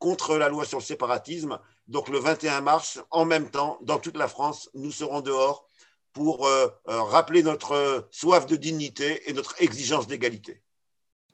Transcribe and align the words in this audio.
contre 0.00 0.36
la 0.36 0.48
loi 0.48 0.64
sur 0.64 0.78
le 0.78 0.84
séparatisme. 0.84 1.60
Donc 1.86 2.08
le 2.08 2.18
21 2.18 2.62
mars, 2.62 3.00
en 3.12 3.24
même 3.24 3.50
temps, 3.50 3.78
dans 3.82 4.00
toute 4.00 4.16
la 4.16 4.26
France, 4.26 4.68
nous 4.74 4.90
serons 4.90 5.20
dehors 5.20 5.68
pour 6.12 6.46
euh, 6.46 6.66
euh, 6.88 7.02
rappeler 7.02 7.44
notre 7.44 8.08
soif 8.10 8.46
de 8.46 8.56
dignité 8.56 9.20
et 9.30 9.32
notre 9.32 9.54
exigence 9.62 10.08
d'égalité. 10.08 10.62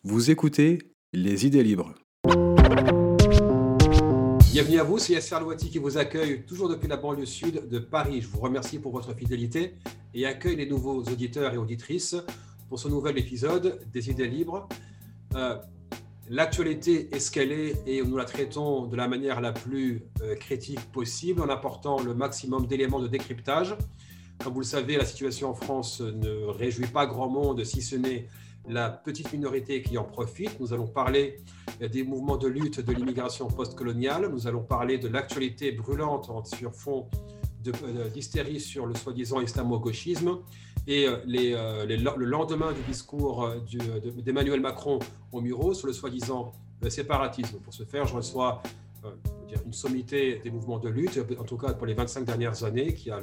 Vous 0.02 0.30
écoutez 0.30 0.78
Les 1.14 1.46
idées 1.46 1.62
libres. 1.62 1.94
Bienvenue 4.52 4.80
à 4.80 4.84
vous, 4.84 4.98
c'est 4.98 5.12
Yasser 5.12 5.38
Louati 5.38 5.70
qui 5.70 5.78
vous 5.78 5.98
accueille 5.98 6.44
toujours 6.44 6.68
depuis 6.68 6.88
la 6.88 6.96
banlieue 6.96 7.26
sud 7.26 7.68
de 7.68 7.78
Paris. 7.78 8.22
Je 8.22 8.28
vous 8.28 8.40
remercie 8.40 8.78
pour 8.78 8.92
votre 8.92 9.14
fidélité 9.14 9.74
et 10.14 10.26
accueille 10.26 10.56
les 10.56 10.66
nouveaux 10.66 11.02
auditeurs 11.02 11.52
et 11.52 11.58
auditrices 11.58 12.16
pour 12.68 12.78
ce 12.78 12.88
nouvel 12.88 13.18
épisode 13.18 13.80
des 13.92 14.10
idées 14.10 14.28
libres. 14.28 14.68
Euh, 15.34 15.56
l'actualité 16.28 17.08
est 17.14 17.18
ce 17.18 17.30
qu'elle 17.30 17.52
est 17.52 17.76
et 17.86 18.02
nous 18.02 18.16
la 18.16 18.24
traitons 18.24 18.86
de 18.86 18.96
la 18.96 19.08
manière 19.08 19.40
la 19.40 19.52
plus 19.52 20.02
critique 20.40 20.80
possible 20.92 21.40
en 21.40 21.48
apportant 21.48 22.02
le 22.02 22.14
maximum 22.14 22.66
d'éléments 22.66 23.00
de 23.00 23.08
décryptage. 23.08 23.76
Comme 24.42 24.52
vous 24.52 24.60
le 24.60 24.66
savez, 24.66 24.96
la 24.96 25.04
situation 25.04 25.50
en 25.50 25.54
France 25.54 26.00
ne 26.00 26.46
réjouit 26.46 26.88
pas 26.88 27.06
grand 27.06 27.28
monde, 27.28 27.64
si 27.64 27.80
ce 27.80 27.96
n'est 27.96 28.28
la 28.68 28.90
petite 28.90 29.32
minorité 29.32 29.82
qui 29.82 29.96
en 29.98 30.04
profite. 30.04 30.58
Nous 30.60 30.72
allons 30.72 30.86
parler 30.86 31.38
des 31.80 32.02
mouvements 32.02 32.36
de 32.36 32.48
lutte 32.48 32.80
de 32.80 32.92
l'immigration 32.92 33.48
postcoloniale. 33.48 34.28
Nous 34.28 34.46
allons 34.46 34.62
parler 34.62 34.98
de 34.98 35.08
l'actualité 35.08 35.72
brûlante 35.72 36.30
sur 36.46 36.74
fond 36.74 37.08
euh, 37.66 38.08
d'hystérie 38.10 38.60
sur 38.60 38.86
le 38.86 38.94
soi-disant 38.94 39.40
islamo-gauchisme. 39.40 40.38
Et 40.86 41.06
euh, 41.06 41.16
euh, 41.26 41.86
le 41.86 42.24
lendemain 42.24 42.72
du 42.72 42.80
discours 42.82 43.50
d'Emmanuel 44.24 44.60
Macron 44.60 44.98
au 45.32 45.40
Muro 45.40 45.74
sur 45.74 45.86
le 45.86 45.92
soi-disant 45.92 46.52
séparatisme. 46.88 47.58
Pour 47.58 47.74
ce 47.74 47.84
faire, 47.84 48.06
je 48.06 48.14
reçois 48.14 48.62
une 49.64 49.72
sommité 49.72 50.40
des 50.42 50.50
mouvements 50.50 50.78
de 50.78 50.88
lutte, 50.88 51.18
en 51.38 51.44
tout 51.44 51.56
cas 51.56 51.72
pour 51.72 51.86
les 51.86 51.94
25 51.94 52.24
dernières 52.24 52.64
années, 52.64 52.94
qui 52.94 53.10
a 53.10 53.20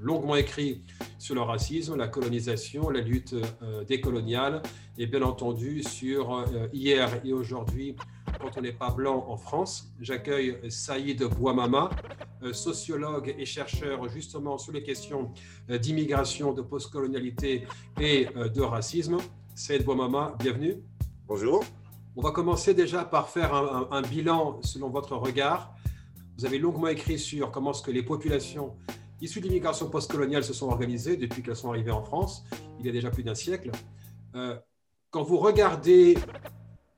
longuement 0.00 0.36
écrit 0.36 0.82
sur 1.18 1.34
le 1.34 1.40
racisme, 1.40 1.96
la 1.96 2.08
colonisation, 2.08 2.90
la 2.90 3.00
lutte 3.00 3.34
euh, 3.62 3.84
décoloniale, 3.84 4.62
et 4.98 5.06
bien 5.06 5.22
entendu 5.22 5.82
sur 5.82 6.34
euh, 6.34 6.68
hier 6.72 7.08
et 7.24 7.32
aujourd'hui, 7.32 7.96
quand 8.40 8.50
on 8.56 8.60
n'est 8.60 8.72
pas 8.72 8.90
blanc 8.90 9.26
en 9.28 9.36
France. 9.36 9.88
J'accueille 10.00 10.58
Saïd 10.68 11.22
Bouamama, 11.24 11.90
euh, 11.90 12.25
sociologue 12.52 13.34
et 13.38 13.44
chercheur 13.46 14.08
justement 14.08 14.58
sur 14.58 14.72
les 14.72 14.82
questions 14.82 15.32
d'immigration, 15.68 16.52
de 16.52 16.62
postcolonialité 16.62 17.66
et 18.00 18.26
de 18.26 18.60
racisme. 18.60 19.18
Saïd 19.54 19.84
Bouamama, 19.84 20.34
bienvenue. 20.38 20.76
Bonjour. 21.26 21.64
On 22.18 22.22
va 22.22 22.30
commencer 22.30 22.72
déjà 22.72 23.04
par 23.04 23.28
faire 23.28 23.54
un, 23.54 24.02
bilan 24.02 24.60
selon 24.62 24.88
votre 24.88 25.16
regard. 25.16 25.74
Vous 26.38 26.46
avez 26.46 26.58
longuement 26.58 26.88
écrit 26.88 27.18
sur 27.18 27.50
comment 27.50 27.72
ce 27.72 27.82
que 27.82 27.90
les 27.90 28.02
populations 28.02 28.74
issues 29.20 29.40
de 29.40 29.46
l'immigration 29.46 29.90
postcoloniale 29.90 30.44
se 30.44 30.52
sont 30.52 30.68
organisées 30.68 31.16
depuis 31.16 31.42
qu'elles 31.42 31.56
sont 31.56 31.70
arrivées 31.70 31.90
en 31.90 32.02
France, 32.02 32.44
il 32.78 32.86
y 32.86 32.88
a 32.88 32.92
déjà 32.92 33.10
plus 33.10 33.22
d'un 33.22 33.34
siècle. 33.34 33.70
Euh, 34.34 34.58
quand 35.10 35.22
vous 35.22 35.38
regardez 35.38 36.16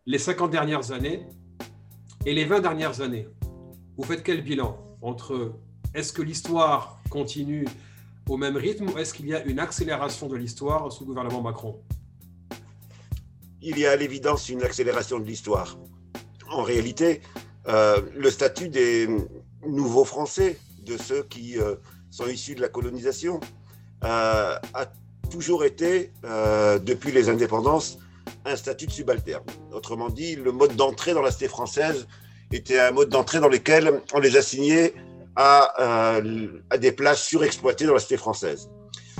les 0.07 0.19
50 0.19 0.51
dernières 0.51 0.93
années 0.93 1.27
et 2.27 2.35
les 2.35 2.45
20 2.45 2.61
dernières 2.61 3.01
années, 3.01 3.29
vous 3.97 4.05
faites 4.05 4.23
quel 4.23 4.43
bilan? 4.43 4.88
Entre 5.03 5.53
est-ce 5.95 6.13
que 6.13 6.23
l'histoire 6.23 6.99
continue 7.11 7.67
au 8.29 8.37
même 8.37 8.57
rythme 8.57 8.91
ou 8.91 8.99
est-ce 8.99 9.15
qu'il 9.15 9.27
y 9.27 9.35
a 9.35 9.43
une 9.45 9.59
accélération 9.59 10.29
de 10.29 10.37
l'histoire 10.37 10.93
sous 10.93 11.05
le 11.05 11.09
gouvernement 11.09 11.43
Macron? 11.43 11.81
Il 13.63 13.79
y 13.79 13.87
a 13.87 13.93
à 13.93 13.97
l'évidence 13.97 14.49
une 14.49 14.63
accélération 14.63 15.19
de 15.19 15.25
l'histoire. 15.25 15.79
En 16.51 16.63
réalité, 16.63 17.21
euh, 17.69 18.01
le 18.17 18.31
statut 18.31 18.69
des 18.69 19.09
nouveaux 19.67 20.05
Français, 20.05 20.59
de 20.85 20.97
ceux 20.97 21.23
qui 21.23 21.59
euh, 21.59 21.77
sont 22.11 22.27
issus 22.27 22.55
de 22.55 22.61
la 22.61 22.69
colonisation, 22.69 23.41
euh, 24.05 24.57
a 24.75 24.87
toujours 25.31 25.65
été, 25.65 26.11
depuis 26.23 27.13
les 27.13 27.29
indépendances, 27.29 27.99
un 28.47 28.57
statut 28.57 28.87
de 28.87 28.93
subalterne. 28.93 29.45
Autrement 29.73 30.09
dit, 30.09 30.37
le 30.37 30.53
mode 30.53 30.75
d'entrée 30.75 31.13
dans 31.13 31.21
la 31.21 31.31
cité 31.31 31.49
française 31.49 32.07
était 32.57 32.79
un 32.79 32.93
mode 32.93 33.11
d'entrée 33.11 33.41
dans 33.41 33.49
lequel 33.49 34.03
on 34.13 34.21
les 34.21 34.37
assignait 34.37 34.95
à, 35.37 36.21
à 36.71 36.79
des 36.79 36.93
places 36.93 37.23
surexploitées 37.23 37.87
dans 37.87 37.95
la 37.95 38.01
cité 38.01 38.17
française. 38.17 38.69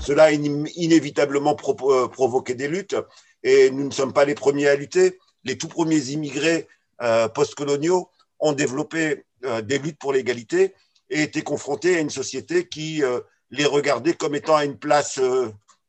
Cela 0.03 0.25
a 0.25 0.31
inévitablement 0.31 1.55
provoqué 1.55 2.55
des 2.55 2.69
luttes 2.69 2.97
et 3.43 3.71
nous 3.71 3.87
ne 3.87 3.93
sommes 3.93 4.13
pas 4.13 4.25
les 4.25 4.35
premiers 4.35 4.69
à 4.69 4.77
lutter. 4.77 5.19
Les 5.45 5.59
tout 5.59 5.69
premiers 5.69 6.11
immigrés 6.11 6.67
euh, 7.03 7.29
postcoloniaux 7.29 8.11
ont 8.41 8.53
développé 8.53 9.25
euh, 9.45 9.63
des 9.63 9.79
luttes 9.79 9.99
pour 9.99 10.13
l'égalité 10.13 10.75
et 11.11 11.23
étaient 11.23 11.43
confrontés 11.43 11.97
à 11.97 12.01
une 12.01 12.11
société 12.11 12.69
qui 12.69 13.03
euh, 13.03 13.21
les 13.51 13.65
regardait 13.65 14.15
comme 14.15 14.35
étant 14.35 14.57
à 14.57 14.65
une 14.65 14.79
place 14.79 15.21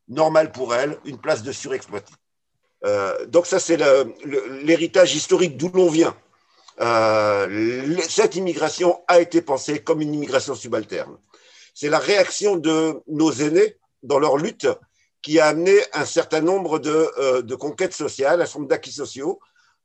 normale 0.08 0.52
pour 0.52 0.74
elles, 0.74 0.98
une 1.06 1.18
place 1.18 1.44
de 1.44 1.52
surexploité. 1.52 2.14
donc 3.28 3.46
ça, 3.46 3.60
c'est 3.60 3.78
l'héritage 4.64 5.14
historique 5.14 5.58
d'où 5.58 5.70
l'on 5.74 5.90
vient. 5.90 6.16
Cette 6.80 8.36
immigration 8.36 9.02
a 9.08 9.20
été 9.20 9.42
pensée 9.42 9.80
comme 9.80 10.02
une 10.02 10.14
immigration 10.14 10.56
subalterne. 10.56 11.18
C'est 11.74 11.90
la 11.90 12.00
réaction 12.00 12.56
de 12.58 13.02
nos 13.08 13.32
aînés 13.32 13.78
dans 14.04 14.20
leur 14.20 14.38
lutte 14.38 14.68
qui 15.22 15.40
a 15.40 15.48
amené 15.48 15.78
un 15.94 16.06
certain 16.06 16.42
nombre 16.42 16.80
de, 16.80 17.12
euh, 17.18 17.58
conquêtes 17.58 17.94
sociales, 17.94 18.42
un 18.42 18.46
certain 18.46 18.60
nombre 18.60 18.70
d'acquis 18.70 18.92
sociaux. 18.92 19.40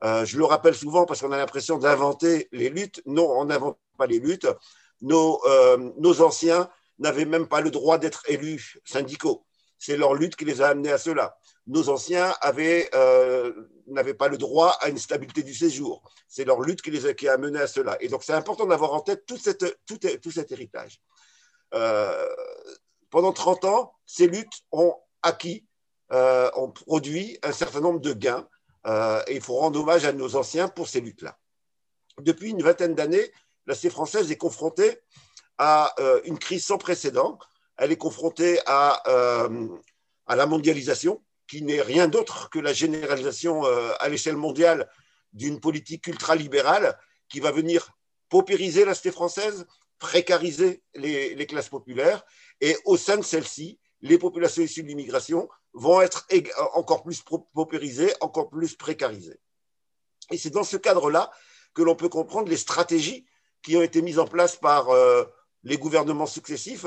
Euh, 0.05 0.25
je 0.25 0.39
le 0.39 0.45
rappelle 0.45 0.75
souvent 0.75 1.07
parce 1.07 1.21
qu'on 1.21 1.33
a 1.33 1.37
l'impression 1.37 1.79
d'inventer 1.79 2.49
les 2.53 2.69
luttes. 2.69 3.03
Non, 3.07 3.29
on 3.31 3.47
n'invente 3.47 3.79
pas 3.99 4.07
les 4.07 4.19
luttes. 4.19 4.47
Euh, 4.47 5.91
nos 5.99 6.21
anciens 6.23 6.69
n'avaient 6.99 7.25
même 7.25 7.49
pas 7.49 7.61
le 7.61 7.71
droit 7.71 7.99
d'être 7.99 8.23
élus 8.29 8.79
syndicaux. 8.85 9.45
C'est 9.79 9.97
leur 9.97 10.15
lutte 10.15 10.37
qui 10.37 10.45
les 10.45 10.63
a 10.63 10.69
amenés 10.69 10.93
à 10.93 10.99
cela. 10.99 11.39
Nos 11.67 11.89
anciens 11.89 12.35
avaient, 12.41 12.91
n'avaient 13.87 14.15
pas 14.15 14.29
le 14.29 14.39
droit 14.39 14.77
à 14.81 14.89
une 14.89 14.99
stabilité 14.99 15.43
du 15.43 15.55
séjour. 15.55 16.03
C'est 16.29 16.45
leur 16.45 16.61
lutte 16.61 16.83
qui 16.83 16.91
les 16.91 17.07
a, 17.07 17.33
amenés 17.33 17.61
à 17.61 17.67
cela. 17.67 17.97
Et 18.01 18.09
donc, 18.09 18.23
c'est 18.23 18.33
important 18.33 18.67
d'avoir 18.67 18.93
en 18.93 19.01
tête 19.01 19.27
tout, 19.27 19.39
cet 19.39 20.53
héritage. 20.53 21.01
pendant 23.11 23.33
30 23.33 23.65
ans, 23.65 23.95
ces 24.07 24.27
luttes 24.27 24.63
ont 24.73 24.95
acquis 25.23 25.67
euh, 26.13 26.51
ont 26.55 26.71
produit 26.71 27.39
un 27.43 27.51
certain 27.51 27.81
nombre 27.81 27.99
de 27.99 28.13
gains 28.13 28.47
euh, 28.87 29.23
et 29.27 29.37
il 29.37 29.41
faut 29.41 29.55
rendre 29.55 29.81
hommage 29.81 30.05
à 30.05 30.13
nos 30.13 30.37
anciens 30.37 30.69
pour 30.69 30.87
ces 30.87 31.01
luttes-là. 31.01 31.39
Depuis 32.21 32.51
une 32.51 32.63
vingtaine 32.63 32.95
d'années, 32.95 33.33
la 33.67 33.75
C 33.75 33.89
française 33.89 34.31
est 34.31 34.37
confrontée 34.37 35.01
à 35.57 35.95
euh, 35.99 36.21
une 36.25 36.39
crise 36.39 36.67
sans 36.67 36.77
précédent. 36.77 37.39
Elle 37.77 37.93
est 37.93 37.97
confrontée 37.97 38.61
à, 38.67 39.03
à 40.27 40.37
la 40.37 40.47
mondialisation, 40.47 41.23
qui 41.47 41.63
n'est 41.63 41.83
rien 41.83 42.09
d'autre 42.09 42.49
que 42.51 42.59
la 42.59 42.73
généralisation 42.73 43.65
à 43.65 44.09
l'échelle 44.09 44.37
mondiale 44.37 44.89
d'une 45.33 45.61
politique 45.61 46.07
ultralibérale 46.07 46.99
qui 47.29 47.41
va 47.41 47.51
venir 47.51 47.91
paupériser 48.29 48.85
la 48.85 48.95
cité 48.95 49.11
française, 49.11 49.67
précariser 49.99 50.83
les, 50.95 51.47
classes 51.47 51.69
populaires, 51.69 52.25
et 52.61 52.77
au 52.85 52.97
sein 52.97 53.17
de 53.17 53.23
celle-ci, 53.23 53.79
les 54.01 54.19
populations 54.19 54.63
issues 54.63 54.83
de 54.83 54.89
l'immigration 54.89 55.49
vont 55.73 56.01
être 56.01 56.27
encore 56.75 57.03
plus 57.03 57.23
paupérisées, 57.55 58.13
encore 58.21 58.51
plus 58.51 58.77
précarisées. 58.77 59.41
Et 60.31 60.39
c'est 60.39 60.51
dans 60.51 60.65
ce 60.65 60.77
cadre-là 60.77 61.31
que 61.75 61.83
l'on 61.83 61.97
peut 61.97 62.09
comprendre 62.09 62.49
les 62.49 62.57
stratégies 62.57 63.27
qui 63.63 63.77
ont 63.77 63.83
été 63.83 64.03
mises 64.03 64.19
en 64.19 64.27
place 64.27 64.57
par 64.57 64.91
euh, 64.91 65.25
les 65.65 65.79
gouvernements 65.79 66.27
successifs 66.27 66.87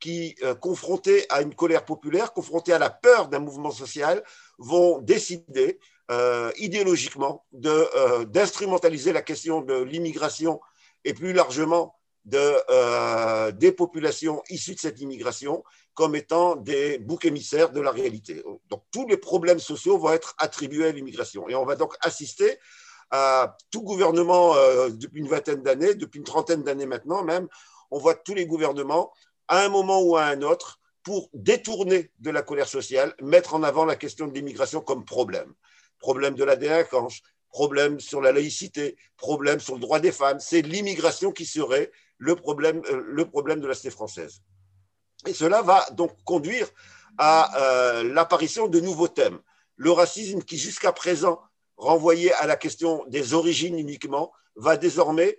qui, 0.00 0.36
euh, 0.42 0.54
confrontés 0.54 1.26
à 1.30 1.42
une 1.42 1.54
colère 1.54 1.84
populaire, 1.84 2.32
confrontés 2.32 2.72
à 2.72 2.78
la 2.78 2.90
peur 2.90 3.28
d'un 3.28 3.40
mouvement 3.40 3.70
social, 3.70 4.22
vont 4.58 5.00
décider 5.00 5.78
euh, 6.10 6.50
idéologiquement 6.56 7.44
d'instrumentaliser 7.52 9.12
la 9.12 9.22
question 9.22 9.60
de 9.60 9.82
l'immigration 9.82 10.60
et 11.04 11.14
plus 11.14 11.32
largement 11.32 11.94
de, 12.24 13.50
des 13.52 13.72
populations 13.72 14.42
issues 14.50 14.74
de 14.74 14.80
cette 14.80 15.00
immigration 15.00 15.64
comme 15.94 16.14
étant 16.14 16.54
des 16.54 16.98
boucs 16.98 17.24
émissaires 17.24 17.72
de 17.72 17.80
la 17.80 17.90
réalité. 17.90 18.44
Donc 18.68 18.84
tous 18.92 19.04
les 19.08 19.16
problèmes 19.16 19.58
sociaux 19.58 19.98
vont 19.98 20.12
être 20.12 20.36
attribués 20.38 20.86
à 20.86 20.92
l'immigration. 20.92 21.48
Et 21.48 21.56
on 21.56 21.64
va 21.64 21.74
donc 21.74 21.94
assister 22.02 22.58
à 23.10 23.56
tout 23.70 23.82
gouvernement 23.82 24.54
euh, 24.54 24.90
depuis 24.90 25.20
une 25.20 25.28
vingtaine 25.28 25.62
d'années, 25.62 25.94
depuis 25.94 26.18
une 26.18 26.24
trentaine 26.24 26.62
d'années 26.62 26.86
maintenant 26.86 27.24
même, 27.24 27.48
on 27.90 27.98
voit 27.98 28.14
tous 28.14 28.34
les 28.34 28.46
gouvernements, 28.46 29.12
à 29.48 29.64
un 29.64 29.68
moment 29.68 30.00
ou 30.02 30.16
à 30.16 30.24
un 30.24 30.42
autre, 30.42 30.80
pour 31.02 31.30
détourner 31.32 32.10
de 32.18 32.30
la 32.30 32.42
colère 32.42 32.68
sociale, 32.68 33.14
mettre 33.22 33.54
en 33.54 33.62
avant 33.62 33.84
la 33.84 33.96
question 33.96 34.26
de 34.26 34.34
l'immigration 34.34 34.80
comme 34.80 35.04
problème. 35.04 35.54
Problème 35.98 36.34
de 36.34 36.44
la 36.44 36.56
délinquance, 36.56 37.20
problème 37.50 37.98
sur 37.98 38.20
la 38.20 38.32
laïcité, 38.32 38.96
problème 39.16 39.58
sur 39.60 39.74
le 39.74 39.80
droit 39.80 40.00
des 40.00 40.12
femmes. 40.12 40.38
C'est 40.38 40.62
l'immigration 40.62 41.32
qui 41.32 41.46
serait 41.46 41.90
le 42.18 42.34
problème, 42.36 42.82
euh, 42.90 43.56
de 43.56 43.66
la 43.66 43.74
cité 43.74 43.90
française. 43.90 44.42
Et 45.26 45.32
cela 45.32 45.62
va 45.62 45.88
donc 45.92 46.12
conduire 46.24 46.68
à 47.16 47.58
euh, 47.58 48.02
l'apparition 48.04 48.68
de 48.68 48.80
nouveaux 48.80 49.08
thèmes. 49.08 49.38
Le 49.76 49.90
racisme 49.92 50.42
qui 50.42 50.58
jusqu'à 50.58 50.92
présent 50.92 51.40
renvoyait 51.76 52.32
à 52.34 52.46
la 52.46 52.56
question 52.56 53.04
des 53.06 53.34
origines 53.34 53.78
uniquement 53.78 54.32
va 54.56 54.76
désormais 54.76 55.38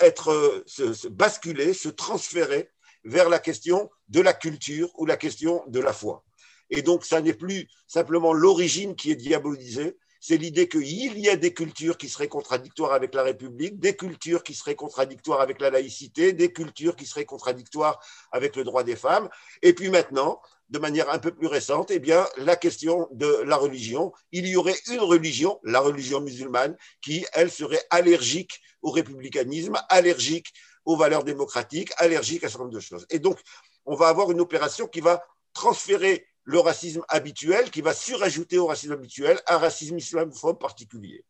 être 0.00 0.64
se, 0.66 1.08
basculer, 1.08 1.74
se 1.74 1.88
transférer 1.88 2.70
vers 3.04 3.28
la 3.28 3.38
question 3.38 3.90
de 4.08 4.20
la 4.20 4.32
culture 4.32 4.90
ou 4.98 5.06
la 5.06 5.16
question 5.16 5.62
de 5.68 5.80
la 5.80 5.92
foi. 5.92 6.24
Et 6.70 6.82
donc, 6.82 7.04
ça 7.04 7.20
n'est 7.20 7.34
plus 7.34 7.68
simplement 7.86 8.32
l'origine 8.32 8.94
qui 8.94 9.10
est 9.10 9.16
diabolisée, 9.16 9.96
c'est 10.20 10.36
l'idée 10.36 10.68
qu'il 10.68 11.18
y 11.18 11.28
a 11.28 11.36
des 11.36 11.54
cultures 11.54 11.96
qui 11.96 12.08
seraient 12.08 12.28
contradictoires 12.28 12.92
avec 12.92 13.14
la 13.14 13.22
République, 13.22 13.78
des 13.78 13.96
cultures 13.96 14.42
qui 14.42 14.54
seraient 14.54 14.74
contradictoires 14.74 15.40
avec 15.40 15.60
la 15.60 15.70
laïcité, 15.70 16.32
des 16.32 16.52
cultures 16.52 16.96
qui 16.96 17.06
seraient 17.06 17.24
contradictoires 17.24 18.00
avec 18.32 18.56
le 18.56 18.64
droit 18.64 18.82
des 18.82 18.96
femmes. 18.96 19.28
Et 19.62 19.72
puis 19.72 19.90
maintenant, 19.90 20.40
de 20.68 20.78
manière 20.78 21.10
un 21.10 21.18
peu 21.18 21.30
plus 21.30 21.46
récente, 21.46 21.90
eh 21.90 22.00
la 22.36 22.56
question 22.56 23.08
de 23.12 23.42
la 23.44 23.56
religion. 23.56 24.12
Il 24.32 24.46
y 24.46 24.56
aurait 24.56 24.76
une 24.90 25.00
religion, 25.00 25.58
la 25.62 25.80
religion 25.80 26.20
musulmane, 26.20 26.76
qui, 27.00 27.26
elle, 27.32 27.50
serait 27.50 27.82
allergique 27.90 28.60
au 28.82 28.90
républicanisme, 28.90 29.76
allergique 29.88 30.52
aux 30.84 30.96
valeurs 30.96 31.24
démocratiques, 31.24 31.92
allergique 31.96 32.44
à 32.44 32.48
ce 32.48 32.58
nombre 32.58 32.70
de 32.70 32.80
choses. 32.80 33.06
Et 33.10 33.18
donc, 33.18 33.38
on 33.84 33.94
va 33.94 34.08
avoir 34.08 34.30
une 34.30 34.40
opération 34.40 34.86
qui 34.86 35.00
va 35.00 35.22
transférer 35.52 36.26
le 36.48 36.60
racisme 36.60 37.04
habituel 37.08 37.70
qui 37.70 37.82
va 37.82 37.92
surajouter 37.92 38.56
au 38.56 38.66
racisme 38.66 38.92
habituel 38.92 39.38
un 39.46 39.58
racisme 39.58 39.98
islamophobe 39.98 40.58
particulier. 40.58 41.22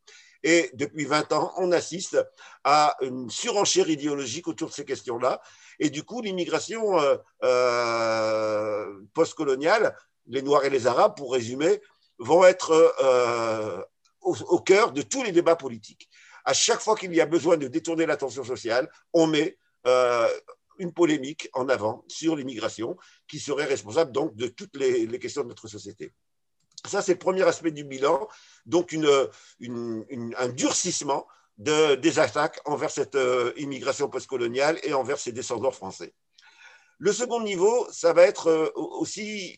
Et 0.42 0.70
depuis 0.74 1.04
20 1.04 1.32
ans, 1.32 1.52
on 1.56 1.72
assiste 1.72 2.18
à 2.64 2.96
une 3.00 3.28
surenchère 3.28 3.88
idéologique 3.88 4.48
autour 4.48 4.68
de 4.68 4.74
ces 4.74 4.84
questions-là. 4.84 5.40
Et 5.80 5.90
du 5.90 6.04
coup, 6.04 6.22
l'immigration 6.22 6.98
euh, 7.00 7.16
euh, 7.42 9.00
postcoloniale, 9.14 9.96
les 10.26 10.42
Noirs 10.42 10.64
et 10.64 10.70
les 10.70 10.86
Arabes, 10.86 11.16
pour 11.16 11.32
résumer, 11.32 11.80
vont 12.18 12.44
être 12.44 12.72
euh, 13.02 13.82
au, 14.20 14.36
au, 14.48 14.60
cœur 14.60 14.92
de 14.92 15.02
tous 15.02 15.22
les 15.22 15.32
débats 15.32 15.56
politiques. 15.56 16.08
À 16.44 16.52
chaque 16.52 16.80
fois 16.80 16.96
qu'il 16.96 17.14
y 17.14 17.20
a 17.20 17.26
besoin 17.26 17.56
de 17.56 17.68
détourner 17.68 18.06
l'attention 18.06 18.44
sociale, 18.44 18.90
on 19.12 19.26
met 19.26 19.58
une 20.78 20.92
polémique 20.92 21.48
en 21.54 21.68
avant 21.68 22.04
sur 22.08 22.36
l'immigration 22.36 22.96
qui 23.26 23.38
serait 23.38 23.64
responsable 23.64 24.12
donc 24.12 24.34
de 24.36 24.48
toutes 24.48 24.76
les, 24.76 25.06
questions 25.18 25.42
de 25.42 25.48
notre 25.48 25.68
société. 25.68 26.12
Ça, 26.86 27.02
c'est 27.02 27.12
le 27.12 27.18
premier 27.18 27.42
aspect 27.42 27.70
du 27.70 27.84
bilan, 27.84 28.28
donc 28.66 28.94
un 28.94 30.48
durcissement 30.48 31.26
de, 31.58 31.96
des 31.96 32.18
attaques 32.18 32.60
envers 32.64 32.90
cette 32.90 33.16
euh, 33.16 33.52
immigration 33.56 34.08
postcoloniale 34.08 34.78
et 34.84 34.94
envers 34.94 35.18
ses 35.18 35.32
descendants 35.32 35.72
français. 35.72 36.14
Le 36.98 37.12
second 37.12 37.40
niveau, 37.40 37.86
ça 37.90 38.12
va 38.12 38.22
être 38.22 38.48
euh, 38.48 38.70
aussi, 38.74 39.56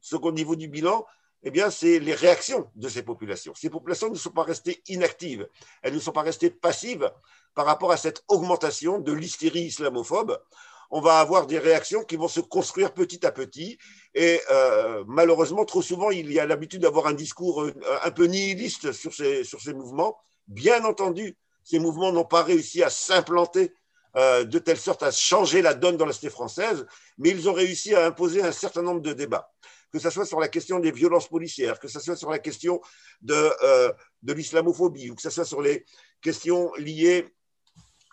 second 0.00 0.32
niveau 0.32 0.56
du 0.56 0.68
bilan, 0.68 1.06
eh 1.44 1.52
bien, 1.52 1.70
c'est 1.70 2.00
les 2.00 2.14
réactions 2.14 2.68
de 2.74 2.88
ces 2.88 3.02
populations. 3.02 3.54
Ces 3.54 3.70
populations 3.70 4.10
ne 4.10 4.16
sont 4.16 4.30
pas 4.30 4.42
restées 4.42 4.82
inactives, 4.88 5.48
elles 5.82 5.94
ne 5.94 6.00
sont 6.00 6.12
pas 6.12 6.22
restées 6.22 6.50
passives 6.50 7.08
par 7.54 7.66
rapport 7.66 7.92
à 7.92 7.96
cette 7.96 8.24
augmentation 8.28 8.98
de 8.98 9.12
l'hystérie 9.12 9.62
islamophobe. 9.62 10.40
On 10.90 11.00
va 11.00 11.20
avoir 11.20 11.46
des 11.46 11.58
réactions 11.58 12.02
qui 12.02 12.16
vont 12.16 12.28
se 12.28 12.40
construire 12.40 12.94
petit 12.94 13.24
à 13.26 13.32
petit. 13.32 13.78
Et 14.14 14.40
euh, 14.50 15.04
malheureusement, 15.06 15.64
trop 15.64 15.82
souvent, 15.82 16.10
il 16.10 16.32
y 16.32 16.40
a 16.40 16.46
l'habitude 16.46 16.82
d'avoir 16.82 17.06
un 17.06 17.12
discours 17.12 17.62
euh, 17.62 17.72
un 18.02 18.10
peu 18.10 18.24
nihiliste 18.24 18.92
sur 18.92 19.12
ces, 19.12 19.44
sur 19.44 19.60
ces 19.60 19.74
mouvements. 19.74 20.16
Bien 20.46 20.84
entendu, 20.84 21.36
ces 21.62 21.78
mouvements 21.78 22.12
n'ont 22.12 22.24
pas 22.24 22.42
réussi 22.42 22.82
à 22.82 22.90
s'implanter 22.90 23.72
euh, 24.16 24.44
de 24.44 24.58
telle 24.58 24.78
sorte 24.78 25.02
à 25.02 25.10
changer 25.10 25.60
la 25.60 25.74
donne 25.74 25.98
dans 25.98 26.06
la 26.06 26.14
cité 26.14 26.30
française, 26.30 26.86
mais 27.18 27.30
ils 27.30 27.48
ont 27.48 27.52
réussi 27.52 27.94
à 27.94 28.06
imposer 28.06 28.42
un 28.42 28.52
certain 28.52 28.82
nombre 28.82 29.02
de 29.02 29.12
débats 29.12 29.50
que 29.92 29.98
ce 29.98 30.10
soit 30.10 30.26
sur 30.26 30.40
la 30.40 30.48
question 30.48 30.80
des 30.80 30.92
violences 30.92 31.28
policières, 31.28 31.78
que 31.78 31.88
ce 31.88 32.00
soit 32.00 32.16
sur 32.16 32.30
la 32.30 32.38
question 32.38 32.80
de, 33.22 33.50
euh, 33.62 33.92
de 34.22 34.32
l'islamophobie, 34.32 35.10
ou 35.10 35.14
que 35.14 35.22
ce 35.22 35.30
soit 35.30 35.44
sur 35.44 35.62
les 35.62 35.84
questions 36.20 36.72
liées 36.76 37.26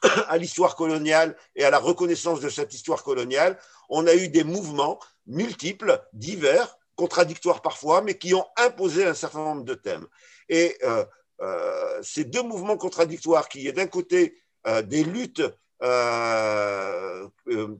à 0.27 0.37
l'histoire 0.37 0.75
coloniale 0.75 1.35
et 1.55 1.63
à 1.63 1.69
la 1.69 1.79
reconnaissance 1.79 2.39
de 2.39 2.49
cette 2.49 2.73
histoire 2.73 3.03
coloniale, 3.03 3.57
on 3.89 4.07
a 4.07 4.15
eu 4.15 4.29
des 4.29 4.43
mouvements 4.43 4.99
multiples, 5.27 6.01
divers, 6.13 6.77
contradictoires 6.95 7.61
parfois, 7.61 8.01
mais 8.01 8.17
qui 8.17 8.33
ont 8.33 8.45
imposé 8.57 9.05
un 9.05 9.13
certain 9.13 9.39
nombre 9.39 9.63
de 9.63 9.73
thèmes. 9.73 10.07
Et 10.49 10.77
euh, 10.83 11.03
euh, 11.41 11.99
ces 12.01 12.23
deux 12.23 12.43
mouvements 12.43 12.77
contradictoires, 12.77 13.49
qui 13.49 13.67
est 13.67 13.73
d'un 13.73 13.87
côté 13.87 14.37
des 14.85 15.03
luttes 15.03 15.43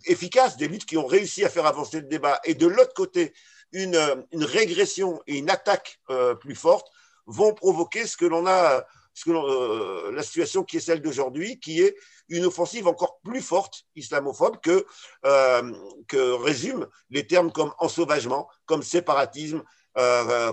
efficaces, 0.06 0.58
des 0.58 0.68
luttes 0.68 0.86
qui 0.86 0.98
ont 0.98 1.08
réussi 1.08 1.44
à 1.44 1.50
faire 1.50 1.66
avancer 1.66 2.02
le 2.02 2.08
débat, 2.08 2.40
et 2.44 2.54
de 2.54 2.68
l'autre 2.68 2.94
côté, 2.94 3.34
une, 3.76 3.98
régression 4.34 5.22
et 5.28 5.38
une 5.38 5.50
attaque 5.50 6.00
euh, 6.10 6.34
plus 6.36 6.56
forte 6.56 6.90
vont 7.26 7.54
provoquer 7.54 8.08
ce 8.08 8.18
que 8.18 8.26
l'on 8.26 8.48
a, 8.48 8.86
ce 9.16 9.26
que 9.26 9.32
euh, 9.32 10.12
la 10.12 10.22
situation 10.22 10.64
qui 10.64 10.78
est 10.78 10.82
celle 10.82 11.02
d'aujourd'hui, 11.02 11.60
qui 11.60 11.82
est 11.82 11.96
une 12.30 12.46
offensive 12.46 12.88
encore 12.88 13.20
plus 13.24 13.42
forte 13.42 13.86
islamophobe 13.96 14.60
que, 14.62 14.86
euh, 15.26 15.74
que 16.08 16.34
résument 16.44 16.86
les 17.10 17.26
termes 17.26 17.52
comme 17.52 17.74
ensauvagement, 17.80 18.48
comme 18.66 18.84
séparatisme, 18.84 19.64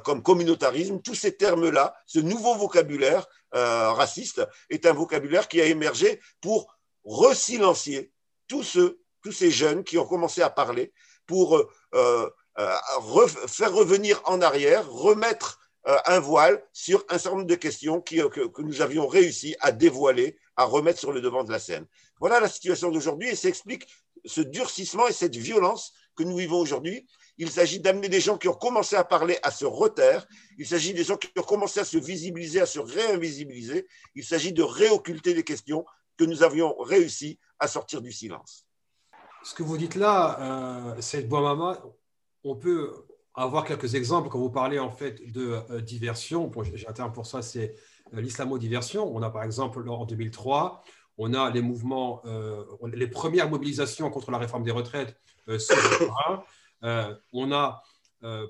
comme 0.05 0.23
communautarisme. 0.23 1.03
Tous 1.03 1.17
ces 1.17 1.37
termes-là, 1.37 1.97
ce 2.07 2.21
nouveau 2.21 2.55
vocabulaire 2.55 3.27
raciste 3.51 4.47
est 4.71 4.87
un 4.87 4.93
vocabulaire 4.93 5.49
qui 5.49 5.61
a 5.61 5.65
émergé 5.65 6.21
pour 6.41 6.79
resilencier 7.03 8.13
tous 8.47 8.63
ceux, 8.63 9.01
tous 9.21 9.33
ces 9.33 9.51
jeunes 9.51 9.83
qui 9.83 9.99
ont 9.99 10.07
commencé 10.07 10.43
à 10.43 10.51
parler, 10.51 10.93
pour 11.27 11.61
euh, 12.59 13.31
faire 13.47 13.73
revenir 13.73 14.21
en 14.27 14.43
arrière, 14.43 14.91
remettre 14.91 15.59
euh, 15.59 15.62
un 15.85 16.21
voile 16.21 16.63
sur 16.73 17.05
un 17.09 17.19
certain 17.19 17.39
nombre 17.39 17.49
de 17.49 17.55
questions 17.55 18.03
euh, 18.13 18.29
que, 18.29 18.47
que, 18.47 18.63
nous 18.63 18.83
avions 18.83 19.07
réussi 19.07 19.57
à 19.61 19.73
dévoiler, 19.73 20.39
à 20.57 20.65
remettre 20.65 20.99
sur 20.99 21.13
le 21.13 21.21
devant 21.21 21.45
de 21.45 21.51
la 21.51 21.59
scène. 21.59 21.87
Voilà 22.21 22.41
la 22.41 22.49
situation 22.49 22.91
d'aujourd'hui 22.91 23.29
et 23.29 23.35
ça 23.35 23.49
explique 23.49 23.87
ce 24.25 24.41
durcissement 24.41 25.09
et 25.09 25.13
cette 25.13 25.35
violence 25.35 25.93
que 26.15 26.23
nous 26.23 26.37
vivons 26.37 26.59
aujourd'hui. 26.59 27.07
Il 27.39 27.51
s'agit 27.51 27.81
d'amener 27.81 28.09
des 28.09 28.21
gens 28.21 28.39
qui 28.39 28.49
ont 28.49 28.55
commencé 28.55 28.95
à 28.95 29.03
parler 29.03 29.39
à 29.43 29.51
se 29.51 29.65
retaire. 29.65 30.27
Il 30.59 30.67
s'agit 30.67 30.95
des 30.95 31.05
gens 31.05 31.17
qui 31.17 31.29
ont 31.37 31.43
commencé 31.43 31.81
à 31.81 31.85
se 31.85 31.99
visibiliser, 31.99 32.61
à 32.61 32.67
se 32.67 32.79
réinvisibiliser. 32.79 33.89
Il 34.15 34.25
s'agit 34.25 34.53
de 34.53 34.63
réocculter 34.63 35.35
les 35.35 35.43
questions 35.43 35.85
que 36.17 36.25
nous 36.25 36.43
avions 36.43 36.77
réussi 36.79 37.39
à 37.59 37.67
sortir 37.67 38.03
du 38.03 38.13
silence. 38.13 38.67
Ce 39.43 39.55
que 39.55 39.63
vous 39.63 39.77
dites 39.77 39.97
là, 39.97 40.93
euh, 40.95 41.01
c'est 41.01 41.23
Boamama, 41.23 41.83
on 42.45 42.55
peut 42.55 43.07
avoir 43.35 43.65
quelques 43.65 43.95
exemples 43.95 44.29
quand 44.29 44.39
vous 44.39 44.51
parlez 44.51 44.79
en 44.79 44.91
fait 44.91 45.31
de 45.33 45.59
euh, 45.71 45.81
diversion. 45.81 46.51
J'ai 46.75 46.89
un 46.89 46.93
terme 46.93 47.13
pour 47.13 47.27
ça, 47.27 47.43
c'est 47.43 47.75
euh, 48.15 48.21
l'islamo-diversion. 48.21 49.05
On 49.05 49.23
a 49.23 49.31
par 49.31 49.45
exemple 49.45 49.89
en 49.89 50.05
2003, 50.05 50.83
on 51.19 51.35
a 51.35 51.51
les 51.51 51.63
mouvements, 51.63 52.23
euh, 52.27 52.65
les 52.93 53.07
premières 53.07 53.49
mobilisations 53.49 54.11
contre 54.11 54.31
la 54.31 54.39
réforme 54.39 54.65
des 54.65 54.71
retraites 54.71 55.17
sur 55.59 55.77
on 57.33 57.53
a 57.53 57.83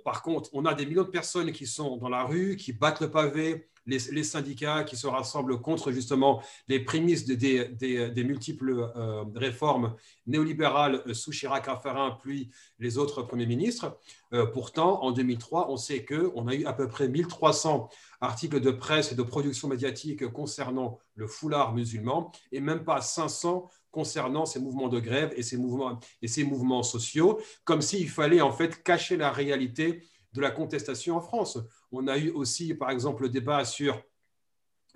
par 0.05 0.23
contre, 0.23 0.51
on 0.53 0.65
a 0.65 0.75
des 0.75 0.87
millions 0.87 1.05
de 1.05 1.09
personnes 1.09 1.53
qui 1.53 1.67
sont 1.67 1.97
dans 1.97 2.09
la 2.09 2.25
rue, 2.25 2.57
qui 2.57 2.73
battent 2.73 3.01
le 3.01 3.11
pavé, 3.11 3.69
les, 3.87 4.25
syndicats 4.25 4.85
qui 4.85 4.97
se 4.97 5.07
rassemblent 5.07 5.61
contre 5.61 5.91
justement 5.91 6.43
les 6.69 6.81
prémices 6.81 7.25
des, 7.25 8.25
multiples 8.25 8.91
euh, 8.97 9.25
réformes 9.35 9.97
néolibérales 10.27 11.03
sous 11.15 11.33
Chirac, 11.33 11.67
Raffarin, 11.67 12.17
puis 12.21 12.51
les 12.79 12.99
autres 12.99 13.23
premiers 13.23 13.47
ministres. 13.47 13.99
Euh, 14.33 14.47
pourtant, 14.47 15.03
en 15.03 15.13
2003, 15.13 15.71
on 15.71 15.77
sait 15.77 16.05
qu'on 16.05 16.47
a 16.47 16.55
eu 16.55 16.65
à 16.65 16.73
peu 16.73 16.89
près 16.89 17.09
1300 17.09 17.89
articles 18.21 18.61
de 18.61 18.71
presse 18.71 19.13
et 19.13 19.15
de 19.15 19.23
production 19.23 19.69
médiatique 19.69 20.27
concernant 20.29 20.99
le 21.15 21.27
foulard 21.27 21.75
musulman 21.75 22.31
et 22.53 22.61
même 22.61 22.85
pas 22.85 23.01
500 23.01 23.69
concernant 23.93 24.47
ces 24.47 24.59
mouvements 24.59 24.89
de 24.89 24.99
grève 24.99 25.33
et 25.37 25.43
ces 25.43 25.57
mouvements, 25.57 26.83
sociaux, 26.83 27.39
comme 27.65 27.83
s'il 27.83 28.09
fallait 28.09 28.41
en 28.41 28.51
fait 28.51 28.83
cacher 28.83 29.17
la 29.17 29.31
réalité 29.31 30.03
de 30.33 30.41
la 30.41 30.51
contestation 30.51 31.17
en 31.17 31.21
France. 31.21 31.59
On 31.93 32.09
a 32.09 32.19
eu 32.19 32.31
aussi, 32.31 32.75
par 32.75 32.91
exemple, 32.91 33.23
le 33.23 33.29
débat 33.29 33.65
sur 33.65 34.03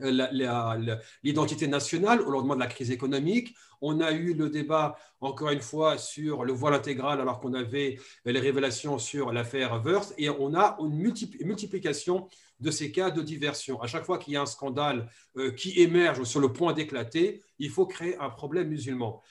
euh, 0.02 0.96
l'identité 1.22 1.68
nationale 1.68 2.20
au 2.22 2.30
lendemain 2.30 2.54
de 2.54 2.60
la 2.60 2.66
crise 2.66 2.90
économique. 2.90 3.54
On 3.80 4.00
a 4.00 4.12
eu 4.12 4.34
le 4.34 4.48
débat, 4.48 4.96
encore 5.20 5.50
une 5.50 5.60
fois, 5.60 5.98
sur 5.98 6.44
le 6.44 6.52
voile 6.52 6.74
intégral 6.74 7.20
alors 7.20 7.40
qu'on 7.40 7.54
avait 7.54 7.98
les 8.24 8.40
révélations 8.40 8.98
sur 8.98 9.32
l'affaire 9.32 9.82
Wörth. 9.84 10.14
Et 10.16 10.30
on 10.30 10.54
a 10.54 10.76
une 10.80 10.96
multiplication 11.44 12.28
de 12.60 12.70
ces 12.70 12.90
cas 12.90 13.10
de 13.10 13.22
diversion. 13.22 13.80
À 13.80 13.86
chaque 13.86 14.04
fois 14.04 14.18
qu'il 14.18 14.34
y 14.34 14.36
a 14.36 14.42
un 14.42 14.46
scandale 14.46 15.08
euh, 15.36 15.50
qui 15.52 15.80
émerge 15.80 16.24
sur 16.24 16.40
le 16.40 16.52
point 16.52 16.72
d'éclater, 16.72 17.42
il 17.58 17.70
faut 17.70 17.86
créer 17.86 18.16
un 18.18 18.30
problème 18.30 18.68
musulman. 18.68 19.22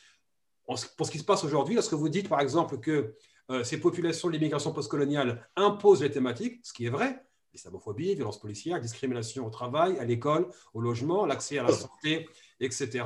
Pour 0.66 1.06
ce 1.06 1.12
qui 1.12 1.20
se 1.20 1.24
passe 1.24 1.44
aujourd'hui, 1.44 1.76
lorsque 1.76 1.94
vous 1.94 2.10
dites, 2.10 2.28
par 2.30 2.42
exemple, 2.42 2.80
que 2.80 3.16
euh, 3.52 3.64
ces 3.64 3.80
populations 3.80 4.28
de 4.28 4.34
l'immigration 4.34 4.74
postcoloniale 4.74 5.48
imposent 5.56 6.02
les 6.02 6.12
thématiques, 6.12 6.60
ce 6.64 6.74
qui 6.74 6.86
est 6.86 6.90
vrai, 6.90 7.25
islamophobie, 7.56 8.16
violence 8.16 8.40
policière, 8.40 8.80
discrimination 8.80 9.48
au 9.48 9.50
travail, 9.50 9.98
à 10.00 10.06
l'école, 10.06 10.48
au 10.74 10.82
logement, 10.82 11.26
l'accès 11.26 11.58
à 11.58 11.64
la 11.64 11.72
santé 11.74 12.28
etc. 12.60 13.06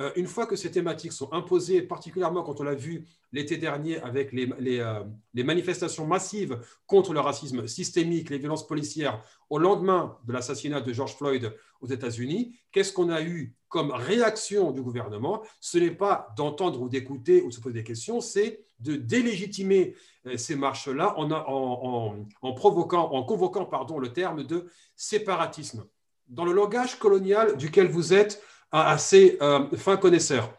Euh, 0.00 0.10
une 0.16 0.26
fois 0.26 0.46
que 0.46 0.56
ces 0.56 0.70
thématiques 0.70 1.12
sont 1.12 1.32
imposées, 1.32 1.82
particulièrement 1.82 2.42
quand 2.42 2.60
on 2.60 2.64
l'a 2.64 2.74
vu 2.74 3.06
l'été 3.32 3.56
dernier 3.56 4.00
avec 4.00 4.32
les, 4.32 4.48
euh, 4.80 5.04
les, 5.34 5.44
manifestations 5.44 6.06
massives 6.06 6.58
contre 6.86 7.12
le 7.12 7.20
racisme 7.20 7.66
systémique, 7.66 8.30
les 8.30 8.38
violences 8.38 8.66
policières, 8.66 9.22
au 9.50 9.58
lendemain 9.58 10.18
de 10.24 10.32
l'assassinat 10.32 10.80
de 10.80 10.92
George 10.92 11.16
Floyd 11.16 11.54
aux 11.80 11.86
États-Unis, 11.86 12.56
qu'est-ce 12.70 12.92
qu'on 12.92 13.10
a 13.10 13.22
eu 13.22 13.54
comme 13.68 13.90
réaction 13.90 14.72
du 14.72 14.82
gouvernement? 14.82 15.42
Ce 15.60 15.78
n'est 15.78 15.90
pas 15.90 16.28
d'entendre 16.36 16.80
ou 16.80 16.88
d'écouter 16.88 17.42
ou 17.42 17.48
de 17.48 17.54
se 17.54 17.60
poser 17.60 17.74
des 17.74 17.84
questions, 17.84 18.20
c'est 18.20 18.64
de 18.82 18.96
délégitimer 18.96 19.94
euh, 20.26 20.36
ces 20.36 20.56
marches-là 20.56 21.14
en, 21.18 21.30
en, 21.30 22.52
provoquant, 22.52 23.10
en 23.12 23.22
convoquant 23.22 23.64
pardon, 23.64 23.98
le 23.98 24.12
terme 24.12 24.44
de 24.44 24.66
séparatisme. 24.96 25.86
Dans 26.28 26.44
le 26.44 26.52
langage 26.52 26.98
colonial 26.98 27.56
duquel 27.56 27.88
vous 27.88 28.12
êtes 28.12 28.42
assez 28.70 29.38
euh, 29.42 29.68
fin 29.76 29.96
connaisseur, 29.96 30.52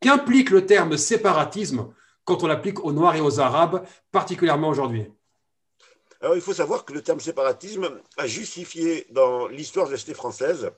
qu'implique 0.00 0.50
le 0.50 0.66
terme 0.66 0.96
séparatisme 0.96 1.92
quand 2.24 2.42
on 2.42 2.46
l'applique 2.46 2.84
aux 2.84 2.92
Noirs 2.92 3.16
et 3.16 3.20
aux 3.20 3.40
Arabes, 3.40 3.86
particulièrement 4.10 4.68
aujourd'hui? 4.68 5.06
Alors, 6.20 6.36
il 6.36 6.40
faut 6.42 6.54
savoir 6.54 6.84
que 6.84 6.94
le 6.94 7.02
terme 7.02 7.20
séparatisme 7.20 8.00
a 8.16 8.26
justifié 8.26 9.06
dans 9.10 9.46
l'histoire 9.48 9.86
de 9.86 9.92
la 9.92 9.98
cité 9.98 10.14
française 10.14 10.70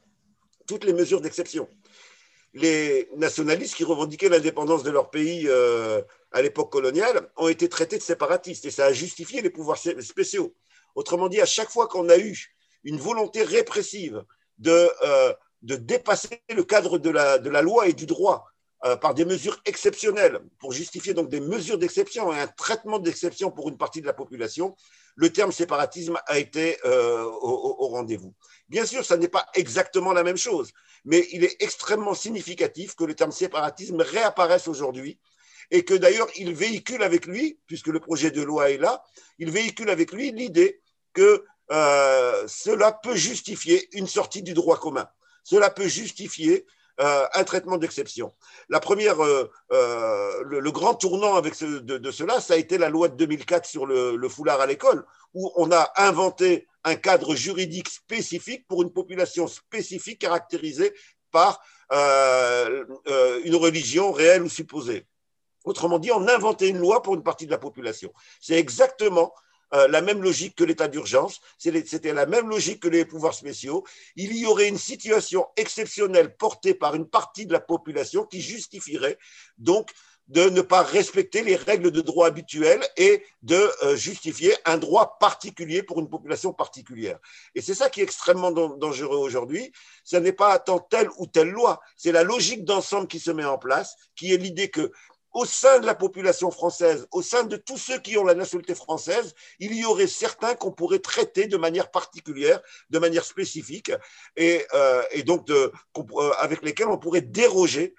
toutes 0.66 0.84
les 0.84 0.92
mesures 0.92 1.20
d'exception. 1.20 1.68
Les 2.56 3.06
nationalistes 3.16 3.74
qui 3.74 3.84
revendiquaient 3.84 4.30
l'indépendance 4.30 4.82
de 4.82 4.90
leur 4.90 5.10
pays 5.10 5.46
euh, 5.46 6.00
à 6.32 6.40
l'époque 6.40 6.72
coloniale 6.72 7.30
ont 7.36 7.48
été 7.48 7.68
traités 7.68 7.98
de 7.98 8.02
séparatistes 8.02 8.64
et 8.64 8.70
ça 8.70 8.86
a 8.86 8.92
justifié 8.94 9.42
les 9.42 9.50
pouvoirs 9.50 9.76
spéciaux. 9.76 10.54
Autrement 10.94 11.28
dit, 11.28 11.38
à 11.38 11.44
chaque 11.44 11.68
fois 11.68 11.86
qu'on 11.86 12.08
a 12.08 12.16
eu 12.16 12.56
une 12.82 12.96
volonté 12.96 13.42
répressive 13.42 14.24
de, 14.56 14.88
euh, 15.02 15.34
dépasser 15.60 16.40
le 16.48 16.64
cadre 16.64 16.96
de 16.96 17.10
la 17.10 17.60
loi 17.60 17.88
et 17.88 17.92
du 17.92 18.06
droit 18.06 18.46
euh, 18.84 18.94
par 18.94 19.14
des 19.14 19.24
mesures 19.24 19.58
exceptionnelles, 19.64 20.38
pour 20.58 20.72
justifier 20.72 21.14
donc 21.14 21.30
des 21.30 21.40
mesures 21.40 21.78
d'exception 21.78 22.32
et 22.32 22.38
un 22.38 22.46
traitement 22.46 22.98
d'exception 22.98 23.50
pour 23.50 23.70
une 23.70 23.78
partie 23.78 24.02
de 24.02 24.06
la 24.06 24.12
population, 24.12 24.76
le 25.14 25.32
terme 25.32 25.50
séparatisme 25.50 26.18
a 26.26 26.38
été 26.38 26.76
euh, 26.84 27.24
au, 27.24 27.88
rendez-vous. 27.88 28.34
Bien 28.68 28.84
sûr, 28.84 29.02
ça 29.02 29.16
n'est 29.16 29.28
pas 29.28 29.46
exactement 29.54 30.12
la 30.12 30.22
même 30.22 30.36
chose, 30.36 30.72
mais 31.06 31.26
il 31.32 31.42
est 31.42 31.56
extrêmement 31.60 32.12
significatif 32.12 32.94
que 32.94 33.04
le 33.04 33.14
terme 33.14 33.32
séparatisme 33.32 34.02
réapparaisse 34.02 34.68
aujourd'hui 34.68 35.18
et 35.70 35.82
que 35.82 35.94
d'ailleurs 35.94 36.28
il 36.36 36.54
véhicule 36.54 37.02
avec 37.02 37.24
lui, 37.24 37.58
puisque 37.66 37.88
le 37.88 37.98
projet 37.98 38.30
de 38.30 38.42
loi 38.42 38.70
est 38.70 38.78
là, 38.78 39.02
il 39.38 39.50
véhicule 39.50 39.88
avec 39.88 40.12
lui 40.12 40.32
l'idée 40.32 40.82
que 41.14 41.44
euh, 41.72 42.44
cela 42.46 42.92
peut 42.92 43.16
justifier 43.16 43.88
une 43.96 44.06
sortie 44.06 44.42
du 44.42 44.52
droit 44.52 44.78
commun. 44.78 45.08
Cela 45.44 45.70
peut 45.70 45.88
justifier 45.88 46.66
euh, 46.98 47.26
un 47.34 47.44
traitement 47.44 47.76
d'exception. 47.76 48.32
La 48.70 48.80
première, 48.80 49.22
euh, 49.22 49.50
euh, 49.70 50.42
le, 50.44 50.70
grand 50.70 50.94
tournant 50.94 51.34
avec 51.34 51.62
de, 51.62 52.10
cela, 52.10 52.40
ça 52.40 52.54
a 52.54 52.56
été 52.56 52.78
la 52.78 52.88
loi 52.88 53.08
de 53.08 53.16
2004 53.16 53.66
sur 53.66 53.84
le, 53.84 54.28
foulard 54.30 54.62
à 54.62 54.66
l'école, 54.66 55.04
où 55.34 55.52
on 55.56 55.70
a 55.72 55.92
inventé 55.96 56.66
un 56.84 56.94
cadre 56.94 57.34
juridique 57.34 57.90
spécifique 57.90 58.66
pour 58.66 58.82
une 58.82 58.92
population 58.92 59.46
spécifique 59.46 60.20
caractérisée 60.20 60.94
par 61.30 61.60
une 61.90 63.56
religion 63.56 64.10
réelle 64.10 64.44
ou 64.44 64.48
supposée. 64.48 65.06
Autrement 65.64 65.98
dit, 65.98 66.12
on 66.12 66.26
a 66.26 66.34
inventé 66.34 66.68
une 66.68 66.78
loi 66.78 67.02
pour 67.02 67.14
une 67.14 67.22
partie 67.22 67.44
de 67.44 67.50
la 67.50 67.58
population. 67.58 68.10
C'est 68.40 68.54
exactement 68.54 69.34
euh, 69.74 69.88
la 69.88 70.00
même 70.00 70.22
logique 70.22 70.56
que 70.56 70.64
l'état 70.64 70.88
d'urgence, 70.88 71.40
c'était 71.58 72.12
la 72.12 72.26
même 72.26 72.48
logique 72.48 72.80
que 72.80 72.88
les 72.88 73.04
pouvoirs 73.04 73.34
spéciaux. 73.34 73.84
Il 74.14 74.36
y 74.36 74.46
aurait 74.46 74.68
une 74.68 74.78
situation 74.78 75.46
exceptionnelle 75.56 76.36
portée 76.36 76.74
par 76.74 76.94
une 76.94 77.08
partie 77.08 77.46
de 77.46 77.52
la 77.52 77.60
population 77.60 78.24
qui 78.24 78.40
justifierait 78.40 79.18
donc 79.58 79.90
de 80.28 80.48
ne 80.48 80.60
pas 80.60 80.82
respecter 80.82 81.42
les 81.42 81.54
règles 81.54 81.92
de 81.92 82.00
droit 82.00 82.26
habituelles 82.26 82.84
et 82.96 83.22
de 83.42 83.70
euh, 83.84 83.96
justifier 83.96 84.54
un 84.64 84.76
droit 84.76 85.18
particulier 85.20 85.82
pour 85.82 86.00
une 86.00 86.08
population 86.08 86.52
particulière. 86.52 87.18
Et 87.54 87.60
c'est 87.60 87.74
ça 87.74 87.90
qui 87.90 88.00
est 88.00 88.04
extrêmement 88.04 88.50
dangereux 88.50 89.18
aujourd'hui. 89.18 89.72
Ce 90.02 90.16
n'est 90.16 90.32
pas 90.32 90.58
tant 90.58 90.80
telle 90.80 91.08
ou 91.18 91.26
telle 91.26 91.50
loi, 91.50 91.80
c'est 91.96 92.12
la 92.12 92.24
logique 92.24 92.64
d'ensemble 92.64 93.06
qui 93.06 93.20
se 93.20 93.30
met 93.30 93.44
en 93.44 93.58
place, 93.58 93.94
qui 94.16 94.32
est 94.32 94.36
l'idée 94.36 94.68
que 94.68 94.90
au 95.36 95.44
sein 95.44 95.80
de 95.80 95.86
la 95.86 95.94
population 95.94 96.50
française, 96.50 97.06
au 97.12 97.20
sein 97.20 97.44
de 97.44 97.56
tous 97.56 97.76
ceux 97.76 97.98
qui 97.98 98.16
ont 98.16 98.24
la 98.24 98.34
nationalité 98.34 98.74
française, 98.74 99.34
il 99.58 99.74
y 99.74 99.84
aurait 99.84 100.06
certains 100.06 100.54
qu'on 100.54 100.72
pourrait 100.72 101.00
traiter 101.00 101.46
de 101.46 101.58
manière 101.58 101.90
particulière, 101.90 102.62
de 102.88 102.98
manière 102.98 103.22
spécifique, 103.22 103.92
et, 104.34 104.64
euh, 104.72 105.02
donc 105.26 105.50
euh, 105.50 105.70
avec 106.38 106.62
lesquels 106.62 106.88
on 106.88 106.96
pourrait 106.96 107.20
déroger 107.20 107.94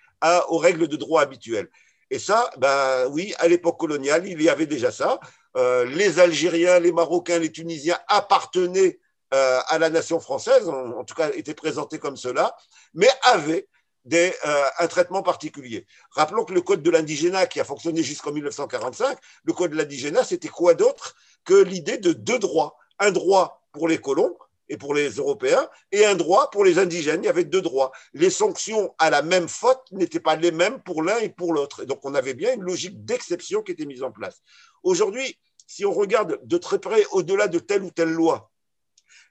aux 0.49 0.57
règles 0.57 0.87
de 0.87 0.95
droit 0.95 1.21
habituelles. 1.21 1.69
Et 2.09 2.17
ça, 2.17 2.49
ben 2.57 3.05
oui, 3.11 3.35
à 3.37 3.47
l'époque 3.47 3.79
coloniale, 3.79 4.27
il 4.27 4.41
y 4.41 4.49
avait 4.49 4.65
déjà 4.65 4.91
ça. 4.91 5.19
Euh, 5.57 5.85
les 5.85 6.17
Algériens, 6.17 6.79
les 6.79 6.91
Marocains, 6.91 7.37
les 7.37 7.51
Tunisiens 7.51 7.99
appartenaient 8.07 8.99
à 9.29 9.77
la 9.77 9.91
nation 9.91 10.19
française, 10.19 10.67
en, 10.69 10.99
en, 10.99 11.03
tout 11.03 11.13
cas 11.13 11.29
étaient 11.33 11.53
présentés 11.53 11.99
comme 11.99 12.17
cela, 12.17 12.55
mais 12.93 13.09
avaient 13.23 13.67
euh, 14.13 14.63
un 14.79 14.87
traitement 14.87 15.23
particulier. 15.23 15.85
Rappelons 16.11 16.45
que 16.45 16.53
le 16.53 16.61
code 16.61 16.81
de 16.81 16.89
l'indigénat, 16.89 17.47
qui 17.47 17.59
a 17.59 17.63
fonctionné 17.63 18.03
jusqu'en 18.03 18.31
1945, 18.31 19.17
le 19.43 19.53
code 19.53 19.71
de 19.71 19.77
l'indigénat, 19.77 20.23
c'était 20.23 20.47
quoi 20.47 20.73
d'autre 20.73 21.15
que 21.45 21.55
l'idée 21.55 21.97
de 21.97 22.13
deux 22.13 22.39
droits. 22.39 22.77
Un 22.99 23.11
droit 23.11 23.67
pour 23.71 23.87
les 23.87 23.99
colons 23.99 24.35
et 24.69 24.77
pour 24.77 24.93
les 24.93 25.09
Européens, 25.11 25.69
et 25.91 26.05
un 26.05 26.15
droit 26.15 26.49
pour 26.49 26.65
les 26.65 26.77
indigènes. 26.77 27.23
Il 27.23 27.27
y 27.27 27.29
avait 27.29 27.45
deux 27.45 27.61
droits. 27.61 27.91
Les 28.13 28.29
sanctions 28.29 28.93
à 28.97 29.09
la 29.09 29.21
même 29.21 29.47
faute 29.47 29.81
n'étaient 29.91 30.19
pas 30.19 30.35
les 30.35 30.51
mêmes 30.51 30.81
pour 30.81 31.03
l'un 31.03 31.17
et 31.19 31.29
pour 31.29 31.53
l'autre. 31.53 31.85
Donc, 31.85 31.99
on 32.03 32.15
avait 32.15 32.33
bien 32.33 32.53
une 32.53 32.63
logique 32.63 33.05
d'exception 33.05 33.61
qui 33.61 33.71
était 33.71 33.85
mise 33.85 34.03
en 34.03 34.11
place. 34.11 34.41
Aujourd'hui, 34.83 35.37
si 35.67 35.85
on 35.85 35.93
regarde 35.93 36.39
de 36.43 36.57
très 36.57 36.79
près 36.79 37.05
au-delà 37.11 37.47
de 37.47 37.59
telle 37.59 37.83
ou 37.83 37.91
telle 37.91 38.11
loi, 38.11 38.51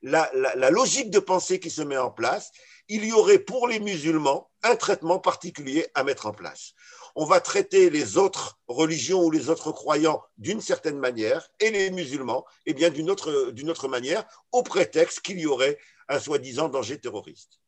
la, 0.02 0.70
logique 0.70 1.10
de 1.10 1.18
pensée 1.18 1.58
qui 1.60 1.70
se 1.70 1.82
met 1.82 1.96
en 1.96 2.10
place, 2.10 2.50
il 2.88 3.04
y 3.04 3.12
aurait 3.12 3.38
pour 3.38 3.66
les 3.68 3.80
musulmans 3.80 4.50
un 4.62 4.76
traitement 4.76 5.18
particulier 5.18 5.86
à 5.94 6.04
mettre 6.04 6.26
en 6.26 6.32
place. 6.32 6.72
On 7.14 7.24
va 7.24 7.40
traiter 7.40 7.90
les 7.90 8.18
autres 8.18 8.58
religions 8.68 9.24
ou 9.24 9.30
les 9.30 9.48
autres 9.48 9.72
croyants 9.72 10.22
d'une 10.38 10.60
certaine 10.60 10.98
manière 10.98 11.48
et 11.60 11.70
les 11.70 11.90
musulmans 11.90 12.44
eh 12.66 12.74
bien 12.74 12.90
d'une 12.90 13.10
autre, 13.10 13.50
d'une 13.52 13.70
autre 13.70 13.88
manière 13.88 14.24
au 14.52 14.62
prétexte 14.62 15.20
qu'il 15.20 15.40
y 15.40 15.46
aurait 15.46 15.78
un 16.08 16.20
soi-disant 16.20 16.68
danger 16.68 16.98
terroriste. 16.98 17.58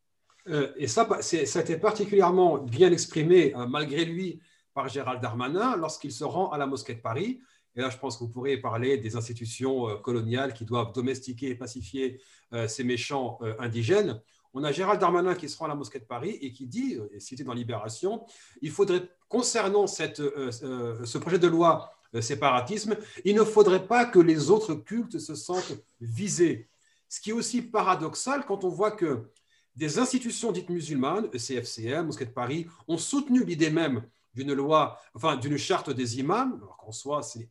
Euh, 0.49 0.73
et 0.77 0.87
ça, 0.87 1.09
ça 1.21 1.59
a 1.59 1.63
été 1.63 1.77
particulièrement 1.77 2.59
bien 2.59 2.93
exprimé, 2.93 3.55
euh, 3.57 3.67
malgré 3.67 4.05
lui, 4.05 4.41
par 4.75 4.89
Gérald 4.89 5.21
Darmanin 5.21 5.77
lorsqu'il 5.77 6.13
se 6.13 6.25
rend 6.25 6.51
à 6.51 6.59
la 6.59 6.67
mosquée 6.67 6.95
de 6.95 7.01
Paris. 7.01 7.41
Et 7.79 7.81
là, 7.81 7.89
je 7.89 7.97
pense 7.97 8.19
que 8.19 8.25
vous 8.25 8.31
pourrez 8.31 8.59
parler 8.59 8.99
des 8.99 9.17
institutions 9.17 9.89
euh, 9.89 9.97
coloniales 9.97 10.53
qui 10.53 10.67
doivent 10.67 10.93
domestiquer 10.93 11.49
et 11.49 11.55
pacifier 11.55 12.21
ces 12.67 12.83
méchants 12.83 13.39
indigènes 13.59 14.23
on 14.55 14.65
a 14.65 14.73
Gérald 14.73 15.01
Darmanin 15.01 15.35
qui 15.35 15.49
se 15.49 15.57
rend 15.57 15.67
à 15.67 15.69
la 15.69 15.75
mosquée 15.75 15.99
de 15.99 16.05
Paris 16.05 16.39
et 16.41 16.53
qui 16.53 16.67
dit, 16.67 16.97
euh, 16.97 17.09
et 17.13 17.21
cité 17.21 17.45
dans 17.45 17.53
Libération, 17.53 18.25
il 18.63 18.71
faudrait, 18.71 19.09
concernant 19.29 19.85
euh, 19.85 20.51
euh, 20.63 21.05
ce 21.05 21.19
projet 21.19 21.39
de 21.39 21.49
loi 21.49 21.93
séparatisme, 22.23 22.97
il 23.27 23.35
ne 23.37 23.45
faudrait 23.45 23.87
pas 23.87 24.07
que 24.07 24.19
les 24.19 24.51
autres 24.51 24.75
cultes 24.75 25.19
se 25.19 25.35
sentent 25.35 25.75
visés. 26.01 26.71
Ce 27.09 27.21
qui 27.21 27.31
est 27.31 27.35
aussi 27.35 27.61
paradoxal 27.61 28.47
quand 28.47 28.65
on 28.65 28.71
voit 28.71 28.93
que 28.93 29.29
des 29.77 29.99
institutions 29.99 30.51
dites 30.51 30.71
musulmanes, 30.71 31.29
CFCM, 31.31 32.07
Mosquée 32.07 32.25
de 32.25 32.31
Paris, 32.31 32.67
ont 32.89 32.97
soutenu 32.97 33.45
l'idée 33.45 33.69
même 33.69 34.03
d'une 34.35 34.53
loi, 34.53 35.01
enfin 35.15 35.37
d'une 35.37 35.57
charte 35.57 35.91
des 35.91 36.19
imams, 36.19 36.59
alors 36.63 36.77
qu'en 36.77 36.93
soi 36.93 37.23
c'est 37.23 37.49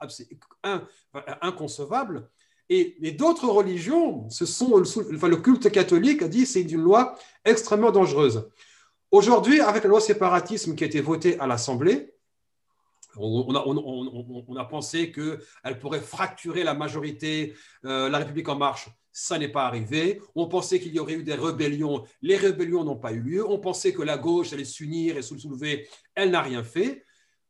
inconcevable, 1.42 2.30
et, 2.70 3.12
d'autres 3.12 3.48
religions, 3.48 4.30
ce 4.30 4.46
sont, 4.46 4.78
le 4.78 5.36
culte 5.38 5.72
catholique 5.72 6.22
a 6.22 6.28
dit 6.28 6.46
c'est 6.46 6.62
une 6.62 6.82
loi 6.82 7.18
extrêmement 7.46 7.92
dangereuse. 7.92 8.50
Aujourd'hui, 9.10 9.62
avec 9.62 9.84
la 9.84 9.90
loi 9.90 10.02
séparatisme 10.02 10.76
qui 10.76 10.84
a 10.84 10.88
été 10.88 11.00
votée 11.00 11.40
à 11.40 11.48
l'Assemblée, 11.48 12.14
on, 13.16 14.58
a, 14.58 14.66
pensé 14.66 15.12
qu'elle 15.12 15.80
pourrait 15.80 16.02
fracturer 16.02 16.64
la 16.64 16.74
majorité, 16.74 17.56
euh, 17.86 18.10
la 18.10 18.20
République 18.20 18.50
en 18.50 18.58
marche. 18.58 18.90
Ça 19.20 19.40
n'est 19.40 19.48
pas 19.48 19.66
arrivé. 19.66 20.22
On 20.36 20.48
pensait 20.48 20.80
qu'il 20.80 20.94
y 20.94 21.00
aurait 21.00 21.16
eu 21.16 21.24
des 21.24 21.34
rébellions. 21.34 22.04
Les 22.22 22.38
rébellions 22.38 22.84
n'ont 22.84 22.98
pas 22.98 23.14
eu 23.14 23.20
lieu. 23.20 23.50
On 23.50 23.58
pensait 23.58 23.92
que 23.92 24.04
la 24.04 24.16
gauche 24.16 24.54
allait 24.54 24.64
s'unir 24.64 25.18
et 25.18 25.24
se 25.24 25.36
soulever. 25.36 25.90
Elle 26.14 26.30
n'a 26.30 26.44
rien 26.44 26.64
fait. 26.64 27.04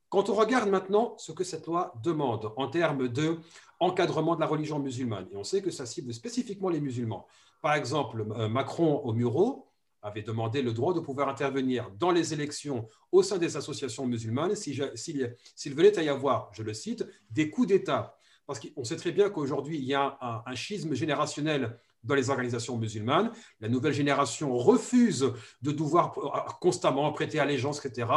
Quand 0.07 0.29
on 0.29 0.33
regarde 0.33 0.69
maintenant 0.69 1.17
ce 1.17 1.33
que 1.33 1.43
cette 1.43 1.65
loi 1.65 1.93
demande 2.01 2.53
en 2.55 2.69
termes 2.69 3.09
de 3.09 3.39
encadrement 3.81 4.35
de 4.35 4.39
la 4.39 4.47
religion 4.47 4.79
musulmane. 4.79 5.27
Et 5.33 5.35
on 5.35 5.43
sait 5.43 5.61
que 5.61 5.69
ça 5.69 5.85
cible 5.85 6.13
spécifiquement 6.13 6.69
les 6.69 6.79
musulmans. 6.79 7.27
Par 7.61 7.75
exemple, 7.75 8.25
euh, 8.37 8.47
Macron 8.47 9.01
au 9.03 9.11
Muro 9.11 9.67
avait 10.01 10.21
demandé 10.21 10.61
le 10.61 10.71
droit 10.71 10.93
de 10.93 11.01
pouvoir 11.01 11.27
intervenir 11.27 11.91
dans 11.99 12.11
les 12.11 12.33
élections 12.33 12.87
au 13.11 13.23
sein 13.23 13.37
des 13.37 13.57
associations 13.57 14.07
musulmanes 14.07 14.55
s'il 14.55 15.75
venait 15.75 15.99
à 15.99 16.03
y 16.03 16.07
avoir, 16.07 16.49
je 16.53 16.63
le 16.63 16.73
cite, 16.73 17.05
des 17.29 17.49
coups 17.49 17.67
d'État. 17.67 18.16
Parce 18.47 18.61
qu'on 18.61 18.85
sait 18.85 18.95
très 18.95 19.11
bien 19.11 19.29
qu'aujourd'hui, 19.29 19.77
il 19.77 19.83
y 19.83 19.93
a 19.93 20.17
un, 20.45 20.55
schisme 20.55 20.93
générationnel 20.93 21.77
dans 22.01 22.15
les 22.15 22.29
organisations 22.29 22.77
musulmanes. 22.77 23.31
La 23.59 23.67
nouvelle 23.67 23.91
génération 23.91 24.57
refuse 24.57 25.33
de 25.61 25.71
devoir 25.71 26.13
constamment 26.61 27.11
prêter 27.11 27.39
allégeance, 27.39 27.85
etc., 27.85 28.09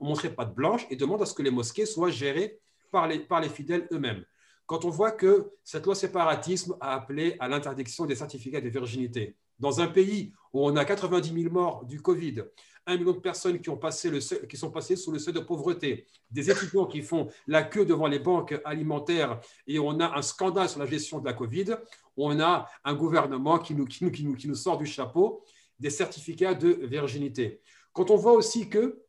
montrer 0.00 0.28
pas 0.28 0.44
de 0.44 0.54
blanche 0.54 0.86
et 0.90 0.96
demande 0.96 1.22
à 1.22 1.26
ce 1.26 1.32
que 1.32 1.42
les 1.42 1.50
mosquées 1.50 1.86
soient 1.86 2.10
gérées 2.10 2.60
par 2.92 3.08
les, 3.08 3.20
par 3.20 3.40
les 3.40 3.48
fidèles 3.48 3.88
eux-mêmes. 3.90 4.22
Quand 4.66 4.84
on 4.84 4.90
voit 4.90 5.12
que 5.12 5.50
cette 5.64 5.86
loi 5.86 5.94
séparatisme 5.94 6.76
a 6.82 6.92
appelé 6.92 7.36
à 7.40 7.48
l'interdiction 7.48 8.04
des 8.04 8.16
certificats 8.16 8.60
de 8.60 8.68
virginité, 8.68 9.34
dans 9.58 9.80
un 9.80 9.86
pays 9.86 10.34
où 10.52 10.66
on 10.66 10.76
a 10.76 10.84
90 10.84 11.42
000 11.42 11.52
morts 11.52 11.86
du 11.86 12.02
Covid, 12.02 12.44
un 12.88 12.96
million 12.96 13.12
de 13.12 13.18
personnes 13.18 13.60
qui, 13.60 13.70
ont 13.70 13.76
passé 13.76 14.10
le 14.10 14.18
qui 14.18 14.56
sont 14.56 14.70
passées 14.70 14.96
sous 14.96 15.12
le 15.12 15.18
seuil 15.18 15.34
de 15.34 15.40
pauvreté, 15.40 16.06
des 16.30 16.50
étudiants 16.50 16.86
qui 16.86 17.02
font 17.02 17.28
la 17.46 17.62
queue 17.62 17.84
devant 17.84 18.06
les 18.06 18.18
banques 18.18 18.58
alimentaires 18.64 19.40
et 19.66 19.78
on 19.78 20.00
a 20.00 20.16
un 20.16 20.22
scandale 20.22 20.68
sur 20.68 20.80
la 20.80 20.86
gestion 20.86 21.20
de 21.20 21.26
la 21.26 21.34
Covid, 21.34 21.76
on 22.16 22.40
a 22.40 22.66
un 22.84 22.94
gouvernement 22.94 23.58
qui 23.58 23.74
nous, 23.74 23.84
qui 23.84 24.04
nous, 24.04 24.10
qui 24.10 24.24
nous, 24.24 24.34
qui 24.34 24.48
nous 24.48 24.54
sort 24.54 24.78
du 24.78 24.86
chapeau 24.86 25.44
des 25.78 25.90
certificats 25.90 26.54
de 26.54 26.70
virginité. 26.86 27.60
Quand 27.92 28.10
on 28.10 28.16
voit 28.16 28.32
aussi 28.32 28.68
que 28.68 29.04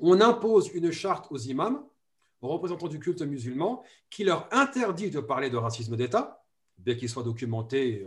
on 0.00 0.20
impose 0.20 0.70
une 0.74 0.90
charte 0.90 1.26
aux 1.30 1.38
imams, 1.38 1.82
aux 2.40 2.48
représentants 2.48 2.88
du 2.88 2.98
culte 2.98 3.22
musulman, 3.22 3.82
qui 4.10 4.24
leur 4.24 4.48
interdit 4.52 5.10
de 5.10 5.20
parler 5.20 5.50
de 5.50 5.56
racisme 5.56 5.96
d'État, 5.96 6.44
bien 6.78 6.94
qu'il 6.94 7.08
soit 7.08 7.24
documenté 7.24 8.06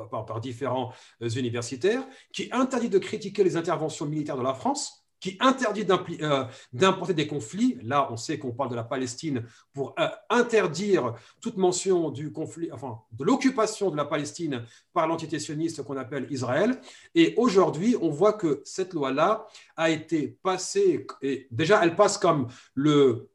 euh, 0.00 0.04
par, 0.04 0.40
différents 0.40 0.92
euh, 1.22 1.28
universitaires, 1.28 2.06
qui 2.32 2.48
interdit 2.52 2.88
de 2.88 2.98
critiquer 2.98 3.44
les 3.44 3.56
interventions 3.56 4.06
militaires 4.06 4.36
de 4.36 4.42
la 4.42 4.54
France, 4.54 5.04
qui 5.20 5.36
interdit 5.40 5.84
euh, 6.22 6.44
d'importer 6.72 7.14
des 7.14 7.26
conflits. 7.26 7.76
Là, 7.82 8.08
on 8.12 8.16
sait 8.16 8.38
qu'on 8.38 8.52
parle 8.52 8.70
de 8.70 8.76
la 8.76 8.84
Palestine 8.84 9.44
pour 9.72 9.96
interdire 10.30 11.14
toute 11.40 11.56
mention 11.56 12.10
du 12.10 12.30
conflit, 12.30 12.70
enfin, 12.72 13.00
de 13.12 13.24
l'occupation 13.24 13.90
de 13.90 13.96
la 13.96 14.04
Palestine 14.04 14.64
par 14.92 15.08
l'entité 15.08 15.40
sioniste 15.40 15.82
qu'on 15.82 15.96
appelle 15.96 16.28
Israël. 16.30 16.80
Et 17.16 17.34
aujourd'hui, 17.36 17.96
on 18.00 18.10
voit 18.10 18.34
que 18.34 18.62
cette 18.64 18.94
loi-là 18.94 19.46
a 19.76 19.90
été 19.90 20.38
passée, 20.42 21.04
et 21.20 21.48
déjà, 21.50 21.82
elle 21.82 21.96
passe 21.96 22.16
comme 22.16 22.46
le 22.74 23.28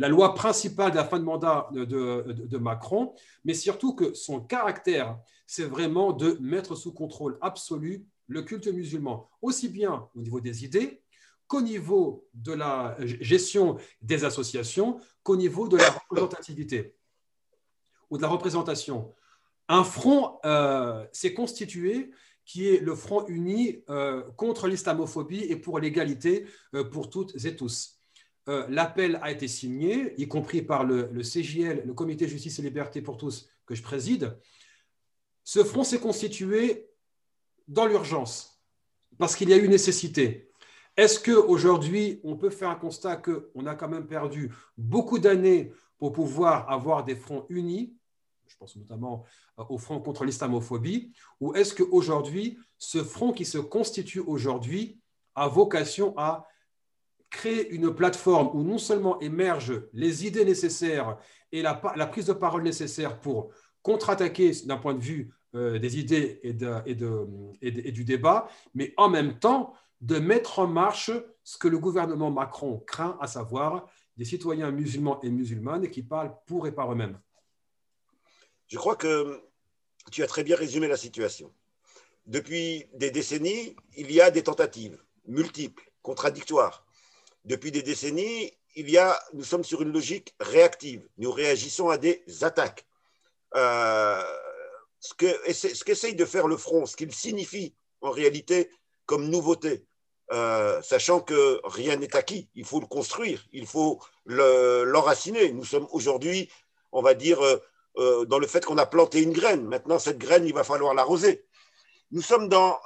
la 0.00 0.08
loi 0.08 0.34
principale 0.34 0.92
de 0.92 0.96
la 0.96 1.04
fin 1.04 1.18
de 1.18 1.24
mandat 1.24 1.68
de, 1.72 2.56
Macron, 2.56 3.14
mais 3.44 3.52
surtout 3.52 3.94
que 3.94 4.14
son 4.14 4.40
caractère, 4.40 5.18
c'est 5.46 5.64
vraiment 5.64 6.14
de 6.14 6.38
mettre 6.40 6.74
sous 6.74 6.94
contrôle 6.94 7.36
absolu 7.42 8.06
le 8.26 8.40
culte 8.40 8.68
musulman, 8.68 9.28
aussi 9.42 9.68
bien 9.68 10.08
au 10.14 10.22
niveau 10.22 10.40
des 10.40 10.64
idées 10.64 11.02
qu'au 11.46 11.60
niveau 11.60 12.26
de 12.32 12.52
la 12.52 12.96
gestion 12.98 13.76
des 14.00 14.24
associations, 14.24 14.98
qu'au 15.22 15.36
niveau 15.36 15.68
de 15.68 15.76
la 15.76 15.90
représentativité 15.90 16.96
ou 18.08 18.16
de 18.16 18.22
la 18.22 18.28
représentation. 18.28 19.12
Un 19.68 19.84
front 19.84 20.38
euh, 20.46 21.04
s'est 21.12 21.34
constitué 21.34 22.10
qui 22.46 22.68
est 22.68 22.80
le 22.80 22.94
Front 22.94 23.26
uni 23.26 23.84
euh, 23.90 24.22
contre 24.36 24.66
l'islamophobie 24.66 25.44
et 25.44 25.56
pour 25.56 25.78
l'égalité 25.78 26.46
euh, 26.74 26.84
pour 26.84 27.10
toutes 27.10 27.44
et 27.44 27.54
tous. 27.54 27.99
Euh, 28.48 28.66
l'appel 28.68 29.18
a 29.22 29.30
été 29.30 29.48
signé, 29.48 30.14
y 30.20 30.26
compris 30.26 30.62
par 30.62 30.84
le, 30.84 31.08
CJL, 31.22 31.84
le 31.86 31.94
Comité 31.94 32.26
Justice 32.26 32.58
et 32.58 32.62
Liberté 32.62 33.02
pour 33.02 33.16
tous, 33.16 33.48
que 33.66 33.74
je 33.74 33.82
préside. 33.82 34.36
Ce 35.44 35.62
front 35.62 35.84
s'est 35.84 36.00
constitué 36.00 36.90
dans 37.68 37.86
l'urgence, 37.86 38.62
parce 39.18 39.36
qu'il 39.36 39.50
y 39.50 39.52
a 39.52 39.58
eu 39.58 39.68
nécessité. 39.68 40.50
Est-ce 40.96 41.20
qu'aujourd'hui, 41.20 42.20
on 42.24 42.36
peut 42.36 42.50
faire 42.50 42.70
un 42.70 42.74
constat 42.74 43.16
qu'on 43.16 43.66
a 43.66 43.74
quand 43.74 43.88
même 43.88 44.06
perdu 44.06 44.52
beaucoup 44.76 45.18
d'années 45.18 45.72
pour 45.98 46.12
pouvoir 46.12 46.70
avoir 46.70 47.04
des 47.04 47.14
fronts 47.14 47.46
unis 47.48 47.94
je 48.50 48.56
pense 48.56 48.76
notamment 48.76 49.24
euh, 49.58 49.64
au 49.68 49.78
front 49.78 50.00
contre 50.00 50.24
l'islamophobie, 50.24 51.12
ou 51.40 51.54
est-ce 51.54 51.74
qu'aujourd'hui, 51.74 52.58
ce 52.78 53.02
front 53.04 53.32
qui 53.32 53.44
se 53.44 53.58
constitue 53.58 54.20
aujourd'hui 54.20 55.00
a 55.34 55.48
vocation 55.48 56.14
à 56.18 56.46
créer 57.30 57.70
une 57.70 57.94
plateforme 57.94 58.50
où 58.54 58.62
non 58.62 58.78
seulement 58.78 59.18
émergent 59.20 59.82
les 59.92 60.26
idées 60.26 60.44
nécessaires 60.44 61.16
et 61.52 61.62
la, 61.62 61.74
prise 61.74 62.26
de 62.26 62.32
parole 62.32 62.62
nécessaire 62.62 63.20
pour 63.20 63.50
contre-attaquer 63.82 64.52
d'un 64.66 64.76
point 64.76 64.94
de 64.94 65.00
vue 65.00 65.32
euh, 65.54 65.78
des 65.78 65.98
idées 65.98 66.40
et, 66.42 66.56
et, 67.62 67.92
du 67.92 68.04
débat, 68.04 68.48
mais 68.74 68.92
en 68.96 69.08
même 69.08 69.38
temps 69.38 69.74
de 70.00 70.18
mettre 70.18 70.58
en 70.58 70.66
marche 70.66 71.10
ce 71.44 71.58
que 71.58 71.68
le 71.68 71.78
gouvernement 71.78 72.30
Macron 72.30 72.82
craint, 72.86 73.18
à 73.20 73.26
savoir 73.26 73.86
des 74.16 74.24
citoyens 74.24 74.70
musulmans 74.70 75.20
et 75.22 75.30
musulmanes 75.30 75.88
qui 75.88 76.02
parlent 76.02 76.34
pour 76.46 76.66
et 76.66 76.72
par 76.72 76.92
eux-mêmes. 76.92 77.18
Je 78.66 78.78
crois 78.78 78.96
que 78.96 79.40
tu 80.12 80.22
as 80.22 80.26
très 80.26 80.44
bien 80.44 80.56
résumé 80.56 80.88
la 80.88 80.96
situation. 80.96 81.52
Depuis 82.26 82.86
des 82.94 83.10
décennies, 83.10 83.76
il 83.96 84.12
y 84.12 84.20
a 84.20 84.30
des 84.30 84.42
tentatives 84.42 85.02
multiples, 85.26 85.90
contradictoires, 86.02 86.86
depuis 87.44 87.70
des 87.70 87.82
décennies, 87.82 88.52
il 88.76 88.90
y 88.90 88.98
a, 88.98 89.20
nous 89.32 89.44
sommes 89.44 89.64
sur 89.64 89.82
une 89.82 89.92
logique 89.92 90.34
réactive. 90.40 91.06
Nous 91.18 91.32
réagissons 91.32 91.88
à 91.88 91.98
des 91.98 92.22
attaques. 92.42 92.86
Euh, 93.56 94.22
ce 95.00 95.14
qu'essaye 95.84 96.14
de 96.14 96.24
faire 96.24 96.46
le 96.46 96.56
front, 96.56 96.86
ce 96.86 96.96
qu'il 96.96 97.12
signifie 97.12 97.74
en 98.00 98.10
réalité 98.10 98.70
comme 99.06 99.28
nouveauté, 99.28 99.84
euh, 100.32 100.80
sachant 100.82 101.20
que 101.20 101.60
rien 101.64 101.96
n'est 101.96 102.14
acquis, 102.14 102.48
il 102.54 102.64
faut 102.64 102.80
le 102.80 102.86
construire, 102.86 103.44
il 103.52 103.66
faut 103.66 103.98
l'enraciner. 104.26 105.52
Nous 105.52 105.64
sommes 105.64 105.88
aujourd'hui, 105.90 106.48
on 106.92 107.02
va 107.02 107.14
dire, 107.14 107.42
euh, 107.42 108.24
dans 108.26 108.38
le 108.38 108.46
fait 108.46 108.64
qu'on 108.64 108.78
a 108.78 108.86
planté 108.86 109.22
une 109.22 109.32
graine. 109.32 109.66
Maintenant, 109.66 109.98
cette 109.98 110.18
graine, 110.18 110.46
il 110.46 110.54
va 110.54 110.62
falloir 110.62 110.94
l'arroser. 110.94 111.44
Nous 112.12 112.22
sommes 112.22 112.48
dans 112.48 112.78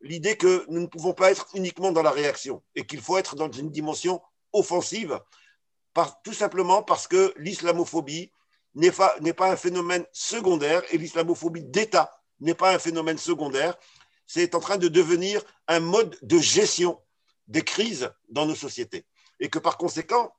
l'idée 0.00 0.36
que 0.36 0.64
nous 0.68 0.80
ne 0.80 0.86
pouvons 0.86 1.12
pas 1.12 1.30
être 1.30 1.48
uniquement 1.54 1.92
dans 1.92 2.02
la 2.02 2.10
réaction 2.10 2.62
et 2.74 2.86
qu'il 2.86 3.00
faut 3.00 3.18
être 3.18 3.36
dans 3.36 3.50
une 3.50 3.70
dimension 3.70 4.20
offensive, 4.52 5.18
tout 6.24 6.32
simplement 6.32 6.82
parce 6.82 7.08
que 7.08 7.32
l'islamophobie 7.38 8.30
n'est 8.74 8.90
pas, 8.90 9.16
un 9.40 9.56
phénomène 9.56 10.04
secondaire 10.12 10.82
et 10.90 10.98
l'islamophobie 10.98 11.64
d'État 11.64 12.10
n'est 12.40 12.54
pas 12.54 12.74
un 12.74 12.78
phénomène 12.78 13.18
secondaire. 13.18 13.76
C'est 14.26 14.54
en 14.54 14.60
train 14.60 14.76
de 14.76 14.88
devenir 14.88 15.42
un 15.68 15.80
mode 15.80 16.18
de 16.22 16.38
gestion 16.38 17.00
des 17.48 17.62
crises 17.62 18.10
dans 18.28 18.44
nos 18.44 18.54
sociétés. 18.54 19.06
Et 19.40 19.48
que 19.48 19.58
par 19.58 19.78
conséquent, 19.78 20.34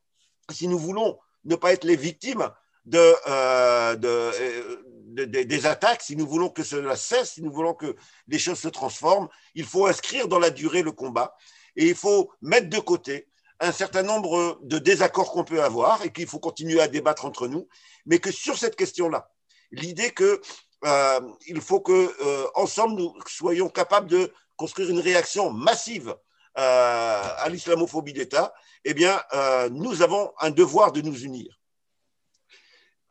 si 0.51 0.67
nous 0.67 0.77
voulons 0.77 1.17
ne 1.45 1.55
pas 1.55 1.73
être 1.73 1.85
les 1.85 1.95
victimes 1.95 2.49
de, 2.85 3.15
euh, 3.27 3.95
de, 3.95 4.83
euh, 5.17 5.25
des 5.25 5.65
attaques, 5.65 6.01
si 6.01 6.15
nous 6.15 6.27
voulons 6.27 6.49
que 6.49 6.63
cela 6.63 6.95
cesse, 6.95 7.33
si 7.33 7.41
nous 7.41 7.51
voulons 7.51 7.73
que 7.73 7.95
les 8.27 8.39
choses 8.39 8.59
se 8.59 8.67
transforment, 8.67 9.27
il 9.55 9.65
faut 9.65 9.87
inscrire 9.87 10.27
dans 10.27 10.39
la 10.39 10.49
durée 10.49 10.81
le 10.81 10.91
combat 10.91 11.35
et 11.75 11.87
il 11.87 11.95
faut 11.95 12.31
mettre 12.41 12.69
de 12.69 12.79
côté 12.79 13.27
un 13.59 13.71
certain 13.71 14.03
nombre 14.03 14.59
de 14.63 14.77
désaccords 14.77 15.31
qu'on 15.31 15.43
peut 15.43 15.63
avoir 15.63 16.03
et 16.03 16.11
qu'il 16.11 16.27
faut 16.27 16.39
continuer 16.39 16.79
à 16.79 16.87
débattre 16.87 17.25
entre 17.25 17.47
nous, 17.47 17.67
mais 18.05 18.19
que 18.19 18.31
sur 18.31 18.57
cette 18.57 18.75
question-là, 18.75 19.31
l'idée 19.71 20.11
que 20.11 20.41
euh, 20.85 21.19
il 21.47 21.59
faut 21.61 21.79
que 21.79 21.91
euh, 21.91 22.47
ensemble 22.55 22.95
nous 23.01 23.13
soyons 23.27 23.69
capables 23.69 24.07
de 24.07 24.31
construire 24.55 24.89
une 24.89 24.99
réaction 24.99 25.51
massive 25.51 26.15
euh, 26.57 27.21
à 27.37 27.49
l'islamophobie 27.49 28.13
d'État, 28.13 28.53
eh 28.83 28.93
bien, 28.93 29.21
nous 29.71 30.01
avons 30.01 30.31
un 30.39 30.49
devoir 30.49 30.91
de 30.91 31.01
nous 31.01 31.19
unir. 31.23 31.59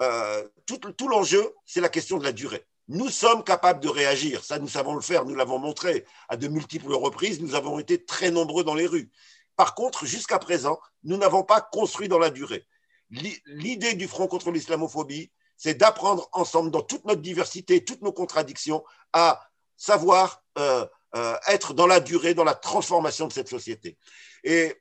Euh, 0.02 0.46
tout, 0.66 1.08
l'enjeu, 1.08 1.54
c'est 1.64 1.80
la 1.80 1.88
question 1.88 2.18
de 2.18 2.24
la 2.24 2.32
durée. 2.32 2.64
Nous 2.88 3.08
sommes 3.08 3.42
capables 3.42 3.80
de 3.80 3.88
réagir, 3.88 4.44
ça 4.44 4.58
nous 4.58 4.68
savons 4.68 4.94
le 4.94 5.00
faire, 5.00 5.24
nous 5.24 5.34
l'avons 5.34 5.58
montré 5.58 6.04
à 6.28 6.36
de 6.36 6.46
multiples 6.46 6.92
reprises, 6.92 7.40
nous 7.40 7.54
avons 7.54 7.78
été 7.78 8.04
très 8.04 8.30
nombreux 8.30 8.62
dans 8.62 8.74
les 8.74 8.86
rues. 8.86 9.10
Par 9.56 9.74
contre, 9.74 10.06
jusqu'à 10.06 10.38
présent, 10.38 10.78
nous 11.02 11.16
n'avons 11.16 11.42
pas 11.42 11.60
construit 11.60 12.08
dans 12.08 12.18
la 12.18 12.30
durée. 12.30 12.66
L'idée 13.10 13.94
du 13.94 14.06
Front 14.06 14.28
contre 14.28 14.50
l'islamophobie, 14.50 15.32
c'est 15.56 15.74
d'apprendre 15.74 16.28
ensemble, 16.32 16.70
dans 16.70 16.82
toute 16.82 17.04
notre 17.06 17.22
diversité, 17.22 17.82
toutes 17.82 18.02
nos 18.02 18.12
contradictions, 18.12 18.84
à 19.12 19.40
savoir 19.76 20.42
euh, 20.58 20.86
euh, 21.16 21.36
être 21.48 21.72
dans 21.72 21.86
la 21.86 22.00
durée, 22.00 22.34
dans 22.34 22.44
la 22.44 22.54
transformation 22.54 23.26
de 23.26 23.32
cette 23.32 23.48
société. 23.48 23.96
Et 24.44 24.80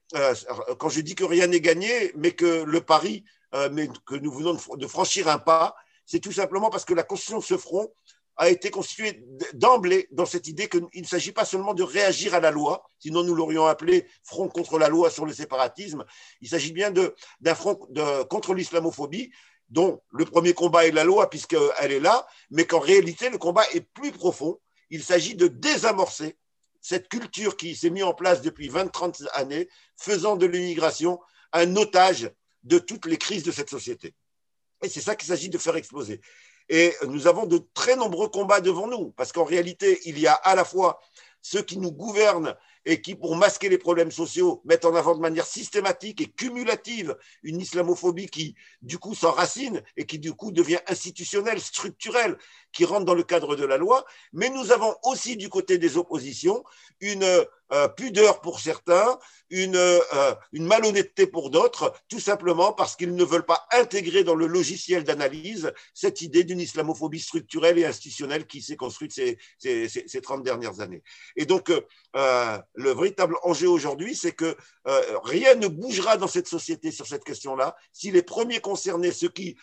quand 0.77 0.89
je 0.89 1.01
dis 1.01 1.15
que 1.15 1.23
rien 1.23 1.47
n'est 1.47 1.61
gagné, 1.61 2.11
mais 2.15 2.33
que 2.33 2.63
le 2.63 2.81
pari 2.81 3.25
euh, 3.55 3.69
mais 3.71 3.89
que 4.05 4.15
nous 4.15 4.31
venons 4.31 4.57
de 4.75 4.87
franchir 4.87 5.27
un 5.27 5.39
pas, 5.39 5.75
c'est 6.05 6.19
tout 6.19 6.31
simplement 6.31 6.69
parce 6.69 6.85
que 6.85 6.93
la 6.93 7.03
constitution 7.03 7.39
de 7.39 7.43
ce 7.43 7.57
front 7.57 7.91
a 8.37 8.49
été 8.49 8.69
constituée 8.69 9.23
d'emblée 9.53 10.07
dans 10.11 10.25
cette 10.25 10.47
idée 10.47 10.67
qu'il 10.67 10.87
ne 10.93 11.07
s'agit 11.07 11.31
pas 11.31 11.45
seulement 11.45 11.73
de 11.73 11.83
réagir 11.83 12.33
à 12.33 12.41
la 12.41 12.51
loi, 12.51 12.83
sinon 12.99 13.23
nous 13.23 13.33
l'aurions 13.33 13.65
appelé 13.65 14.07
front 14.23 14.49
contre 14.49 14.77
la 14.77 14.89
loi 14.89 15.09
sur 15.09 15.25
le 15.25 15.33
séparatisme, 15.33 16.03
il 16.41 16.49
s'agit 16.49 16.73
bien 16.73 16.91
d'un 16.91 17.55
front 17.55 17.79
de, 17.89 18.23
contre 18.23 18.53
l'islamophobie, 18.53 19.31
dont 19.69 20.01
le 20.11 20.25
premier 20.25 20.53
combat 20.53 20.85
est 20.85 20.91
la 20.91 21.05
loi 21.05 21.29
puisqu'elle 21.29 21.91
est 21.91 21.99
là, 21.99 22.27
mais 22.51 22.65
qu'en 22.65 22.79
réalité 22.79 23.29
le 23.29 23.37
combat 23.37 23.63
est 23.73 23.81
plus 23.81 24.11
profond. 24.11 24.59
Il 24.89 25.01
s'agit 25.01 25.35
de 25.35 25.47
désamorcer 25.47 26.37
cette 26.81 27.07
culture 27.07 27.57
qui 27.57 27.75
s'est 27.75 27.89
mise 27.89 28.03
en 28.03 28.13
place 28.13 28.41
depuis 28.41 28.69
20-30 28.69 29.27
années, 29.33 29.69
faisant 29.97 30.35
de 30.35 30.45
l'immigration 30.45 31.19
un 31.53 31.75
otage 31.77 32.29
de 32.65 32.79
toutes 32.79 33.05
les 33.05 33.17
crises 33.17 33.43
de 33.43 33.51
cette 33.51 33.69
société. 33.69 34.13
Et 34.83 34.89
c'est 34.89 35.01
ça 35.01 35.15
qu'il 35.15 35.27
s'agit 35.27 35.49
de 35.49 35.57
faire 35.57 35.75
exploser. 35.77 36.19
Et 36.67 36.93
nous 37.07 37.27
avons 37.27 37.45
de 37.45 37.61
très 37.73 37.95
nombreux 37.95 38.27
combats 38.27 38.59
devant 38.59 38.87
nous, 38.87 39.11
parce 39.11 39.31
qu'en 39.31 39.45
réalité, 39.45 39.99
il 40.05 40.19
y 40.19 40.27
a 40.27 40.33
à 40.33 40.55
la 40.55 40.65
fois 40.65 40.99
ceux 41.41 41.61
qui 41.61 41.77
nous 41.77 41.91
gouvernent 41.91 42.55
et 42.85 43.01
qui, 43.01 43.15
pour 43.15 43.35
masquer 43.35 43.69
les 43.69 43.77
problèmes 43.77 44.11
sociaux, 44.11 44.61
mettent 44.65 44.85
en 44.85 44.95
avant 44.95 45.15
de 45.15 45.19
manière 45.19 45.45
systématique 45.45 46.21
et 46.21 46.27
cumulative 46.27 47.15
une 47.43 47.59
islamophobie 47.59 48.27
qui, 48.27 48.55
du 48.81 48.97
coup, 48.97 49.15
s'enracine 49.15 49.83
et 49.97 50.05
qui, 50.05 50.19
du 50.19 50.33
coup, 50.33 50.51
devient 50.51 50.79
institutionnelle, 50.87 51.59
structurelle, 51.59 52.37
qui 52.71 52.85
rentre 52.85 53.05
dans 53.05 53.15
le 53.15 53.23
cadre 53.23 53.55
de 53.55 53.65
la 53.65 53.77
loi. 53.77 54.05
Mais 54.33 54.49
nous 54.49 54.71
avons 54.71 54.95
aussi, 55.03 55.37
du 55.37 55.49
côté 55.49 55.77
des 55.77 55.97
oppositions, 55.97 56.63
une 56.99 57.25
euh, 57.73 57.87
pudeur 57.87 58.41
pour 58.41 58.59
certains, 58.59 59.17
une, 59.49 59.75
euh, 59.75 60.35
une 60.51 60.65
malhonnêteté 60.65 61.25
pour 61.25 61.49
d'autres, 61.49 61.93
tout 62.07 62.19
simplement 62.19 62.73
parce 62.73 62.95
qu'ils 62.95 63.15
ne 63.15 63.23
veulent 63.23 63.45
pas 63.45 63.65
intégrer 63.71 64.23
dans 64.23 64.35
le 64.35 64.45
logiciel 64.45 65.03
d'analyse 65.03 65.73
cette 65.93 66.21
idée 66.21 66.43
d'une 66.43 66.59
islamophobie 66.59 67.19
structurelle 67.19 67.79
et 67.79 67.85
institutionnelle 67.85 68.45
qui 68.45 68.61
s'est 68.61 68.75
construite 68.75 69.13
ces, 69.13 69.39
ces, 69.57 69.89
ces, 69.89 70.21
30 70.21 70.43
dernières 70.43 70.79
années. 70.79 71.01
Et 71.35 71.47
donc, 71.47 71.71
euh, 71.71 72.57
le 72.75 72.91
véritable 72.93 73.35
enjeu 73.41 73.67
aujourd'hui, 73.67 74.15
c'est 74.15 74.33
que 74.33 74.55
rien 75.23 75.55
ne 75.55 75.67
bougera 75.67 76.17
dans 76.17 76.27
cette 76.27 76.47
société 76.47 76.91
sur 76.91 77.07
cette 77.07 77.23
question-là 77.23 77.75
si 77.91 78.11
les 78.11 78.21
premiers 78.21 78.61
concernés, 78.61 79.11
ceux 79.11 79.29
qui, 79.29 79.57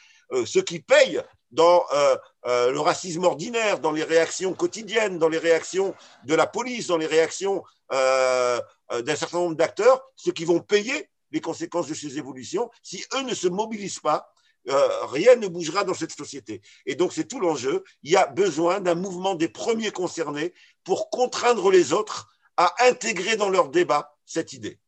ceux 0.44 0.62
qui 0.62 0.80
payent 0.80 1.22
dans 1.52 1.84
euh, 1.92 2.16
euh, 2.46 2.72
le 2.72 2.80
racisme 2.80 3.24
ordinaire, 3.24 3.78
dans 3.78 3.92
les 3.92 4.02
réactions 4.02 4.54
quotidiennes, 4.54 5.18
dans 5.18 5.28
les 5.28 5.38
réactions 5.38 5.94
de 6.24 6.34
la 6.34 6.46
police, 6.46 6.86
dans 6.88 6.96
les 6.96 7.06
réactions 7.06 7.62
euh, 7.92 8.60
d'un 8.90 9.16
certain 9.16 9.38
nombre 9.38 9.56
d'acteurs, 9.56 10.02
ceux 10.16 10.32
qui 10.32 10.44
vont 10.44 10.60
payer 10.60 11.08
les 11.30 11.40
conséquences 11.40 11.88
de 11.88 11.94
ces 11.94 12.18
évolutions, 12.18 12.70
si 12.82 13.04
eux 13.14 13.22
ne 13.22 13.34
se 13.34 13.48
mobilisent 13.48 14.00
pas, 14.00 14.32
rien 14.66 15.36
ne 15.36 15.48
bougera 15.48 15.82
dans 15.82 15.94
cette 15.94 16.12
société. 16.12 16.60
Et 16.86 16.94
donc 16.94 17.12
c'est 17.12 17.26
tout 17.26 17.40
l'enjeu. 17.40 17.82
Il 18.02 18.12
y 18.12 18.16
a 18.16 18.26
besoin 18.26 18.80
d'un 18.80 18.94
mouvement 18.94 19.34
des 19.34 19.48
premiers 19.48 19.90
concernés 19.90 20.54
pour 20.84 21.10
contraindre 21.10 21.70
les 21.70 21.92
autres 21.92 22.28
à 22.56 22.74
intégrer 22.86 23.36
dans 23.36 23.48
leur 23.48 23.70
débat 23.70 24.14
cette 24.26 24.52
idée. 24.52 24.78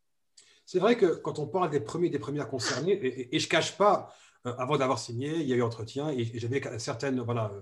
C'est 0.67 0.79
vrai 0.79 0.97
que 0.97 1.17
quand 1.17 1.39
on 1.39 1.47
parle 1.47 1.71
des 1.71 1.81
premiers, 1.81 2.11
des 2.11 2.19
premières 2.19 2.49
concernées, 2.49 2.93
et, 2.93 3.35
et 3.35 3.39
je 3.39 3.47
ne 3.47 3.51
cache 3.51 3.77
pas 3.77 4.15
avant 4.45 4.77
d'avoir 4.77 4.99
signé, 4.99 5.37
il 5.37 5.47
y 5.49 5.53
a 5.53 5.57
eu 5.57 5.63
entretien 5.63 6.11
et, 6.11 6.31
j'avais 6.39 6.61
certaines 6.79 7.21
voilà, 7.21 7.51
euh, 7.55 7.61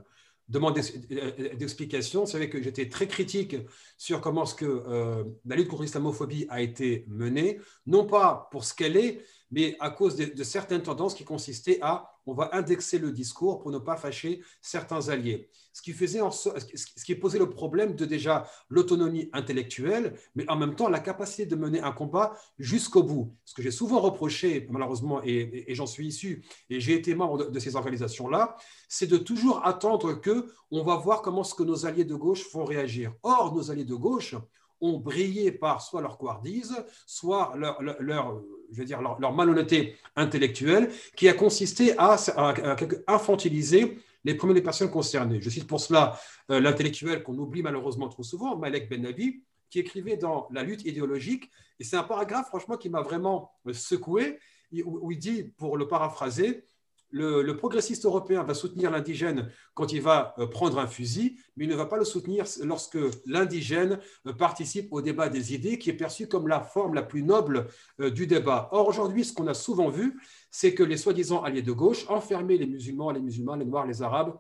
demandes 0.48 0.74
d'explication. 0.74 2.26
C'est 2.26 2.38
vrai 2.38 2.48
que 2.48 2.62
j'étais 2.62 2.88
très 2.88 3.06
critique 3.06 3.56
sur 3.96 4.20
comment 4.20 4.44
ce 4.44 4.54
que, 4.54 4.64
euh, 4.64 5.24
la 5.44 5.56
lutte 5.56 5.68
contre 5.68 5.82
l'islamophobie 5.82 6.46
a 6.48 6.60
été 6.60 7.04
menée, 7.08 7.60
non 7.86 8.04
pas 8.04 8.48
pour 8.50 8.64
ce 8.64 8.74
qu'elle 8.74 8.96
est, 8.96 9.24
mais 9.52 9.76
à 9.78 9.90
cause 9.90 10.16
de, 10.16 10.42
certaines 10.42 10.82
tendances 10.82 11.14
qui 11.14 11.24
consistaient 11.24 11.78
à 11.82 12.08
on 12.26 12.34
va 12.34 12.50
indexer 12.52 12.98
le 12.98 13.10
discours 13.10 13.60
pour 13.60 13.70
ne 13.72 13.78
pas 13.78 13.96
fâcher 13.96 14.42
certains 14.60 15.08
alliés. 15.08 15.50
Ce 15.72 15.82
qui, 15.82 15.92
faisait 15.92 16.20
ce 16.20 17.04
qui 17.04 17.14
posait 17.14 17.38
le 17.38 17.50
problème 17.50 17.96
de 17.96 18.04
déjà 18.04 18.48
l'autonomie 18.68 19.28
intellectuelle, 19.32 20.14
mais 20.34 20.48
en 20.48 20.56
même 20.56 20.76
temps 20.76 20.88
la 20.88 21.00
capacité 21.00 21.46
de 21.46 21.56
mener 21.56 21.80
un 21.80 21.90
combat 21.90 22.34
jusqu'au 22.58 23.02
bout. 23.02 23.34
Ce 23.44 23.54
que 23.54 23.62
j'ai 23.62 23.70
souvent 23.70 24.00
reproché, 24.00 24.68
malheureusement, 24.70 25.20
et, 25.24 25.64
j'en 25.74 25.86
suis 25.86 26.06
issu, 26.06 26.44
et 26.70 26.78
j'ai 26.78 26.94
été 26.94 27.14
membre 27.14 27.50
de, 27.50 27.58
ces 27.58 27.74
organisations-là, 27.74 28.56
c'est 28.88 29.08
de 29.08 29.16
toujours 29.16 29.66
attendre 29.66 30.14
que 30.14 30.46
on 30.70 30.84
va 30.84 30.96
voir 30.96 31.22
comment 31.22 31.44
ce 31.44 31.54
que 31.54 31.62
nos 31.62 31.86
alliés 31.86 32.04
de 32.04 32.14
gauche 32.14 32.52
vont 32.52 32.64
réagir. 32.64 33.14
Or, 33.22 33.54
nos 33.54 33.70
alliés 33.70 33.84
de 33.84 33.94
gauche 33.94 34.36
ont 34.82 34.98
brillé 34.98 35.52
par 35.52 35.80
soit 35.80 36.02
leur 36.02 36.18
couardise, 36.18 36.74
soit 37.06 37.54
leur, 37.56 37.80
leur, 37.80 38.42
je 38.70 38.78
veux 38.78 38.84
dire, 38.84 39.00
leur, 39.00 39.32
malhonnêteté 39.32 39.96
intellectuelle, 40.16 40.90
qui 41.16 41.28
a 41.28 41.32
consisté 41.32 41.94
à, 41.96 42.16
infantiliser 43.06 43.98
les 44.24 44.34
premières 44.34 44.62
personnes 44.62 44.90
concernées. 44.90 45.40
Je 45.40 45.48
cite 45.48 45.66
pour 45.66 45.80
cela 45.80 46.18
euh, 46.50 46.60
l'intellectuel 46.60 47.22
qu'on 47.22 47.38
oublie 47.38 47.62
malheureusement 47.62 48.08
trop 48.08 48.22
souvent, 48.22 48.56
Malek 48.56 48.90
Benabi, 48.90 49.42
qui 49.70 49.78
écrivait 49.78 50.16
dans 50.16 50.48
La 50.50 50.62
lutte 50.62 50.84
idéologique, 50.84 51.50
et 51.80 51.84
c'est 51.84 51.96
un 51.96 52.02
paragraphe 52.02 52.48
franchement 52.48 52.76
qui 52.76 52.90
m'a 52.90 53.00
vraiment 53.00 53.52
secoué, 53.72 54.38
où 54.84 55.10
il 55.12 55.18
dit, 55.18 55.44
pour 55.56 55.76
le 55.76 55.86
paraphraser, 55.86 56.64
le, 57.12 57.52
progressiste 57.56 58.04
européen 58.04 58.42
va 58.42 58.54
soutenir 58.54 58.90
l'indigène 58.90 59.50
quand 59.74 59.92
il 59.92 60.00
va 60.00 60.34
euh, 60.38 60.46
prendre 60.46 60.78
un 60.78 60.86
fusil, 60.86 61.38
mais 61.56 61.64
il 61.64 61.70
ne 61.70 61.76
va 61.76 61.86
pas 61.86 61.98
le 61.98 62.04
soutenir 62.04 62.44
lorsque 62.62 62.98
l'indigène 63.26 64.00
euh, 64.26 64.32
participe 64.32 64.92
au 64.92 65.02
débat 65.02 65.28
des 65.28 65.54
idées, 65.54 65.78
qui 65.78 65.90
est 65.90 65.94
perçu 65.94 66.26
comme 66.26 66.48
la 66.48 66.60
forme 66.60 66.94
la 66.94 67.02
plus 67.02 67.22
noble 67.22 67.66
euh, 68.00 68.10
du 68.10 68.26
débat. 68.26 68.68
Or, 68.72 68.88
aujourd'hui, 68.88 69.24
ce 69.24 69.32
qu'on 69.32 69.46
a 69.46 69.54
souvent 69.54 69.90
vu, 69.90 70.20
c'est 70.50 70.74
que 70.74 70.82
les 70.82 70.96
soi-disant 70.96 71.42
alliés 71.42 71.62
de 71.62 71.72
gauche 71.72 72.06
enfermaient 72.08 72.56
les 72.56 72.66
musulmans, 72.66 73.10
les 73.10 73.20
musulmans, 73.20 73.54
les 73.54 73.66
noirs, 73.66 73.86
les 73.86 74.02
arabes 74.02 74.34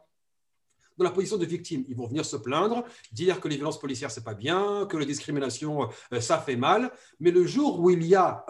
dans 0.98 1.04
la 1.04 1.10
position 1.10 1.38
de 1.38 1.46
victime. 1.46 1.84
Ils 1.88 1.96
vont 1.96 2.06
venir 2.06 2.24
se 2.24 2.36
plaindre, 2.36 2.84
dire 3.12 3.40
que 3.40 3.48
les 3.48 3.56
violences 3.56 3.80
policières, 3.80 4.10
c'est 4.10 4.24
pas 4.24 4.34
bien, 4.34 4.86
que 4.86 4.96
la 4.98 5.06
discrimination, 5.06 5.88
ça 6.20 6.38
fait 6.38 6.56
mal. 6.56 6.92
Mais 7.18 7.30
le 7.30 7.46
jour 7.46 7.80
où 7.80 7.88
il 7.88 8.04
y 8.04 8.14
a 8.14 8.44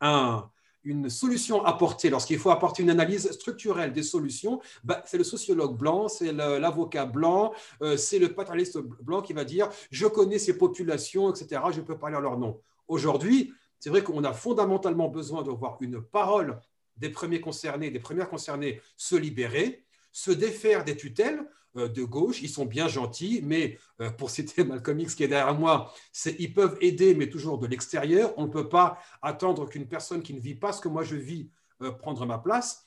un, 0.00 0.50
une 0.84 1.10
solution 1.10 1.64
apportée, 1.64 2.10
lorsqu'il 2.10 2.38
faut 2.38 2.50
apporter 2.50 2.82
une 2.82 2.90
analyse 2.90 3.30
structurelle 3.32 3.92
des 3.92 4.02
solutions, 4.02 4.60
bah, 4.84 5.02
c'est 5.06 5.18
le 5.18 5.24
sociologue 5.24 5.76
blanc, 5.76 6.08
c'est 6.08 6.32
l'avocat 6.32 7.06
blanc, 7.06 7.52
euh, 7.82 7.96
c'est 7.96 8.18
le 8.18 8.32
paternaliste 8.34 8.78
blanc 8.78 9.22
qui 9.22 9.32
va 9.32 9.44
dire 9.44 9.68
je 9.90 10.06
connais 10.06 10.38
ces 10.38 10.56
populations, 10.56 11.32
etc., 11.32 11.60
je 11.72 11.80
peux 11.80 11.98
parler 11.98 12.16
à 12.16 12.20
leur 12.20 12.38
nom. 12.38 12.60
Aujourd'hui, 12.86 13.52
c'est 13.78 13.90
vrai 13.90 14.02
qu'on 14.02 14.24
a 14.24 14.32
fondamentalement 14.32 15.08
besoin 15.08 15.42
de 15.42 15.50
voir 15.50 15.76
une 15.80 16.00
parole 16.00 16.60
des 16.96 17.10
premiers 17.10 17.40
concernés, 17.40 17.90
des 17.90 18.00
premières 18.00 18.28
concernées 18.28 18.80
se 18.96 19.14
libérer, 19.14 19.84
se 20.12 20.30
défaire 20.30 20.84
des 20.84 20.96
tutelles, 20.96 21.44
de 21.74 22.02
gauche. 22.04 22.42
Ils 22.42 22.48
sont 22.48 22.64
bien 22.64 22.88
gentils, 22.88 23.40
mais 23.44 23.78
euh, 24.00 24.10
pour 24.10 24.30
citer 24.30 24.64
Malcolm 24.64 24.98
X 25.00 25.14
qui 25.14 25.24
est 25.24 25.28
derrière 25.28 25.54
moi, 25.54 25.92
c'est 26.12 26.36
ils 26.38 26.52
peuvent 26.52 26.76
aider, 26.80 27.14
mais 27.14 27.28
toujours 27.28 27.58
de 27.58 27.66
l'extérieur. 27.66 28.32
On 28.36 28.46
ne 28.46 28.50
peut 28.50 28.68
pas 28.68 28.98
attendre 29.22 29.68
qu'une 29.68 29.86
personne 29.86 30.22
qui 30.22 30.34
ne 30.34 30.40
vit 30.40 30.54
pas 30.54 30.72
ce 30.72 30.80
que 30.80 30.88
moi 30.88 31.04
je 31.04 31.16
vis 31.16 31.50
euh, 31.82 31.92
prendre 31.92 32.24
ma 32.26 32.38
place. 32.38 32.84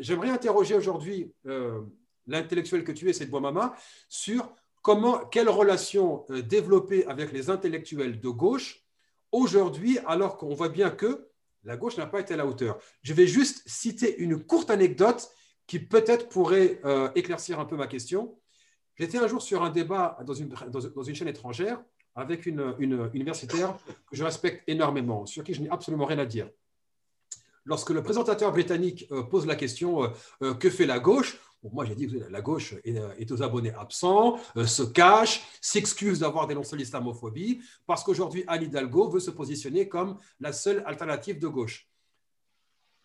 J'aimerais 0.00 0.30
interroger 0.30 0.74
aujourd'hui 0.74 1.32
l'intellectuel 2.26 2.82
que 2.82 2.90
tu 2.90 3.08
es, 3.08 3.12
c'est 3.12 3.30
Mama, 3.30 3.76
sur 4.08 4.52
comment, 4.82 5.24
quelle 5.26 5.48
relation 5.48 6.26
développer 6.30 7.06
avec 7.06 7.30
les 7.30 7.48
intellectuels 7.48 8.18
de 8.18 8.28
gauche 8.28 8.82
aujourd'hui, 9.30 10.00
alors 10.04 10.36
qu'on 10.36 10.52
voit 10.52 10.68
bien 10.68 10.90
que 10.90 11.28
la 11.62 11.76
gauche 11.76 11.96
n'a 11.96 12.06
pas 12.06 12.18
été 12.18 12.34
à 12.34 12.36
la 12.36 12.46
hauteur. 12.46 12.78
Je 13.02 13.12
vais 13.12 13.26
juste 13.26 13.62
citer 13.66 14.18
une 14.18 14.42
courte 14.42 14.70
anecdote 14.70 15.30
qui 15.68 15.78
peut-être 15.78 16.28
pourrait 16.28 16.80
euh, 16.84 17.10
éclaircir 17.14 17.60
un 17.60 17.66
peu 17.66 17.76
ma 17.76 17.86
question. 17.86 18.36
J'étais 18.96 19.18
un 19.18 19.28
jour 19.28 19.40
sur 19.40 19.62
un 19.62 19.70
débat 19.70 20.18
dans 20.26 20.34
une, 20.34 21.14
chaîne 21.14 21.28
étrangère 21.28 21.80
avec 22.16 22.46
une, 22.46 22.74
une, 22.80 23.08
universitaire 23.12 23.76
que 24.10 24.16
je 24.16 24.24
respecte 24.24 24.64
énormément, 24.66 25.24
sur 25.26 25.44
qui 25.44 25.54
je 25.54 25.62
n'ai 25.62 25.70
absolument 25.70 26.06
rien 26.06 26.18
à 26.18 26.26
dire. 26.26 26.50
Lorsque 27.64 27.90
le 27.90 28.02
présentateur 28.02 28.50
britannique 28.50 29.06
euh, 29.12 29.22
pose 29.22 29.46
la 29.46 29.54
question 29.54 30.10
euh, 30.42 30.54
que 30.54 30.70
fait 30.70 30.86
la 30.86 30.98
gauche 30.98 31.38
moi, 31.72 31.84
j'ai 31.84 31.96
dit 31.96 32.06
que 32.06 32.18
la 32.30 32.40
gauche 32.40 32.76
est, 32.84 33.32
aux 33.32 33.42
abonnés 33.42 33.74
absents, 33.74 34.38
se 34.64 34.84
cache, 34.84 35.42
s'excuse 35.60 36.20
d'avoir 36.20 36.46
dénoncé 36.46 36.76
l'islamophobie, 36.76 37.60
parce 37.84 38.04
qu'aujourd'hui, 38.04 38.44
Anne 38.46 38.62
Hidalgo 38.62 39.10
veut 39.10 39.18
se 39.18 39.32
positionner 39.32 39.88
comme 39.88 40.18
la 40.38 40.52
seule 40.52 40.84
alternative 40.86 41.40
de 41.40 41.48
gauche 41.48 41.88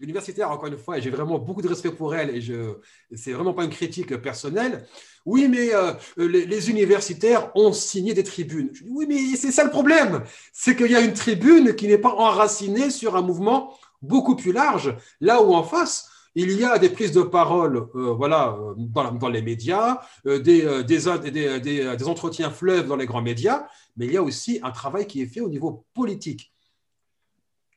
universitaire, 0.03 0.51
encore 0.51 0.67
une 0.67 0.77
fois, 0.77 0.97
et 0.97 1.01
j'ai 1.01 1.09
vraiment 1.09 1.39
beaucoup 1.39 1.61
de 1.61 1.67
respect 1.67 1.91
pour 1.91 2.13
elle, 2.13 2.35
et 2.35 2.41
je 2.41 2.75
c'est 3.15 3.31
vraiment 3.31 3.53
pas 3.53 3.63
une 3.63 3.69
critique 3.69 4.15
personnelle. 4.17 4.85
Oui, 5.25 5.47
mais 5.47 5.73
euh, 5.73 5.93
les, 6.17 6.69
universitaires 6.69 7.51
ont 7.55 7.71
signé 7.71 8.13
des 8.13 8.23
tribunes. 8.23 8.69
Je 8.73 8.83
dis, 8.83 8.89
oui, 8.91 9.05
mais 9.07 9.35
c'est 9.35 9.51
ça 9.51 9.63
le 9.63 9.69
problème, 9.69 10.23
c'est 10.51 10.75
qu'il 10.75 10.91
y 10.91 10.95
a 10.95 11.01
une 11.01 11.13
tribune 11.13 11.75
qui 11.75 11.87
n'est 11.87 11.97
pas 11.97 12.13
enracinée 12.13 12.89
sur 12.89 13.15
un 13.15 13.21
mouvement 13.21 13.77
beaucoup 14.01 14.35
plus 14.35 14.51
large, 14.51 14.95
là 15.21 15.41
où 15.41 15.55
en 15.55 15.63
face, 15.63 16.09
il 16.35 16.51
y 16.51 16.65
a 16.65 16.77
des 16.77 16.89
prises 16.89 17.11
de 17.11 17.21
parole 17.21 17.87
euh, 17.95 18.13
voilà, 18.13 18.57
euh, 18.59 18.73
dans, 18.77 19.29
les 19.29 19.41
médias, 19.41 20.01
des, 20.25 20.83
des, 20.83 22.07
entretiens 22.07 22.49
fleuves 22.49 22.87
dans 22.87 22.95
les 22.95 23.05
grands 23.05 23.21
médias, 23.21 23.67
mais 23.95 24.07
il 24.07 24.13
y 24.13 24.17
a 24.17 24.23
aussi 24.23 24.59
un 24.63 24.71
travail 24.71 25.07
qui 25.07 25.21
est 25.21 25.27
fait 25.27 25.41
au 25.41 25.49
niveau 25.49 25.85
politique. 25.93 26.52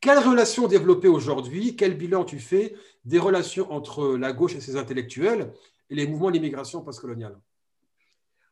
Quelle 0.01 0.19
relation 0.19 0.69
développer 0.69 1.09
aujourd'hui? 1.09 1.77
Quel 1.77 1.97
bilan 1.97 2.25
tu 2.25 2.39
fais 2.39 2.75
des 3.05 3.19
relations 3.19 3.73
entre 3.73 4.17
la 4.17 4.33
gauche 4.33 4.55
et 4.55 4.61
ses 4.61 4.77
intellectuels 4.77 5.53
et 5.91 5.95
les 5.95 6.07
mouvements 6.07 6.31
d'immigration 6.31 6.83
postcoloniale? 6.83 7.39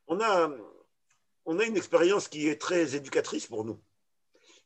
On 0.07 0.19
a, 0.21 0.51
on 1.45 1.59
a 1.59 1.63
une 1.63 1.77
expérience 1.77 2.27
qui 2.27 2.47
est 2.47 2.59
très 2.59 2.95
éducatrice 2.95 3.47
pour 3.47 3.65
nous, 3.65 3.79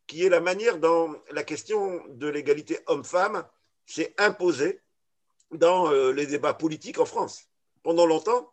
qui 0.07 0.25
est 0.25 0.29
la 0.29 0.39
manière 0.39 0.79
dont 0.79 1.15
la 1.31 1.43
question 1.43 2.01
de 2.09 2.27
l'égalité 2.27 2.79
homme-femme 2.87 3.45
s'est 3.85 4.13
imposée 4.17 4.81
dans 5.51 5.91
euh, 5.91 6.11
les 6.11 6.27
débats 6.27 6.53
politiques 6.53 6.99
en 6.99 7.05
France. 7.05 7.45
Pendant 7.83 8.05
longtemps, 8.05 8.51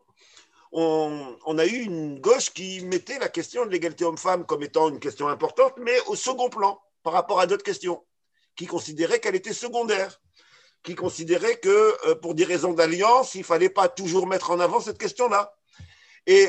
on, 0.73 1.37
on, 1.45 1.59
a 1.59 1.67
eu 1.67 1.83
une 1.83 2.21
gauche 2.21 2.51
qui 2.51 2.81
mettait 2.85 3.19
la 3.19 3.29
question 3.29 3.67
de 3.67 3.71
l'égalité 3.71 4.05
homme-femme 4.05 4.47
comme 4.47 4.63
étant 4.63 4.89
une 4.89 5.01
question 5.01 5.29
importante, 5.29 5.75
mais 5.79 5.99
au 6.07 6.17
second 6.17 6.49
plan 6.49 6.81
par 7.03 7.13
rapport 7.13 7.41
à 7.41 7.47
d'autres 7.47 7.65
questions 7.65 8.03
qui 8.57 8.67
considérait 8.67 9.21
qu'elle 9.21 9.37
était 9.37 9.53
secondaire. 9.53 10.21
qui 10.83 10.95
considérait 10.95 11.59
que 11.59 12.15
pour 12.15 12.35
des 12.35 12.45
raisons 12.45 12.73
d'alliance, 12.73 13.35
il 13.35 13.41
ne 13.41 13.45
fallait 13.45 13.71
pas 13.71 13.89
toujours 13.89 14.27
mettre 14.29 14.53
en 14.53 14.61
avant 14.61 14.81
cette 14.81 14.99
question-là. 14.99 15.53
Et 16.27 16.49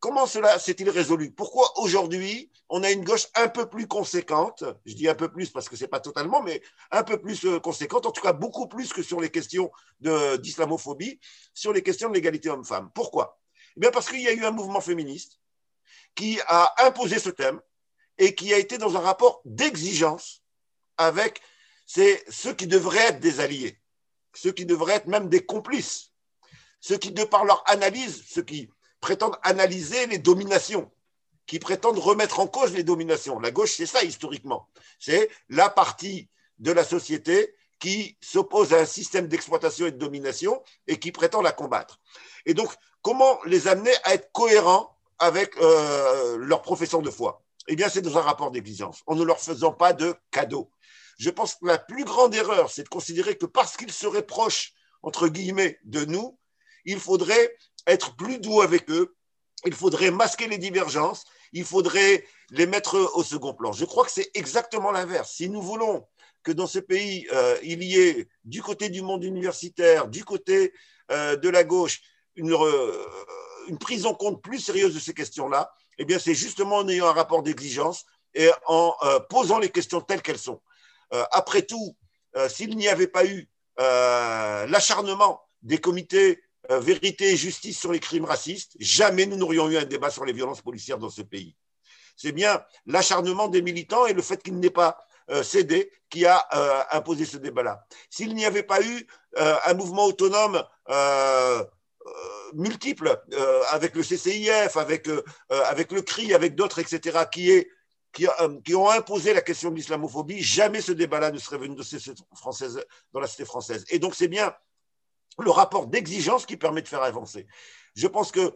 comment 0.00 0.26
cela 0.26 0.58
s'est-il 0.58 0.88
résolu? 0.88 1.32
Pourquoi 1.32 1.78
aujourd'hui, 1.78 2.50
on 2.70 2.82
a 2.82 2.90
une 2.90 3.04
gauche 3.04 3.26
un 3.34 3.48
peu 3.48 3.68
plus 3.68 3.86
conséquente 3.86 4.64
Je 4.86 4.94
dis 4.94 5.06
un 5.06 5.14
peu 5.14 5.30
plus 5.30 5.50
parce 5.50 5.68
que 5.68 5.76
ce 5.76 5.84
n'est 5.84 5.88
pas 5.88 6.00
totalement, 6.00 6.42
mais 6.42 6.62
un 6.90 7.02
peu 7.02 7.20
plus 7.20 7.46
conséquente, 7.60 8.06
en 8.06 8.10
tout 8.10 8.22
cas 8.22 8.32
beaucoup 8.32 8.68
plus 8.68 8.90
que 8.92 9.02
sur 9.02 9.20
les 9.20 9.30
questions 9.30 9.70
d'islamophobie, 10.00 11.20
sur 11.52 11.74
les 11.74 11.82
questions 11.82 12.08
de 12.08 12.14
l'égalité 12.14 12.48
homme-femme? 12.48 12.90
Pourquoi? 12.94 13.38
Eh 13.76 13.80
bien 13.80 13.90
Parce 13.90 14.08
qu'il 14.08 14.22
y 14.22 14.28
a 14.28 14.32
eu 14.32 14.44
un 14.46 14.50
mouvement 14.50 14.80
féministe 14.80 15.40
qui 16.14 16.40
a 16.46 16.86
imposé 16.86 17.18
ce 17.18 17.28
thème 17.28 17.60
et 18.16 18.34
qui 18.34 18.54
a 18.54 18.58
été 18.58 18.78
dans 18.78 18.96
un 18.96 19.00
rapport 19.00 19.42
d'exigence 19.44 20.42
avec 20.98 21.40
ceux 21.86 22.54
qui 22.54 22.66
devraient 22.66 23.08
être 23.08 23.20
des 23.20 23.40
alliés, 23.40 23.80
ceux 24.34 24.52
qui 24.52 24.66
devraient 24.66 24.96
être 24.96 25.06
même 25.06 25.28
des 25.28 25.44
complices, 25.44 26.12
ceux 26.80 26.98
qui, 26.98 27.12
de 27.12 27.24
par 27.24 27.44
leur 27.44 27.62
analyse, 27.66 28.24
ceux 28.28 28.42
qui 28.42 28.68
prétendent 29.00 29.38
analyser 29.42 30.06
les 30.06 30.18
dominations, 30.18 30.90
qui 31.46 31.58
prétendent 31.58 31.98
remettre 31.98 32.40
en 32.40 32.46
cause 32.46 32.72
les 32.74 32.82
dominations. 32.82 33.40
La 33.40 33.50
gauche, 33.50 33.74
c'est 33.76 33.86
ça 33.86 34.04
historiquement. 34.04 34.68
C'est 34.98 35.30
la 35.48 35.70
partie 35.70 36.28
de 36.58 36.72
la 36.72 36.84
société 36.84 37.54
qui 37.78 38.18
s'oppose 38.20 38.74
à 38.74 38.80
un 38.80 38.86
système 38.86 39.28
d'exploitation 39.28 39.86
et 39.86 39.92
de 39.92 39.98
domination 39.98 40.62
et 40.86 40.98
qui 40.98 41.12
prétend 41.12 41.40
la 41.40 41.52
combattre. 41.52 42.00
Et 42.44 42.54
donc, 42.54 42.72
comment 43.02 43.38
les 43.44 43.68
amener 43.68 43.92
à 44.04 44.14
être 44.14 44.30
cohérents 44.32 44.96
avec 45.18 45.56
euh, 45.58 46.36
leur 46.38 46.62
profession 46.62 47.00
de 47.00 47.10
foi? 47.10 47.42
Eh 47.68 47.76
bien, 47.76 47.88
c'est 47.88 48.02
dans 48.02 48.18
un 48.18 48.22
rapport 48.22 48.50
d'exigence, 48.50 49.02
en 49.06 49.14
ne 49.14 49.22
leur 49.22 49.40
faisant 49.40 49.72
pas 49.72 49.92
de 49.92 50.14
cadeaux. 50.30 50.70
Je 51.18 51.30
pense 51.30 51.56
que 51.56 51.66
la 51.66 51.78
plus 51.78 52.04
grande 52.04 52.34
erreur, 52.34 52.70
c'est 52.70 52.84
de 52.84 52.88
considérer 52.88 53.36
que 53.36 53.46
parce 53.46 53.76
qu'ils 53.76 53.92
seraient 53.92 54.26
proches, 54.26 54.72
entre 55.02 55.28
guillemets, 55.28 55.78
de 55.84 56.04
nous, 56.04 56.38
il 56.84 57.00
faudrait 57.00 57.56
être 57.86 58.16
plus 58.16 58.38
doux 58.38 58.62
avec 58.62 58.88
eux, 58.90 59.16
il 59.64 59.74
faudrait 59.74 60.12
masquer 60.12 60.46
les 60.46 60.58
divergences, 60.58 61.24
il 61.52 61.64
faudrait 61.64 62.24
les 62.50 62.66
mettre 62.66 63.10
au 63.14 63.24
second 63.24 63.52
plan. 63.52 63.72
Je 63.72 63.84
crois 63.84 64.04
que 64.04 64.10
c'est 64.12 64.30
exactement 64.34 64.92
l'inverse. 64.92 65.32
Si 65.32 65.50
nous 65.50 65.60
voulons 65.60 66.06
que 66.44 66.52
dans 66.52 66.66
ce 66.66 66.78
pays, 66.78 67.26
euh, 67.32 67.58
il 67.62 67.82
y 67.82 67.98
ait 67.98 68.28
du 68.44 68.62
côté 68.62 68.88
du 68.88 69.02
monde 69.02 69.24
universitaire, 69.24 70.06
du 70.06 70.24
côté 70.24 70.72
euh, 71.10 71.36
de 71.36 71.48
la 71.48 71.64
gauche, 71.64 72.00
une, 72.36 72.54
une 73.66 73.78
prise 73.78 74.06
en 74.06 74.14
compte 74.14 74.40
plus 74.40 74.60
sérieuse 74.60 74.94
de 74.94 75.00
ces 75.00 75.14
questions-là, 75.14 75.72
eh 75.98 76.04
bien, 76.04 76.18
c'est 76.20 76.34
justement 76.34 76.76
en 76.76 76.88
ayant 76.88 77.08
un 77.08 77.12
rapport 77.12 77.42
d'exigence 77.42 78.04
et 78.34 78.50
en 78.66 78.94
euh, 79.02 79.18
posant 79.18 79.58
les 79.58 79.70
questions 79.70 80.00
telles 80.00 80.22
qu'elles 80.22 80.38
sont. 80.38 80.60
Euh, 81.12 81.24
après 81.32 81.62
tout, 81.62 81.96
euh, 82.36 82.48
s'il 82.48 82.76
n'y 82.76 82.88
avait 82.88 83.08
pas 83.08 83.24
eu 83.24 83.48
l'acharnement 83.78 85.40
des 85.62 85.78
comités 85.78 86.42
vérité 86.68 87.30
et 87.30 87.36
justice 87.36 87.78
sur 87.78 87.92
les 87.92 88.00
crimes 88.00 88.24
racistes, 88.24 88.72
jamais 88.80 89.24
nous 89.24 89.36
n'aurions 89.36 89.70
eu 89.70 89.76
un 89.76 89.84
débat 89.84 90.10
sur 90.10 90.24
les 90.24 90.32
violences 90.32 90.62
policières 90.62 90.98
dans 90.98 91.10
ce 91.10 91.22
pays. 91.22 91.54
C'est 92.16 92.32
bien 92.32 92.60
l'acharnement 92.86 93.46
des 93.46 93.62
militants 93.62 94.04
et 94.06 94.14
le 94.14 94.20
fait 94.20 94.42
qu'ils 94.42 94.58
n'aient 94.58 94.68
pas 94.68 94.98
cédé 95.44 95.92
qui 96.10 96.26
a 96.26 96.44
imposé 96.90 97.24
ce 97.24 97.36
débat-là. 97.36 97.86
S'il 98.10 98.34
n'y 98.34 98.44
avait 98.44 98.64
pas 98.64 98.82
eu 98.82 99.06
un 99.36 99.74
mouvement 99.74 100.06
autonome 100.06 100.60
multiples, 102.54 103.20
euh, 103.32 103.62
avec 103.70 103.94
le 103.94 104.02
CCIF, 104.02 104.76
euh, 104.76 105.22
euh, 105.52 105.62
avec 105.64 105.92
le 105.92 106.02
CRI, 106.02 106.34
avec 106.34 106.54
d'autres, 106.54 106.78
etc., 106.78 107.18
qui, 107.30 107.50
est, 107.50 107.70
qui, 108.12 108.26
qui, 108.64 108.74
ont 108.74 108.88
imposé 108.90 109.34
la 109.34 109.42
question 109.42 109.70
de 109.70 109.76
l'islamophobie, 109.76 110.42
jamais 110.42 110.80
ce 110.80 110.92
débat-là 110.92 111.30
ne 111.30 111.38
serait 111.38 111.58
venu 111.58 111.74
de 111.74 111.82
dans 113.12 113.20
la 113.20 113.26
cité 113.26 113.44
française. 113.44 113.84
Et 113.90 113.98
donc, 113.98 114.14
c'est 114.14 114.28
bien 114.28 114.54
le 115.38 115.50
rapport 115.50 115.86
d'exigence 115.86 116.46
qui 116.46 116.56
permet 116.56 116.82
de 116.82 116.88
faire 116.88 117.02
avancer. 117.02 117.46
Je 117.94 118.06
pense 118.06 118.32
que 118.32 118.52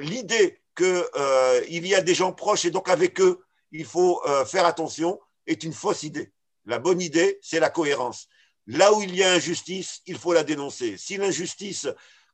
l'idée 0.00 0.60
qu'il 0.76 1.86
y 1.86 1.94
a 1.94 2.00
des 2.00 2.14
gens 2.14 2.32
proches 2.32 2.64
et 2.64 2.70
donc 2.70 2.88
avec 2.88 3.20
eux, 3.20 3.44
il 3.72 3.84
faut 3.84 4.22
faire 4.46 4.66
attention 4.66 5.20
est 5.46 5.64
une 5.64 5.72
fausse 5.72 6.02
idée. 6.02 6.32
La 6.66 6.78
bonne 6.78 7.00
idée, 7.00 7.38
c'est 7.42 7.60
la 7.60 7.70
cohérence. 7.70 8.28
Là 8.66 8.92
où 8.92 9.02
il 9.02 9.14
y 9.14 9.22
a 9.22 9.32
injustice, 9.32 10.02
il 10.06 10.18
faut 10.18 10.32
la 10.32 10.44
dénoncer. 10.44 10.96
Si 10.96 11.16
l'injustice 11.16 11.88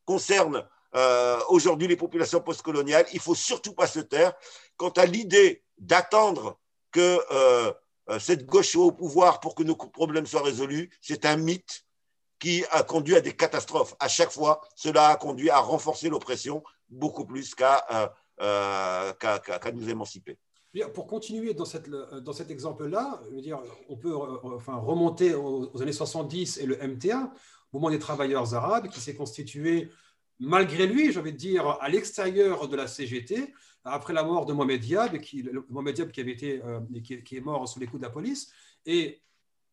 concerne 0.05 0.67
euh, 0.97 1.39
aujourd'hui 1.49 1.89
les 1.89 1.97
populations 1.97 2.41
postcoloniales, 2.41 3.07
il 3.13 3.21
faut 3.21 3.35
surtout 3.35 3.75
pas 3.75 3.87
se 3.87 4.01
taire. 4.01 4.33
Quant 4.77 4.91
à 4.91 5.05
l'idée 5.05 5.63
d'attendre 5.79 6.59
que 6.91 7.21
euh, 7.31 7.73
euh, 8.09 8.19
cette 8.19 8.47
gauche 8.47 8.71
soit 8.71 8.87
au 8.87 8.93
pouvoir 8.93 9.41
pour 9.41 9.55
que 9.55 9.63
nos 9.63 9.77
problèmes 9.77 10.27
soient 10.27 10.43
résolus, 10.43 10.91
c'est 11.03 11.27
un 11.27 11.37
mythe 11.37 11.85
qui 12.39 12.65
a 12.71 12.83
conduit 12.83 13.17
à 13.17 13.21
des 13.21 13.35
catastrophes. 13.35 13.95
À 14.01 14.09
chaque 14.09 14.31
fois, 14.31 14.61
cela 14.75 15.09
a 15.09 15.17
conduit 15.17 15.51
à 15.51 15.59
renforcer 15.59 16.09
l'oppression 16.09 16.63
beaucoup 16.89 17.27
plus 17.27 17.55
qu'à 17.55 18.15
nous 19.75 19.89
émanciper. 19.91 20.39
Pour 20.95 21.07
continuer 21.07 21.55
dans, 21.55 21.65
cet 21.65 22.51
exemple-là, 22.51 23.23
on 23.89 23.97
peut 23.97 24.15
remonter 24.15 25.35
aux, 25.35 25.83
années 25.83 25.93
70 25.93 26.59
et 26.59 26.67
le 26.67 26.77
MTA, 26.77 27.33
mouvement 27.73 27.91
des 27.91 27.99
travailleurs 27.99 28.55
arabes, 28.55 28.89
qui 28.89 29.01
s'est 29.01 29.15
constitué 29.15 29.91
malgré 30.39 30.87
lui, 30.87 31.13
j'avais 31.13 31.33
dire, 31.33 31.79
à 31.81 31.89
l'extérieur 31.89 32.69
de 32.69 32.77
la 32.77 32.87
CGT, 32.87 33.53
après 33.85 34.13
la 34.13 34.25
mort 34.25 34.45
de 34.47 34.53
Mohamed 34.53 34.81
Diab, 34.81 35.15
euh, 35.15 35.19
qui, 35.19 35.41
est 37.37 37.41
mort 37.41 37.69
sous 37.69 37.79
les 37.79 37.87
coups 37.87 38.01
de 38.01 38.07
la 38.07 38.11
police. 38.11 38.51
Et 38.85 39.23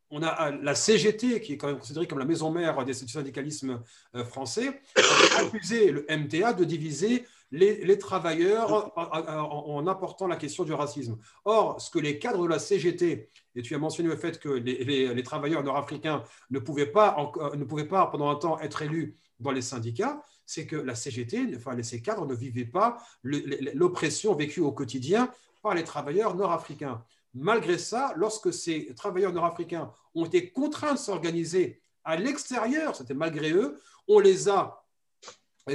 on 0.10 0.22
a 0.22 0.52
la 0.52 0.76
CGT, 0.76 1.42
qui 1.42 1.54
est 1.54 1.58
quand 1.58 1.68
même 1.68 1.80
considérée 1.80 2.08
comme 2.08 2.20
la 2.20 2.26
maison 2.26 2.52
mère 2.52 2.86
du 2.86 2.94
syndicalisme 2.94 3.82
euh, 4.16 4.24
français, 4.24 4.82
a 4.96 5.42
accusé 5.42 5.92
le 5.92 6.06
MTA 6.10 6.54
de 6.54 6.64
diviser 6.64 7.26
les, 7.52 7.98
travailleurs 8.00 8.98
en, 8.98 9.86
apportant 9.86 10.28
la 10.28 10.38
question 10.38 10.64
du 10.64 10.74
racisme. 10.74 11.20
Or, 11.46 11.80
ce 11.80 11.92
que 11.92 12.00
les 12.00 12.18
cadres 12.18 12.44
de 12.44 12.48
la 12.48 12.58
CGT, 12.58 13.30
et 13.56 13.62
tu 13.62 13.76
as 13.76 13.78
mentionné 13.78 14.10
le 14.10 14.16
fait 14.16 14.40
que 14.40 14.50
les, 14.50 15.24
travailleurs 15.24 15.64
nord-africains 15.64 16.24
ne, 16.50 16.58
ne 16.58 16.64
pouvaient 16.64 16.88
pas 16.88 18.08
pendant 18.08 18.30
un 18.30 18.36
temps 18.36 18.60
être 18.60 18.82
élus 18.82 19.18
dans 19.40 19.52
les 19.52 19.62
syndicats, 19.62 20.24
c'est 20.46 20.68
que 20.68 20.76
la 20.76 20.96
CGT, 20.96 21.54
enfin 21.56 21.82
ces 21.82 22.02
cadres 22.02 22.26
ne 22.26 22.36
vivaient 22.36 22.66
pas 22.66 22.98
l'oppression 23.24 24.36
vécue 24.36 24.62
au 24.62 24.72
quotidien 24.72 25.32
par 25.62 25.74
les 25.74 25.84
travailleurs 25.84 26.36
nord-africains. 26.36 27.04
Malgré 27.34 27.78
ça, 27.78 28.14
lorsque 28.16 28.54
ces 28.54 28.94
travailleurs 28.96 29.34
nord-africains 29.34 29.92
ont 30.14 30.26
été 30.26 30.52
contraints 30.52 30.94
de 30.94 31.00
s'organiser 31.00 31.82
à 32.04 32.16
l'extérieur, 32.16 32.96
c'était 32.96 33.14
malgré 33.14 33.52
eux, 33.52 33.80
on 34.08 34.20
les 34.20 34.50
a 34.50 34.83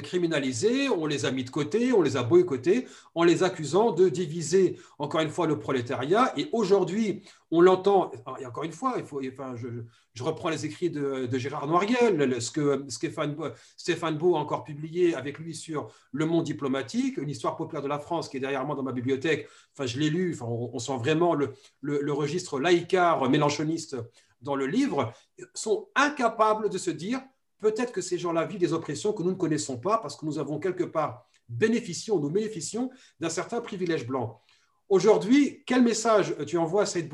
criminalisés, 0.03 0.88
on 0.90 1.07
les 1.07 1.24
a 1.24 1.31
mis 1.31 1.44
de 1.44 1.51
côté, 1.51 1.92
on 1.92 2.03
les 2.03 2.16
a 2.16 2.22
boycottés 2.22 2.87
en 3.14 3.24
les 3.24 3.42
accusant 3.42 3.92
de 3.92 4.09
diviser 4.09 4.79
encore 4.98 5.22
une 5.22 5.31
fois 5.31 5.46
le 5.46 5.59
prolétariat. 5.59 6.33
Et 6.37 6.48
aujourd'hui, 6.53 7.22
on 7.51 7.62
l'entend, 7.62 8.11
et 8.38 8.44
encore 8.44 8.64
une 8.64 8.72
fois, 8.72 8.94
il 8.98 9.05
faut, 9.05 9.22
enfin, 9.27 9.55
je, 9.57 10.22
reprends 10.22 10.51
les 10.51 10.66
écrits 10.66 10.90
de, 10.90 11.29
Gérard 11.38 11.66
Noiriel, 11.66 12.42
ce 12.42 12.51
que 12.51 12.85
Stéphane, 12.88 13.35
Stéphane 13.77 14.18
Beau 14.18 14.37
a 14.37 14.40
encore 14.40 14.64
publié 14.64 15.14
avec 15.14 15.38
lui 15.38 15.55
sur 15.55 15.90
Le 16.12 16.27
Monde 16.27 16.44
diplomatique, 16.44 17.16
une 17.16 17.31
histoire 17.31 17.57
populaire 17.57 17.83
de 17.83 17.88
la 17.88 17.98
France 17.98 18.29
qui 18.29 18.37
est 18.37 18.40
derrière 18.40 18.66
moi 18.66 18.77
dans 18.77 18.83
ma 18.83 18.92
bibliothèque. 18.92 19.48
Enfin, 19.72 19.87
je 19.87 19.98
l'ai 19.98 20.11
lu, 20.11 20.35
enfin, 20.35 20.46
on, 20.46 20.79
sent 20.79 20.98
vraiment 20.98 21.35
le, 21.35 21.55
le 21.81 22.12
registre 22.12 22.61
laïcard 22.61 23.29
mélanchoniste 23.31 23.96
dans 24.42 24.55
le 24.55 24.66
livre, 24.66 25.12
sont 25.55 25.88
incapables 25.94 26.68
de 26.68 26.79
se 26.79 26.90
dire 26.90 27.20
peut-être 27.61 27.92
que 27.92 28.01
ces 28.01 28.18
gens-là 28.18 28.44
vivent 28.44 28.61
des 28.61 28.73
oppressions 28.73 29.12
que 29.12 29.23
nous 29.23 29.31
ne 29.31 29.37
connaissons 29.37 29.79
pas 29.79 29.99
parce 29.99 30.16
que 30.16 30.27
nous 30.27 30.38
avons 30.38 30.59
quelque 30.59 30.85
part 30.85 31.27
bénéficié 31.49 32.12
ou 32.12 32.21
nous 32.21 32.31
bénéficions 32.31 32.90
d'un 33.21 33.31
certain 33.31 33.61
privilège 33.61 34.07
blanc. 34.07 34.42
Aujourd'hui, 34.88 35.62
quel 35.66 35.83
message 35.83 36.35
tu 36.47 36.57
envoies 36.57 36.83
à 36.83 36.87
Saïd 36.87 37.11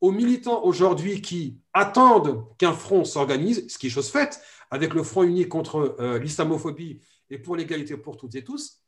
aux 0.00 0.12
militants 0.12 0.64
aujourd'hui 0.64 1.20
qui 1.20 1.58
attendent 1.72 2.46
qu'un 2.56 2.72
front 2.72 3.04
s'organise, 3.04 3.66
ce 3.68 3.78
qui 3.78 3.88
est 3.88 3.90
chose 3.90 4.10
faite, 4.10 4.40
avec 4.70 4.94
le 4.94 5.02
Front 5.02 5.24
uni 5.24 5.48
contre 5.48 5.96
euh, 5.98 6.18
l'islamophobie 6.18 7.00
et 7.30 7.38
pour 7.38 7.56
l'égalité 7.56 7.96
pour 7.96 8.16
toutes 8.16 8.34
et 8.34 8.44
tous, 8.44 8.80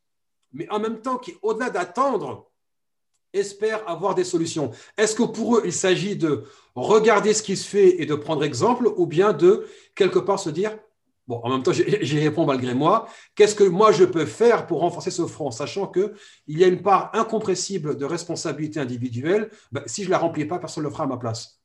mais 0.52 0.68
en 0.70 0.78
même 0.78 1.00
temps 1.00 1.18
qui, 1.18 1.34
au-delà 1.42 1.70
d'attendre, 1.70 2.49
espèrent 3.32 3.88
avoir 3.88 4.14
des 4.14 4.24
solutions. 4.24 4.70
Est-ce 4.96 5.14
que 5.14 5.22
pour 5.22 5.56
eux, 5.56 5.62
il 5.64 5.72
s'agit 5.72 6.16
de 6.16 6.44
regarder 6.74 7.34
ce 7.34 7.42
qui 7.42 7.56
se 7.56 7.66
fait 7.66 8.00
et 8.00 8.06
de 8.06 8.14
prendre 8.14 8.44
exemple, 8.44 8.88
ou 8.96 9.06
bien 9.06 9.32
de 9.32 9.66
quelque 9.94 10.18
part 10.18 10.38
se 10.38 10.50
dire, 10.50 10.76
bon, 11.26 11.40
en 11.44 11.50
même 11.50 11.62
temps, 11.62 11.72
j'y 11.72 12.18
réponds 12.18 12.46
malgré 12.46 12.74
moi, 12.74 13.08
qu'est-ce 13.34 13.54
que 13.54 13.64
moi 13.64 13.92
je 13.92 14.04
peux 14.04 14.26
faire 14.26 14.66
pour 14.66 14.80
renforcer 14.80 15.10
ce 15.10 15.26
front, 15.26 15.50
sachant 15.50 15.86
qu'il 15.86 16.12
y 16.48 16.64
a 16.64 16.66
une 16.66 16.82
part 16.82 17.10
incompressible 17.14 17.96
de 17.96 18.04
responsabilité 18.04 18.80
individuelle, 18.80 19.50
ben, 19.72 19.82
si 19.86 20.02
je 20.02 20.08
ne 20.08 20.12
la 20.12 20.18
remplis 20.18 20.46
pas, 20.46 20.58
personne 20.58 20.84
ne 20.84 20.88
le 20.88 20.92
fera 20.92 21.04
à 21.04 21.08
ma 21.08 21.16
place. 21.16 21.60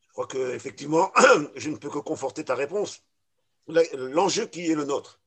Je 0.00 0.12
crois 0.12 0.26
qu'effectivement, 0.26 1.12
je 1.56 1.70
ne 1.70 1.76
peux 1.76 1.90
que 1.90 1.98
conforter 1.98 2.44
ta 2.44 2.54
réponse. 2.54 3.02
L'enjeu 3.92 4.46
qui 4.46 4.70
est 4.70 4.74
le 4.74 4.84
nôtre, 4.84 5.20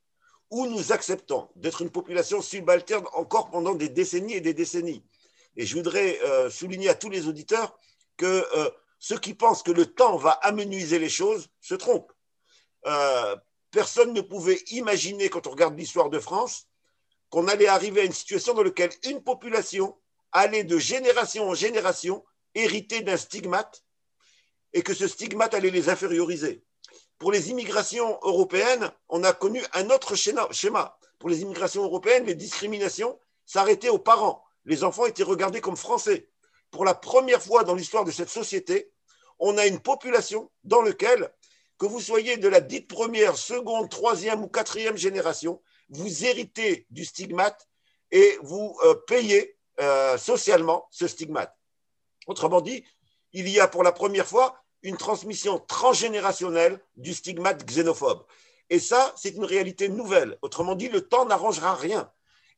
où 0.50 0.66
nous 0.68 0.92
acceptons 0.92 1.48
d'être 1.56 1.82
une 1.82 1.92
population 1.92 2.42
subalterne 2.42 3.06
encore 3.14 3.50
pendant 3.52 3.74
des 3.74 3.88
décennies 3.88 4.34
et 4.34 4.42
des 4.42 4.54
décennies? 4.54 5.04
Et 5.58 5.66
je 5.66 5.76
voudrais 5.76 6.20
euh, 6.24 6.50
souligner 6.50 6.90
à 6.90 6.96
tous 6.96 7.10
les 7.10 7.28
auditeurs 7.28 7.78
que 8.18 8.46
euh, 8.56 8.70
ceux 9.00 9.18
qui 9.18 9.34
pensent 9.34 9.64
que 9.64 9.72
le 9.72 9.86
temps 9.86 10.18
va 10.18 10.32
amenuiser 10.32 11.00
les 11.00 11.10
choses 11.10 11.50
se 11.60 11.76
trompent. 11.76 12.14
Euh, 12.86 13.36
personne 13.72 14.14
ne 14.14 14.22
pouvait 14.22 14.62
imaginer, 14.72 15.30
quand 15.30 15.48
on 15.48 15.52
regarde 15.52 15.78
l'histoire 15.78 16.10
de 16.10 16.20
France, 16.20 16.68
qu'on 17.30 17.48
allait 17.48 17.68
arriver 17.68 18.02
à 18.02 18.06
une 18.06 18.12
situation 18.12 18.54
dans 18.54 18.64
laquelle 18.64 18.92
une 19.06 19.24
population 19.24 19.98
allait 20.32 20.64
de 20.64 20.78
génération 20.78 21.50
en 21.50 21.54
génération 21.54 22.24
hériter 22.54 23.02
d'un 23.02 23.18
stigmate 23.18 23.84
et 24.74 24.84
que 24.84 24.94
ce 24.94 25.08
stigmate 25.08 25.54
allait 25.54 25.70
les 25.70 25.90
inférioriser. 25.90 26.64
Pour 27.18 27.32
les 27.32 27.50
immigrations 27.50 28.20
européennes, 28.24 28.92
on 29.10 29.24
a 29.24 29.34
connu 29.34 29.62
un 29.74 29.90
autre 29.90 30.16
schéma. 30.16 30.98
Pour 31.20 31.30
les 31.30 31.42
immigrations 31.42 31.84
européennes, 31.84 32.26
les 32.26 32.36
discriminations 32.36 33.20
s'arrêtaient 33.46 33.90
aux 33.90 34.00
parents. 34.00 34.44
Les 34.65 34.84
enfants 34.84 35.06
étaient 35.06 35.24
regardés 35.24 35.62
comme 35.62 35.78
français. 35.78 36.30
Pour 36.69 36.86
la 36.86 36.93
première 36.93 37.41
fois 37.41 37.63
dans 37.63 37.76
l'histoire 37.76 38.06
de 38.06 38.12
cette 38.12 38.30
société, 38.30 38.91
on 39.39 39.58
a 39.58 39.65
une 39.65 39.80
population 39.80 40.52
dans 40.63 40.82
laquelle, 40.82 41.32
que 41.78 41.88
vous 41.88 42.00
soyez 42.00 42.38
de 42.38 42.47
la 42.47 42.62
dite 42.62 42.88
première, 42.88 43.36
seconde, 43.36 43.89
troisième 43.89 44.43
ou 44.43 44.47
quatrième 44.47 44.97
génération, 44.97 45.62
vous 45.89 46.26
héritez 46.26 46.86
du 46.91 47.04
stigmate 47.04 47.67
et 48.12 48.38
vous 48.43 48.78
euh, 48.84 48.93
payez 49.08 49.58
euh, 49.80 50.17
socialement 50.17 50.88
ce 50.91 51.08
stigmate. 51.08 51.58
Autrement 52.28 52.62
dit, 52.62 52.86
il 53.34 53.50
y 53.50 53.60
a 53.60 53.67
pour 53.67 53.84
la 53.84 53.91
première 53.91 54.28
fois 54.28 54.63
une 54.84 54.97
transmission 54.97 55.60
transgénérationnelle 55.60 56.80
du 56.95 57.13
stigmate 57.13 57.65
xénophobe. 57.65 58.26
Et 58.69 58.80
ça, 58.80 59.13
c'est 59.17 59.32
une 59.32 59.45
réalité 59.45 59.89
nouvelle. 59.89 60.38
Autrement 60.41 60.76
dit, 60.76 60.88
le 60.88 61.02
temps 61.02 61.26
n'arrangera 61.26 61.76
rien. 61.76 62.12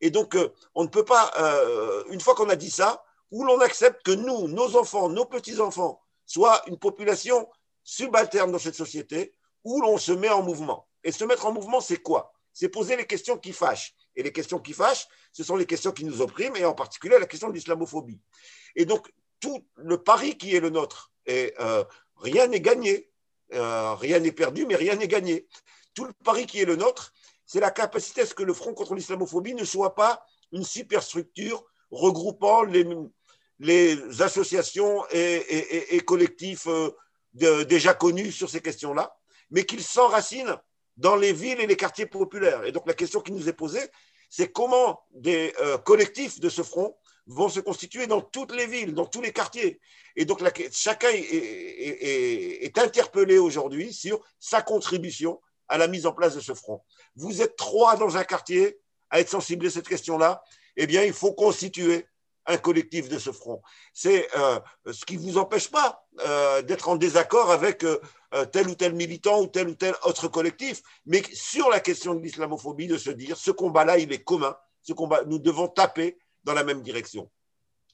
Et 0.04 0.10
donc, 0.10 0.36
euh, 0.36 0.50
on 0.76 0.84
ne 0.84 0.90
peut 0.90 1.06
pas, 1.06 1.32
euh, 1.40 2.04
une 2.10 2.20
fois 2.20 2.36
qu'on 2.36 2.50
a 2.50 2.58
dit 2.58 2.70
ça, 2.70 3.06
où 3.32 3.46
l'on 3.46 3.62
accepte 3.62 4.04
que 4.04 4.12
nous, 4.12 4.50
nos 4.50 4.76
enfants, 4.76 5.08
nos 5.08 5.24
petits-enfants, 5.24 6.02
soient 6.26 6.62
une 6.68 6.78
population 6.78 7.48
subalterne 7.86 8.52
dans 8.52 8.60
cette 8.60 8.76
société, 8.76 9.34
où 9.64 9.80
l'on 9.80 9.98
se 9.98 10.12
met 10.12 10.28
en 10.28 10.44
mouvement. 10.44 10.90
Et 11.06 11.14
se 11.14 11.24
mettre 11.24 11.46
en 11.46 11.54
mouvement, 11.54 11.80
c'est 11.80 12.02
quoi? 12.02 12.34
C'est 12.52 12.68
poser 12.68 12.98
les 12.98 13.08
questions 13.08 13.38
qui 13.38 13.54
fâchent. 13.54 13.96
Et 14.18 14.24
les 14.24 14.34
questions 14.34 14.60
qui 14.60 14.74
fâchent, 14.74 15.08
ce 15.32 15.42
sont 15.42 15.56
les 15.56 15.66
questions 15.66 15.94
qui 15.94 16.04
nous 16.04 16.20
oppriment, 16.20 16.58
et 16.58 16.66
en 16.66 16.74
particulier 16.74 17.18
la 17.18 17.26
question 17.26 17.48
de 17.48 17.54
l'islamophobie. 17.54 18.20
Et 18.76 18.84
donc, 18.84 19.10
tout 19.40 19.66
le 19.78 20.04
pari 20.04 20.38
qui 20.38 20.54
est 20.54 20.60
le 20.60 20.70
nôtre, 20.70 21.14
et 21.26 21.54
euh, 21.62 21.86
rien 22.18 22.48
n'est 22.48 22.60
gagné, 22.60 23.10
rien 23.52 24.20
n'est 24.20 24.34
perdu, 24.34 24.66
mais 24.66 24.76
rien 24.76 24.96
n'est 24.96 25.08
gagné. 25.08 25.48
Tout 25.94 26.04
le 26.04 26.14
pari 26.26 26.46
qui 26.46 26.60
est 26.60 26.66
le 26.66 26.76
nôtre, 26.76 27.14
c'est 27.46 27.60
la 27.60 27.72
capacité 27.72 28.22
à 28.22 28.26
ce 28.26 28.34
que 28.34 28.44
le 28.44 28.54
Front 28.54 28.74
contre 28.74 28.96
l'islamophobie 28.96 29.54
ne 29.54 29.66
soit 29.66 29.96
pas 29.96 30.26
une 30.52 30.64
superstructure 30.64 31.64
regroupant 31.92 32.64
les, 32.64 34.22
associations 34.22 35.04
et, 35.12 36.02
collectifs 36.06 36.68
euh, 36.68 37.64
déjà 37.66 37.94
connus 37.94 38.32
sur 38.32 38.50
ces 38.50 38.62
questions-là, 38.62 39.16
mais 39.52 39.66
qu'il 39.66 39.84
s'enracine 39.84 40.56
dans 40.98 41.16
les 41.16 41.34
villes 41.34 41.60
et 41.60 41.68
les 41.68 41.76
quartiers 41.76 42.06
populaires. 42.06 42.64
Et 42.66 42.72
donc 42.72 42.88
la 42.88 42.94
question 42.94 43.22
qui 43.22 43.32
nous 43.32 43.50
est 43.50 43.54
posée, 43.54 43.88
c'est 44.30 44.52
comment 44.52 45.04
des 45.12 45.54
euh, 45.62 45.78
collectifs 45.78 46.40
de 46.40 46.50
ce 46.50 46.64
front 46.64 46.96
vont 47.28 47.50
se 47.50 47.60
constituer 47.60 48.08
dans 48.08 48.22
toutes 48.22 48.54
les 48.54 48.68
villes, 48.68 48.94
dans 48.94 49.06
tous 49.06 49.22
les 49.22 49.32
quartiers. 49.32 49.80
Et 50.16 50.26
donc 50.26 50.44
chacun 50.72 51.10
est, 51.12 52.78
interpellé 52.78 53.38
aujourd'hui 53.38 53.94
sur 53.94 54.20
sa 54.40 54.62
contribution 54.62 55.40
à 55.68 55.78
la 55.78 55.88
mise 55.88 56.06
en 56.06 56.14
place 56.14 56.36
de 56.36 56.40
ce 56.40 56.54
front. 56.54 56.82
Vous 57.16 57.42
êtes 57.42 57.56
trois 57.56 57.96
dans 57.96 58.18
un 58.18 58.24
quartier 58.24 58.80
à 59.10 59.20
être 59.20 59.30
sensibles 59.30 59.68
à 59.68 59.70
cette 59.70 59.88
question-là, 59.88 60.44
eh 60.76 60.88
bien, 60.88 61.04
il 61.04 61.14
faut 61.14 61.34
constituer 61.34 62.08
un 62.46 62.58
collectif 62.58 63.10
de 63.10 63.18
ce 63.18 63.32
front. 63.32 63.62
C'est 63.94 64.28
euh, 64.38 64.60
ce 64.92 65.06
qui 65.06 65.18
ne 65.18 65.22
vous 65.22 65.38
empêche 65.38 65.70
pas 65.70 66.06
euh, 66.26 66.62
d'être 66.62 66.90
en 66.90 66.96
désaccord 66.96 67.52
avec 67.52 67.84
euh, 67.84 68.00
tel 68.52 68.68
ou 68.68 68.76
tel 68.76 68.94
militant 68.94 69.42
ou 69.42 69.48
tel 69.48 69.70
ou 69.70 69.76
tel 69.76 69.94
autre 70.04 70.28
collectif, 70.28 70.82
mais 71.06 71.22
sur 71.34 71.70
la 71.70 71.80
question 71.80 72.16
de 72.16 72.22
l'islamophobie, 72.22 72.88
de 72.88 72.98
se 72.98 73.12
dire 73.12 73.38
ce 73.38 73.52
combat-là, 73.52 73.98
il 74.00 74.12
est 74.12 74.24
commun, 74.24 74.58
ce 74.82 74.94
combat, 74.94 75.24
nous 75.26 75.40
devons 75.40 75.68
taper 75.68 76.18
dans 76.44 76.54
la 76.54 76.64
même 76.64 76.82
direction. 76.82 77.30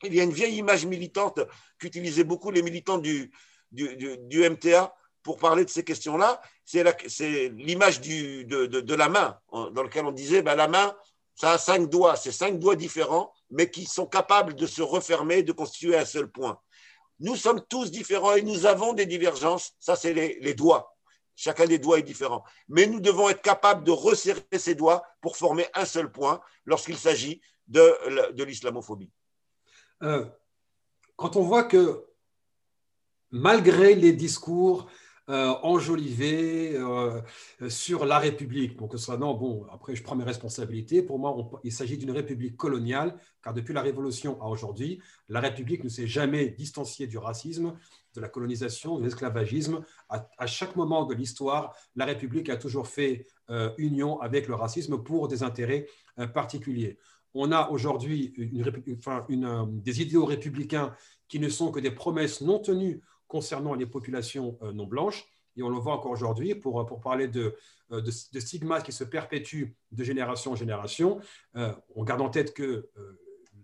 Il 0.03 0.13
y 0.13 0.21
a 0.21 0.23
une 0.23 0.31
vieille 0.31 0.55
image 0.55 0.85
militante 0.85 1.41
qu'utilisaient 1.77 2.23
beaucoup 2.23 2.51
les 2.51 2.61
militants 2.61 2.97
du, 2.97 3.31
du, 3.71 4.49
MTA 4.49 4.95
pour 5.29 5.37
parler 5.37 5.63
de 5.63 5.69
ces 5.69 5.83
questions-là. 5.83 6.41
C'est 6.65 7.49
l'image 7.49 8.01
de, 8.01 8.95
la 8.95 9.09
main, 9.09 9.39
dans 9.51 9.83
laquelle 9.83 10.05
on 10.05 10.11
disait 10.11 10.41
ben, 10.41 10.55
la 10.55 10.67
main, 10.67 10.97
ça 11.35 11.51
a 11.51 11.59
cinq 11.59 11.87
doigts, 11.87 12.15
c'est 12.15 12.31
cinq 12.31 12.57
doigts 12.57 12.75
différents, 12.75 13.31
mais 13.51 13.69
qui 13.69 13.85
sont 13.85 14.07
capables 14.07 14.55
de 14.55 14.65
se 14.65 14.81
refermer, 14.81 15.43
de 15.43 15.51
constituer 15.51 15.95
un 15.95 16.05
seul 16.05 16.31
point. 16.31 16.59
Nous 17.19 17.35
sommes 17.35 17.61
tous 17.69 17.91
différents 17.91 18.33
et 18.33 18.41
nous 18.41 18.65
avons 18.65 18.93
des 18.93 19.05
divergences. 19.05 19.73
Ça, 19.77 19.95
c'est 19.95 20.13
les, 20.13 20.53
doigts. 20.55 20.97
Chacun 21.35 21.67
des 21.67 21.77
doigts 21.77 21.99
est 21.99 22.09
différent. 22.13 22.43
Mais 22.67 22.87
nous 22.87 22.99
devons 22.99 23.29
être 23.29 23.43
capables 23.43 23.83
de 23.83 23.91
resserrer 23.91 24.41
ces 24.57 24.73
doigts 24.73 25.03
pour 25.21 25.37
former 25.37 25.67
un 25.75 25.85
seul 25.85 26.11
point 26.11 26.41
lorsqu'il 26.65 26.97
s'agit 26.97 27.39
de, 27.67 28.31
de 28.31 28.43
l'islamophobie. 28.43 29.11
Euh, 30.01 30.25
quand 31.17 31.35
on 31.35 31.43
voit 31.43 31.65
que 31.65 32.03
malgré 33.31 33.93
les 33.93 34.13
discours 34.13 34.89
euh, 35.29 35.53
enjolivé 35.61 36.75
euh, 36.75 37.21
sur 37.69 38.03
la 38.05 38.17
République. 38.17 38.75
Donc, 38.77 38.97
ça, 38.97 39.15
non, 39.15 39.35
bon, 39.35 39.63
après, 39.71 39.95
je 39.95 40.01
prends 40.01 40.15
mes 40.15 40.23
responsabilités. 40.23 41.03
Pour 41.03 41.19
moi, 41.19 41.51
il 41.63 41.71
s'agit 41.71 41.99
d'une 41.99 42.09
République 42.09 42.57
coloniale, 42.57 43.15
car 43.43 43.53
depuis 43.53 43.75
la 43.75 43.83
Révolution 43.83 44.41
à 44.41 44.47
aujourd'hui, 44.47 44.99
la 45.27 45.39
République 45.39 45.83
ne 45.83 45.89
s'est 45.89 46.07
jamais 46.07 46.49
distanciée 46.49 47.05
du 47.05 47.19
racisme, 47.19 47.75
de 48.15 48.21
la 48.21 48.27
colonisation, 48.27 48.97
de 48.97 49.03
l'esclavagisme. 49.03 49.81
À, 50.09 50.47
chaque 50.47 50.75
moment 50.75 51.05
de 51.05 51.13
l'histoire, 51.13 51.75
la 51.95 52.05
République 52.05 52.49
a 52.49 52.57
toujours 52.57 52.87
fait 52.87 53.27
euh, 53.51 53.69
union 53.77 54.19
avec 54.21 54.47
le 54.47 54.55
racisme 54.55 54.97
pour 55.03 55.27
des 55.27 55.43
intérêts 55.43 55.85
particuliers. 56.33 56.97
On 57.35 57.51
a 57.51 57.69
aujourd'hui 57.69 58.33
des 58.35 60.01
idéaux 60.01 60.25
républicains 60.25 60.95
qui 61.27 61.39
ne 61.39 61.49
sont 61.49 61.71
que 61.71 61.79
des 61.79 61.91
promesses 61.91 62.41
non 62.41 62.57
tenues 62.57 63.01
concernant 63.29 63.75
les 63.75 63.85
populations 63.85 64.57
euh, 64.61 64.73
non 64.73 64.85
blanches. 64.85 65.25
Et 65.55 65.63
on 65.63 65.69
le 65.69 65.77
voit 65.77 65.93
encore 65.93 66.11
aujourd'hui 66.11 66.55
pour, 66.55 66.85
pour 66.85 66.99
parler 66.99 67.27
de, 67.27 67.55
euh, 67.91 68.01
de, 68.01 68.39
stigmates 68.39 68.83
qui 68.83 68.91
se 68.91 69.05
perpétuent 69.05 69.75
de 69.91 70.03
génération 70.03 70.51
en 70.51 70.55
génération. 70.55 71.19
Euh, 71.55 71.73
on 71.95 72.03
garde 72.03 72.21
en 72.21 72.29
tête 72.29 72.53
que 72.53 72.89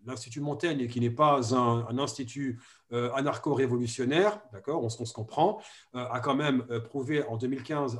l'Institut 0.06 0.40
Montaigne, 0.40 0.88
qui 0.88 1.00
n'est 1.00 1.10
pas 1.10 1.56
un, 1.56 1.98
institut 1.98 2.62
anarcho-révolutionnaire, 2.92 4.40
d'accord, 4.54 4.84
on, 4.84 4.90
se 4.90 5.14
comprend, 5.14 5.60
a 5.94 6.20
quand 6.20 6.36
même 6.36 6.64
prouvé 6.84 7.24
en 7.24 7.38
2015, 7.38 8.00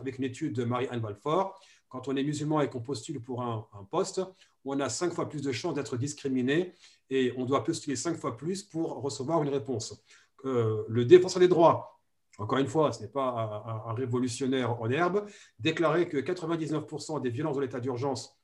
avec 0.00 0.18
une 0.18 0.24
étude 0.24 0.54
de 0.54 0.64
Marie-Anne 0.64 0.98
Valfort, 0.98 1.56
quand 1.88 2.08
on 2.08 2.16
est 2.16 2.24
musulman 2.24 2.60
et 2.60 2.68
qu'on 2.68 2.80
postule 2.80 3.22
pour 3.22 3.42
un, 3.42 3.66
poste, 3.90 4.20
on 4.64 4.80
a 4.80 4.88
cinq 4.88 5.12
fois 5.12 5.28
plus 5.28 5.42
de 5.42 5.52
chances 5.52 5.74
d'être 5.74 5.96
discriminé 5.96 6.74
et 7.10 7.32
on 7.36 7.44
doit 7.44 7.62
postuler 7.62 7.96
cinq 7.96 8.16
fois 8.16 8.36
plus 8.36 8.62
pour 8.62 9.00
recevoir 9.00 9.42
une 9.42 9.48
réponse 9.48 10.02
le 10.46 11.04
défenseur 11.04 11.40
des 11.40 11.48
droits, 11.48 11.96
encore 12.38 12.58
une 12.58 12.66
fois, 12.66 12.92
ce 12.92 13.02
n'est 13.02 13.08
pas 13.08 13.82
un, 13.86 13.94
révolutionnaire 13.94 14.80
en 14.80 14.90
herbe, 14.90 15.26
déclarait 15.58 16.08
que 16.08 16.18
99% 16.18 17.22
des 17.22 17.30
violences 17.30 17.56
de 17.56 17.62
l'état 17.62 17.80
d'urgence, 17.80 18.38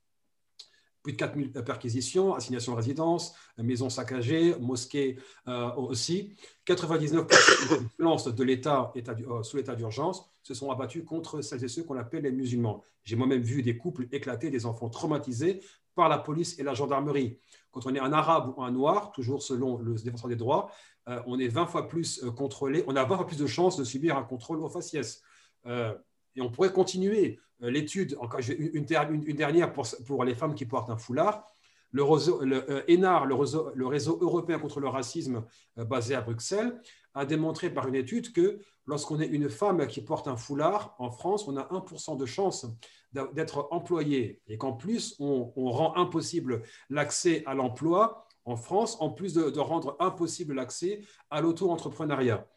plus 1.03 1.13
de 1.13 1.19
4000 1.19 1.53
perquisitions, 1.53 2.35
assignations 2.35 2.73
de 2.73 2.77
résidence, 2.77 3.35
maisons 3.59 3.91
saccagées, 3.91 4.55
mosquées 4.61 5.19
euh, 5.49 5.75
aussi, 5.75 6.35
99% 6.67 7.81
des 7.81 7.87
violences 7.99 8.29
de 8.29 8.45
l'État 8.45 8.93
euh, 8.97 9.43
sous 9.43 9.57
l'état 9.57 9.75
d'urgence 9.75 10.31
se 10.43 10.55
sont 10.55 10.71
abattues 10.71 11.05
contre 11.05 11.41
celles 11.41 11.65
et 11.65 11.69
ceux 11.69 11.83
qu'on 11.83 11.99
appelle 11.99 12.23
les 12.23 12.31
musulmans. 12.31 12.83
J'ai 13.05 13.17
moi-même 13.17 13.43
vu 13.43 13.63
des 13.63 13.77
couples 13.77 14.07
éclater, 14.13 14.49
des 14.51 14.65
enfants 14.65 14.89
traumatisés 14.89 15.61
par 15.95 16.09
la 16.09 16.19
police 16.19 16.59
et 16.59 16.63
la 16.63 16.75
gendarmerie. 16.75 17.39
Quand 17.73 17.87
on 17.87 17.95
est 17.95 18.01
un 18.01 18.13
arabe 18.13 18.55
ou 18.57 18.63
un 18.63 18.71
noir, 18.71 19.13
toujours 19.13 19.43
selon 19.43 19.79
le 19.79 19.95
défenseur 19.95 20.29
des 20.29 20.37
droits, 20.37 20.71
euh, 21.09 21.21
on 21.27 21.39
est 21.39 21.49
20 21.49 21.67
fois 21.67 21.89
plus 21.89 22.23
euh, 22.23 22.31
contrôlé, 22.31 22.85
on 22.87 22.95
a 22.95 23.05
20 23.05 23.17
fois 23.17 23.27
plus 23.27 23.39
de 23.39 23.47
chances 23.47 23.77
de 23.77 23.85
subir 23.85 24.17
un 24.17 24.23
contrôle 24.23 24.61
au 24.61 24.69
faciès. 24.69 25.23
Euh, 25.67 25.95
et 26.37 26.41
on 26.41 26.51
pourrait 26.51 26.73
continuer 26.73 27.41
l'étude, 27.61 28.17
encore 28.21 28.41
une, 28.41 28.85
une, 29.25 29.37
dernière 29.37 29.73
pour, 29.73 30.25
les 30.25 30.35
femmes 30.35 30.55
qui 30.55 30.67
portent 30.67 30.91
un 30.91 30.97
foulard. 30.97 31.47
Le, 31.93 32.03
réseau, 32.03 32.41
le 32.43 33.87
réseau, 33.87 34.19
européen 34.21 34.59
contre 34.59 34.81
le 34.81 34.89
racisme 34.89 35.45
basé 35.77 36.15
à 36.15 36.23
Bruxelles, 36.23 36.81
a 37.15 37.27
démontré 37.27 37.71
par 37.71 37.87
une 37.89 37.95
étude 37.95 38.33
que 38.33 38.61
lorsqu'on 38.87 39.21
est 39.21 39.27
une 39.27 39.49
femme 39.49 39.87
qui 39.87 40.01
porte 40.01 40.29
un 40.29 40.37
foulard, 40.37 40.95
en 40.99 41.11
France, 41.11 41.47
on 41.47 41.57
a 41.57 41.65
1% 41.65 42.17
de 42.17 42.27
chance 42.27 42.67
d'être 43.13 43.69
employé 43.71 44.41
et 44.49 44.59
qu'en 44.59 44.73
plus, 44.73 45.17
on, 45.19 45.53
rend 45.71 45.95
impossible 45.97 46.63
l'accès 46.91 47.43
à 47.47 47.55
l'emploi 47.55 48.27
en 48.45 48.57
France, 48.57 48.97
en 49.01 49.11
plus 49.11 49.35
de, 49.35 49.61
rendre 49.61 49.97
impossible 50.01 50.55
l'accès 50.55 51.03
à 51.31 51.41
l'auto-entrepreneuriat. 51.41 52.49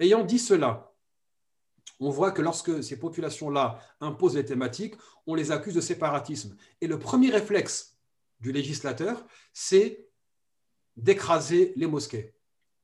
Ayant 0.00 0.24
dit 0.24 0.38
cela, 0.38 0.92
on 2.00 2.10
voit 2.10 2.32
que 2.32 2.42
lorsque 2.42 2.82
ces 2.82 2.98
populations-là 2.98 3.78
imposent 4.00 4.34
les 4.34 4.44
thématiques, 4.44 4.96
on 5.26 5.34
les 5.34 5.52
accuse 5.52 5.74
de 5.74 5.80
séparatisme. 5.80 6.56
Et 6.80 6.88
le 6.88 6.98
premier 6.98 7.30
réflexe 7.30 7.91
du 8.42 8.52
législateur, 8.52 9.24
c'est 9.54 10.08
d'écraser 10.96 11.72
les 11.76 11.86
mosquées. 11.86 12.34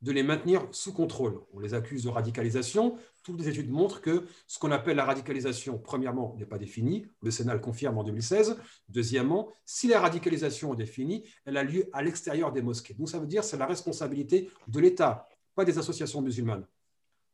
de 0.01 0.13
les 0.13 0.23
maintenir 0.23 0.69
sous 0.71 0.93
contrôle. 0.93 1.41
On 1.53 1.59
les 1.59 1.75
accuse 1.75 2.05
de 2.05 2.09
radicalisation. 2.09 2.97
Toutes 3.25 3.41
les 3.41 3.49
études 3.49 3.69
montrent 3.69 4.01
que 4.01 4.27
ce 4.47 4.59
qu'on 4.61 4.71
appelle 4.71 4.97
la 4.97 5.05
radicalisation, 5.05 5.77
premièrement, 5.77 6.37
n'est 6.39 6.47
pas 6.47 6.57
définie. 6.57 7.07
Le 7.21 7.33
Sénat 7.33 7.55
le 7.55 7.61
confirme 7.61 7.99
en 7.99 8.05
2016. 8.05 8.57
Deuxièmement, 8.89 9.51
si 9.65 9.89
la 9.89 10.01
radicalisation 10.01 10.73
est 10.73 10.77
définie, 10.77 11.25
elle 11.45 11.57
a 11.57 11.65
lieu 11.65 11.91
à 11.93 12.05
l'extérieur 12.05 12.53
des 12.53 12.63
mosquées. 12.63 12.95
Donc 12.95 13.09
ça 13.09 13.19
veut 13.19 13.27
dire 13.27 13.43
que 13.43 13.49
c'est 13.49 13.57
la 13.57 13.67
responsabilité 13.67 14.49
de 14.69 14.79
l'État, 14.79 15.27
pas 15.57 15.65
des 15.65 15.79
associations 15.79 16.23
musulmanes. 16.23 16.65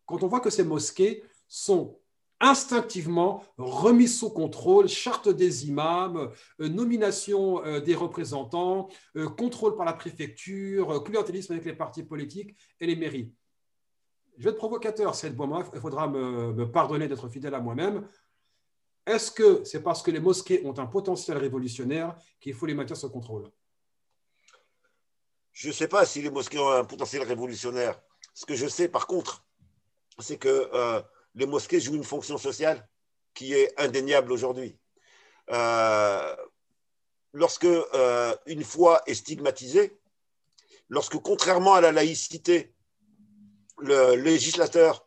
Quand 0.06 0.22
on 0.22 0.26
voit 0.26 0.40
que 0.40 0.48
ces 0.48 0.64
mosquées 0.64 1.22
sont 1.46 1.98
instinctivement 2.40 3.44
remis 3.56 4.08
sous 4.08 4.30
contrôle, 4.30 4.88
charte 4.88 5.28
des 5.28 5.66
imams, 5.66 6.30
euh, 6.60 6.68
nomination 6.68 7.64
euh, 7.64 7.80
des 7.80 7.94
représentants, 7.94 8.88
euh, 9.16 9.28
contrôle 9.28 9.76
par 9.76 9.86
la 9.86 9.92
préfecture, 9.92 11.02
clientélisme 11.04 11.52
avec 11.52 11.64
les 11.64 11.74
partis 11.74 12.02
politiques 12.02 12.56
et 12.80 12.86
les 12.86 12.96
mairies. 12.96 13.32
Je 14.36 14.44
vais 14.44 14.50
être 14.50 14.56
provocateur, 14.56 15.14
c'est 15.14 15.30
bon, 15.30 15.62
il 15.72 15.80
faudra 15.80 16.08
me, 16.08 16.52
me 16.52 16.70
pardonner 16.70 17.06
d'être 17.06 17.28
fidèle 17.28 17.54
à 17.54 17.60
moi-même. 17.60 18.08
Est-ce 19.06 19.30
que 19.30 19.62
c'est 19.64 19.82
parce 19.82 20.02
que 20.02 20.10
les 20.10 20.18
mosquées 20.18 20.64
ont 20.64 20.76
un 20.78 20.86
potentiel 20.86 21.38
révolutionnaire 21.38 22.16
qu'il 22.40 22.54
faut 22.54 22.66
les 22.66 22.74
maintenir 22.74 22.96
sous 22.96 23.10
contrôle? 23.10 23.50
Je 25.52 25.68
ne 25.68 25.72
sais 25.72 25.86
pas 25.86 26.04
si 26.04 26.20
les 26.20 26.30
mosquées 26.30 26.58
ont 26.58 26.70
un 26.70 26.84
potentiel 26.84 27.22
révolutionnaire. 27.22 28.00
Ce 28.32 28.44
que 28.44 28.54
je 28.54 28.66
sais, 28.66 28.88
par 28.88 29.06
contre, 29.06 29.46
c'est 30.18 30.36
que 30.36 31.04
les 31.34 31.46
mosquées 31.46 31.80
jouent 31.80 31.94
une 31.94 32.04
fonction 32.04 32.38
sociale 32.38 32.88
qui 33.34 33.54
est 33.54 33.72
indéniable 33.78 34.32
aujourd'hui. 34.32 34.78
Euh, 35.50 36.36
lorsque 37.32 37.64
euh, 37.64 38.36
une 38.46 38.64
foi 38.64 39.02
est 39.06 39.14
stigmatisée, 39.14 39.98
lorsque 40.88 41.16
contrairement 41.18 41.74
à 41.74 41.80
la 41.80 41.92
laïcité, 41.92 42.74
le 43.78 44.14
législateur, 44.14 45.06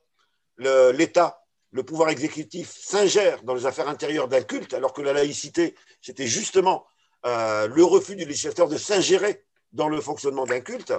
l'État, 0.57 1.41
le, 1.71 1.83
pouvoir 1.83 2.09
exécutif 2.09 2.75
s'ingère 2.77 3.43
dans 3.43 3.53
les 3.53 3.65
affaires 3.65 3.87
intérieures 3.87 4.27
d'un 4.27 4.41
culte, 4.41 4.73
alors 4.73 4.93
que 4.93 5.01
la 5.01 5.13
laïcité, 5.13 5.75
c'était 6.01 6.27
justement 6.27 6.85
euh, 7.25 7.67
le 7.67 7.83
refus 7.83 8.15
du 8.15 8.25
législateur 8.25 8.67
de 8.67 8.77
s'ingérer 8.77 9.45
dans 9.71 9.87
le 9.87 10.01
fonctionnement 10.01 10.45
d'un 10.45 10.61
culte, 10.61 10.93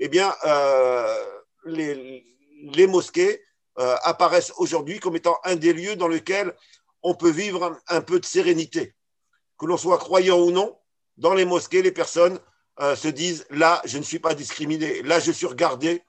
eh 0.00 0.08
bien, 0.08 0.32
les, 1.64 2.24
les 2.62 2.86
mosquées 2.86 3.42
euh, 3.78 3.96
apparaissent 4.02 4.52
aujourd'hui 4.56 4.98
comme 4.98 5.14
étant 5.14 5.38
un 5.44 5.54
des 5.54 5.72
lieux 5.72 5.94
dans 5.94 6.08
lesquels 6.08 6.52
on 7.04 7.14
peut 7.14 7.30
vivre 7.30 7.78
un, 7.86 8.00
peu 8.00 8.18
de 8.18 8.24
sérénité. 8.24 8.96
Que 9.56 9.66
l'on 9.66 9.76
soit 9.76 9.98
croyant 9.98 10.40
ou 10.40 10.50
non, 10.50 10.76
dans 11.16 11.32
les 11.32 11.44
mosquées, 11.44 11.82
les 11.82 11.92
personnes 11.92 12.40
euh, 12.80 12.96
se 12.96 13.06
disent 13.06 13.46
là, 13.50 13.80
je 13.84 13.98
ne 13.98 14.02
suis 14.02 14.18
pas 14.18 14.34
discriminé, 14.34 15.02
là, 15.02 15.20
je 15.20 15.30
suis 15.30 15.46
regardé 15.46 16.02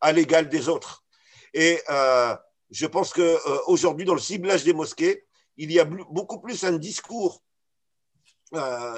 à 0.00 0.12
l'égal 0.12 0.48
des 0.48 0.68
autres. 0.68 1.04
Et 1.52 1.82
euh, 1.90 2.36
je 2.70 2.86
pense 2.86 3.12
qu'aujourd'hui, 3.12 4.04
dans 4.04 4.14
le 4.14 4.20
ciblage 4.20 4.62
des 4.62 4.72
mosquées, 4.72 5.26
il 5.56 5.72
y 5.72 5.80
a 5.80 5.84
beaucoup 5.84 6.38
plus 6.40 6.62
un 6.62 6.72
discours 6.78 7.42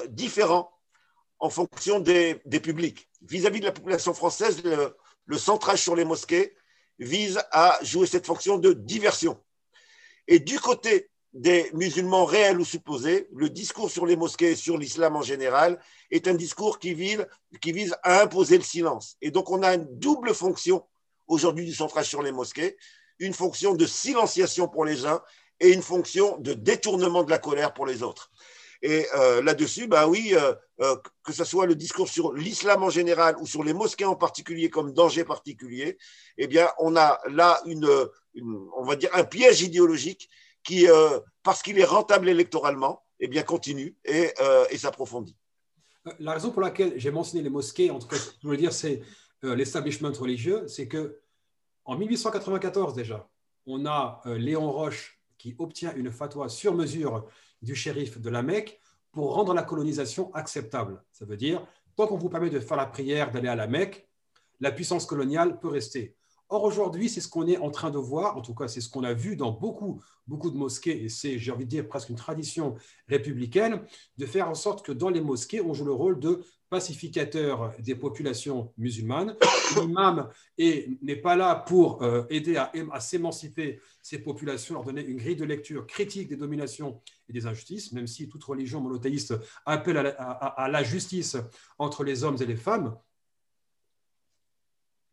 différent 0.09 0.71
en 1.39 1.49
fonction 1.49 1.99
des, 1.99 2.35
publics. 2.61 3.09
Vis-à-vis 3.23 3.61
de 3.61 3.65
la 3.65 3.71
population 3.71 4.13
française, 4.13 4.61
le 4.63 5.37
centrage 5.37 5.81
sur 5.81 5.95
les 5.95 6.05
mosquées 6.05 6.53
vise 6.99 7.41
à 7.51 7.79
jouer 7.81 8.07
cette 8.07 8.25
fonction 8.25 8.57
de 8.57 8.73
diversion. 8.73 9.37
Et 10.27 10.39
du 10.39 10.59
côté 10.59 11.09
des 11.33 11.69
musulmans 11.73 12.25
réels 12.25 12.59
ou 12.59 12.65
supposés, 12.65 13.27
le 13.33 13.49
discours 13.49 13.91
sur 13.91 14.05
les 14.05 14.15
mosquées 14.15 14.51
et 14.51 14.55
sur 14.55 14.77
l'islam 14.77 15.15
en 15.15 15.21
général 15.21 15.79
est 16.11 16.27
un 16.27 16.33
discours 16.33 16.79
qui 16.79 16.93
vise, 16.93 17.25
qui 17.61 17.71
vise 17.71 17.95
à 18.03 18.21
imposer 18.21 18.57
le 18.57 18.63
silence. 18.63 19.15
Et 19.21 19.31
donc 19.31 19.49
on 19.49 19.61
a 19.61 19.75
une 19.75 19.87
double 19.99 20.33
fonction 20.33 20.83
aujourd'hui 21.27 21.65
du 21.65 21.73
centrage 21.73 22.07
sur 22.07 22.23
les 22.23 22.31
mosquées, 22.31 22.77
une 23.19 23.33
fonction 23.33 23.73
de 23.75 23.85
silenciation 23.85 24.67
pour 24.67 24.85
les 24.85 25.05
uns 25.05 25.21
et 25.59 25.71
une 25.73 25.81
fonction 25.81 26.37
de 26.39 26.53
détournement 26.53 27.23
de 27.23 27.29
la 27.29 27.37
colère 27.37 27.73
pour 27.73 27.85
les 27.85 28.01
autres. 28.01 28.31
Et 28.81 29.05
euh, 29.15 29.41
là-dessus, 29.41 29.87
ben 29.87 30.07
oui, 30.07 30.33
euh, 30.33 30.53
euh, 30.79 30.95
que 31.23 31.33
ce 31.33 31.43
soit 31.43 31.65
le 31.65 31.75
discours 31.75 32.07
sur 32.07 32.33
l'islam 32.33 32.81
en 32.81 32.89
général 32.89 33.35
ou 33.39 33.45
sur 33.45 33.63
les 33.63 33.73
mosquées 33.73 34.05
en 34.05 34.15
particulier 34.15 34.69
comme 34.69 34.93
danger 34.93 35.25
particulier, 35.25 35.97
eh 36.37 36.47
bien, 36.47 36.69
on 36.79 36.95
a 36.95 37.19
là 37.29 37.61
une, 37.65 37.89
on 38.77 38.83
va 38.83 38.95
dire 38.95 39.09
un 39.13 39.25
piège 39.25 39.61
idéologique 39.61 40.29
qui, 40.63 40.87
parce 41.43 41.61
qu'il 41.61 41.77
est 41.79 41.85
rentable 41.85 42.29
électoralement, 42.29 43.03
eh 43.19 43.27
bien, 43.27 43.43
continue 43.43 43.97
et, 44.05 44.33
et 44.69 44.77
s'approfondit. 44.77 45.35
La 46.19 46.33
raison 46.33 46.51
pour 46.51 46.61
laquelle 46.61 46.93
j'ai 46.97 47.11
mentionné 47.11 47.43
les 47.43 47.49
mosquées, 47.49 47.91
en 47.91 47.99
tout 47.99 48.07
cas, 48.07 48.17
je 48.41 48.47
veux 48.47 48.57
dire, 48.57 48.71
c'est 48.71 49.01
l'establishment 49.41 50.11
religieux, 50.11 50.67
c'est 50.67 50.87
que 50.87 51.19
en 51.85 51.97
1894 51.97 52.93
déjà, 52.93 53.27
on 53.65 53.85
a 53.85 54.21
Léon 54.25 54.71
Roche 54.71 55.19
qui 55.37 55.55
obtient 55.57 55.93
une 55.95 56.11
fatwa 56.11 56.49
sur 56.49 56.75
mesure 56.75 57.25
du 57.61 57.75
shérif 57.75 58.19
de 58.19 58.29
la 58.29 58.41
Mecque 58.41 58.79
pour 59.11 59.33
rendre 59.33 59.53
la 59.53 59.63
colonisation 59.63 60.33
acceptable. 60.33 61.03
Ça 61.11 61.25
veut 61.25 61.37
dire, 61.37 61.65
tant 61.95 62.07
qu'on 62.07 62.17
vous 62.17 62.29
permet 62.29 62.49
de 62.49 62.59
faire 62.59 62.77
la 62.77 62.85
prière, 62.85 63.31
d'aller 63.31 63.47
à 63.47 63.55
la 63.55 63.67
Mecque, 63.67 64.07
la 64.59 64.71
puissance 64.71 65.05
coloniale 65.05 65.59
peut 65.59 65.69
rester. 65.69 66.15
Or, 66.51 66.63
aujourd'hui, 66.63 67.09
c'est 67.09 67.21
ce 67.21 67.27
qu'on 67.27 67.47
est 67.47 67.57
en 67.57 67.69
train 67.69 67.91
de 67.91 67.99
voir, 67.99 68.35
en 68.35 68.41
tout 68.41 68.55
cas, 68.55 68.67
c'est 68.67 68.81
ce 68.81 68.89
qu'on 68.89 69.03
a 69.03 69.13
vu 69.13 69.35
dans 69.35 69.51
beaucoup, 69.51 70.01
beaucoup 70.27 70.49
de 70.49 70.57
mosquées, 70.57 71.03
et 71.03 71.09
c'est, 71.09 71.37
j'ai 71.37 71.51
envie 71.51 71.65
de 71.65 71.69
dire, 71.69 71.87
presque 71.87 72.09
une 72.09 72.15
tradition 72.15 72.75
républicaine, 73.07 73.83
de 74.17 74.25
faire 74.25 74.49
en 74.49 74.55
sorte 74.55 74.83
que 74.83 74.91
dans 74.91 75.09
les 75.09 75.21
mosquées, 75.21 75.61
on 75.61 75.73
joue 75.75 75.85
le 75.85 75.93
rôle 75.93 76.19
de 76.19 76.43
pacificateur 76.69 77.73
des 77.79 77.95
populations 77.95 78.73
musulmanes. 78.77 79.35
L'imam 79.77 80.29
n'est 80.57 81.15
pas 81.15 81.35
là 81.35 81.55
pour 81.55 82.01
euh, 82.03 82.23
aider 82.29 82.57
à, 82.57 82.99
s'émanciper 82.99 83.79
ces 84.01 84.19
populations, 84.19 84.75
leur 84.75 84.83
donner 84.83 85.05
une 85.05 85.17
grille 85.17 85.35
de 85.35 85.45
lecture 85.45 85.85
critique 85.85 86.29
des 86.29 86.35
dominations 86.35 87.01
et 87.27 87.33
des 87.33 87.45
injustices, 87.45 87.91
même 87.91 88.07
si 88.07 88.27
toute 88.27 88.43
religion 88.43 88.81
monothéiste 88.81 89.35
appelle 89.65 89.97
à 89.97 90.67
la, 90.69 90.83
justice 90.83 91.37
entre 91.77 92.03
les 92.03 92.23
hommes 92.23 92.37
et 92.39 92.45
les 92.45 92.55
femmes. 92.55 92.95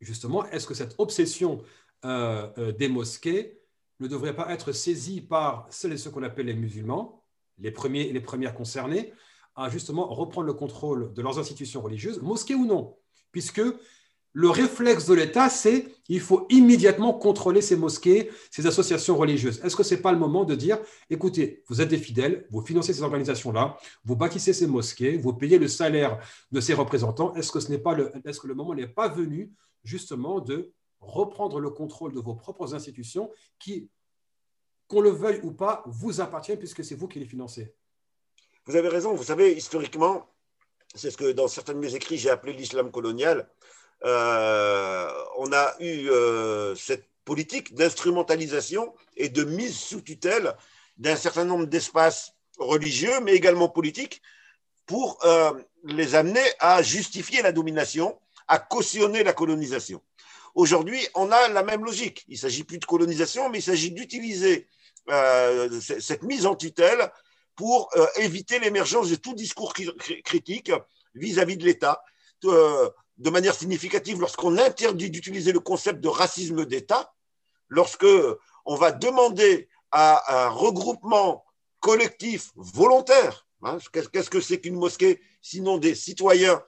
Justement, 0.07 0.47
est-ce 0.51 0.69
que 0.69 0.75
cette 0.75 0.95
obsession 0.99 1.63
euh, 2.05 2.49
euh, 2.59 2.71
des 2.71 2.89
mosquées 2.89 3.59
ne 3.99 4.07
devrait 4.07 4.37
pas 4.37 4.53
être 4.53 4.71
saisie 4.71 5.21
par 5.21 5.67
celles 5.69 5.95
et 5.95 5.97
ceux 5.97 6.11
qu'on 6.11 6.23
appelle 6.23 6.47
les 6.47 6.55
musulmans, 6.55 7.25
les 7.59 7.73
premiers 7.73 8.03
et 8.03 8.13
les 8.13 8.21
premières 8.21 8.55
concernés, 8.55 9.13
à 9.57 9.69
justement 9.69 10.07
reprendre 10.07 10.47
le 10.47 10.53
contrôle 10.53 11.13
de 11.13 11.23
leurs 11.23 11.41
institutions 11.41 11.83
religieuses, 11.83 12.23
mosquées 12.23 12.55
ou 12.55 12.67
non, 12.67 12.97
puisque 13.33 13.63
le 14.37 14.51
réflexe 14.51 15.07
de 15.07 15.15
l'État, 15.15 15.49
c'est 15.49 15.89
il 16.11 16.21
faut 16.21 16.45
immédiatement 16.51 17.15
contrôler 17.15 17.63
ces 17.63 17.75
mosquées, 17.75 18.31
ces 18.51 18.67
associations 18.67 19.17
religieuses. 19.17 19.63
Est-ce 19.65 19.75
que 19.75 19.83
ce 19.83 19.95
n'est 19.95 20.03
pas 20.03 20.13
le 20.13 20.19
moment 20.19 20.45
de 20.45 20.55
dire, 20.55 20.79
écoutez, 21.09 21.65
vous 21.69 21.81
êtes 21.81 21.89
des 21.89 21.97
fidèles, 21.97 22.47
vous 22.51 22.61
financez 22.61 22.93
ces 22.93 23.01
organisations-là, 23.01 23.79
vous 24.05 24.15
bâtissez 24.15 24.53
ces 24.53 24.67
mosquées, 24.67 25.17
vous 25.17 25.33
payez 25.33 25.59
le 25.59 25.69
salaire 25.69 26.19
de 26.53 26.61
ces 26.61 26.75
représentants, 26.75 27.35
est-ce 27.35 27.51
que, 27.51 27.59
le, 27.95 28.13
est-ce 28.29 28.39
que 28.39 28.47
le 28.47 28.55
moment 28.55 28.75
n'est 28.75 28.87
pas 28.87 29.09
venu 29.09 29.51
justement 29.85 30.41
de 30.41 30.71
reprendre 31.01 31.59
le 31.59 31.71
contrôle 31.71 32.13
de 32.13 32.21
vos 32.21 32.35
propres 32.35 32.75
institutions 32.75 33.31
qui, 33.59 33.89
qu'on 34.87 35.01
le 35.01 35.11
veuille 35.11 35.41
ou 35.45 35.53
pas, 35.53 35.83
vous 35.87 36.21
appartiennent 36.21 36.59
puisque 36.59 36.85
c'est 36.85 36.95
vous 36.95 37.09
qui 37.09 37.19
les 37.19 37.25
financez? 37.25 37.75
Vous 38.67 38.77
avez 38.77 38.89
raison. 38.89 39.15
Vous 39.15 39.25
savez, 39.25 39.57
historiquement, 39.57 40.29
c'est 40.95 41.11
ce 41.11 41.17
que 41.17 41.33
dans 41.33 41.49
certains 41.49 41.73
de 41.73 41.79
mes 41.79 41.95
écrits 41.95 42.19
j'ai 42.19 42.31
appelé 42.31 42.53
l'islam 42.53 42.91
colonial. 42.91 43.49
Euh, 44.07 45.11
on 45.37 45.53
a 45.53 45.75
eu 45.81 46.09
euh, 46.11 46.77
cette 46.77 47.09
politique 47.25 47.75
d'instrumentalisation 47.75 48.95
et 49.17 49.29
de 49.29 49.43
mise 49.43 49.77
sous 49.77 50.01
tutelle 50.01 50.55
d'un 50.97 51.17
certain 51.17 51.45
nombre 51.45 51.67
d'espaces 51.67 52.35
religieux, 52.59 53.21
mais 53.21 53.33
également 53.33 53.69
politiques, 53.69 54.23
pour 54.87 55.19
euh, 55.25 55.53
les 55.83 56.15
amener 56.15 56.45
à 56.61 56.83
justifier 56.83 57.43
la 57.43 57.51
domination, 57.51 58.17
à 58.47 58.61
cautionner 58.61 59.25
la 59.25 59.33
colonisation. 59.33 60.01
Aujourd'hui, 60.55 61.05
on 61.17 61.33
a 61.33 61.49
la 61.49 61.65
même 61.65 61.85
logique. 61.85 62.25
Il 62.29 62.35
ne 62.35 62.39
s'agit 62.39 62.63
plus 62.63 62.79
de 62.79 62.85
colonisation, 62.85 63.51
mais 63.51 63.59
il 63.59 63.63
s'agit 63.63 63.91
d'utiliser 63.91 64.69
cette 65.81 66.23
mise 66.23 66.47
en 66.47 66.57
tutelle 66.57 67.13
pour 67.55 67.91
éviter 68.17 68.59
l'émergence 68.59 69.11
de 69.11 69.17
tout 69.17 69.35
discours 69.35 69.75
critique 70.25 70.73
vis-à-vis 71.15 71.59
de 71.59 71.65
l'État. 71.65 72.03
De 73.19 73.31
manière 73.31 73.55
significative, 73.55 74.21
lorsqu'on 74.21 74.59
interdit 74.59 75.11
d'utiliser 75.11 75.53
le 75.53 75.61
concept 75.61 76.01
de 76.01 76.09
racisme 76.09 76.67
d'État, 76.67 77.15
lorsque 77.69 78.07
on 78.65 78.75
va 78.75 78.93
demander 78.93 79.69
à 79.91 80.45
un 80.45 80.49
regroupement 80.51 81.45
collectif 81.81 82.53
volontaire, 82.57 83.47
hein, 83.63 83.79
qu'est-ce 83.93 84.31
que 84.31 84.41
c'est 84.41 84.61
qu'une 84.61 84.77
mosquée 84.77 85.21
sinon 85.41 85.79
des 85.79 85.95
citoyens 85.95 86.63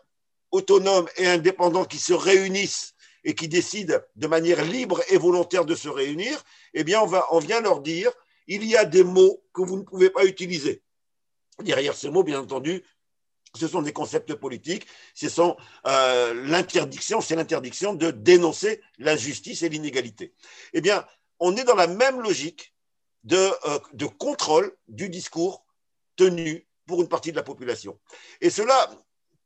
autonomes 0.50 1.08
et 1.16 1.26
indépendants 1.26 1.84
qui 1.84 1.98
se 1.98 2.14
réunissent 2.14 2.94
et 3.24 3.34
qui 3.34 3.48
décident 3.48 3.98
de 4.16 4.26
manière 4.26 4.64
libre 4.64 5.02
et 5.08 5.18
volontaire 5.18 5.64
de 5.64 5.74
se 5.74 5.88
réunir, 5.88 6.42
eh 6.72 6.84
bien, 6.84 7.00
on, 7.02 7.06
va, 7.06 7.26
on 7.30 7.40
vient 7.40 7.60
leur 7.60 7.80
dire 7.80 8.10
il 8.46 8.64
y 8.64 8.76
a 8.76 8.84
des 8.84 9.04
mots 9.04 9.42
que 9.52 9.60
vous 9.60 9.76
ne 9.76 9.82
pouvez 9.82 10.08
pas 10.08 10.24
utiliser. 10.24 10.82
Derrière 11.60 11.94
ces 11.94 12.08
mots, 12.10 12.22
bien 12.22 12.40
entendu, 12.40 12.82
ce 13.56 13.68
sont 13.68 13.82
des 13.82 13.92
concepts 13.92 14.34
politiques, 14.34 14.86
ce 15.14 15.28
sont 15.28 15.56
euh, 15.86 16.34
l'interdiction, 16.46 17.20
c'est 17.20 17.36
l'interdiction 17.36 17.94
de 17.94 18.10
dénoncer 18.10 18.80
l'injustice 18.98 19.62
et 19.62 19.68
l'inégalité. 19.68 20.34
Eh 20.72 20.80
bien, 20.80 21.04
on 21.40 21.56
est 21.56 21.64
dans 21.64 21.74
la 21.74 21.86
même 21.86 22.20
logique 22.20 22.74
de, 23.24 23.36
euh, 23.36 23.78
de 23.92 24.06
contrôle 24.06 24.76
du 24.88 25.08
discours 25.08 25.64
tenu 26.16 26.66
pour 26.86 27.00
une 27.00 27.08
partie 27.08 27.30
de 27.30 27.36
la 27.36 27.42
population. 27.42 27.98
Et 28.40 28.50
cela 28.50 28.90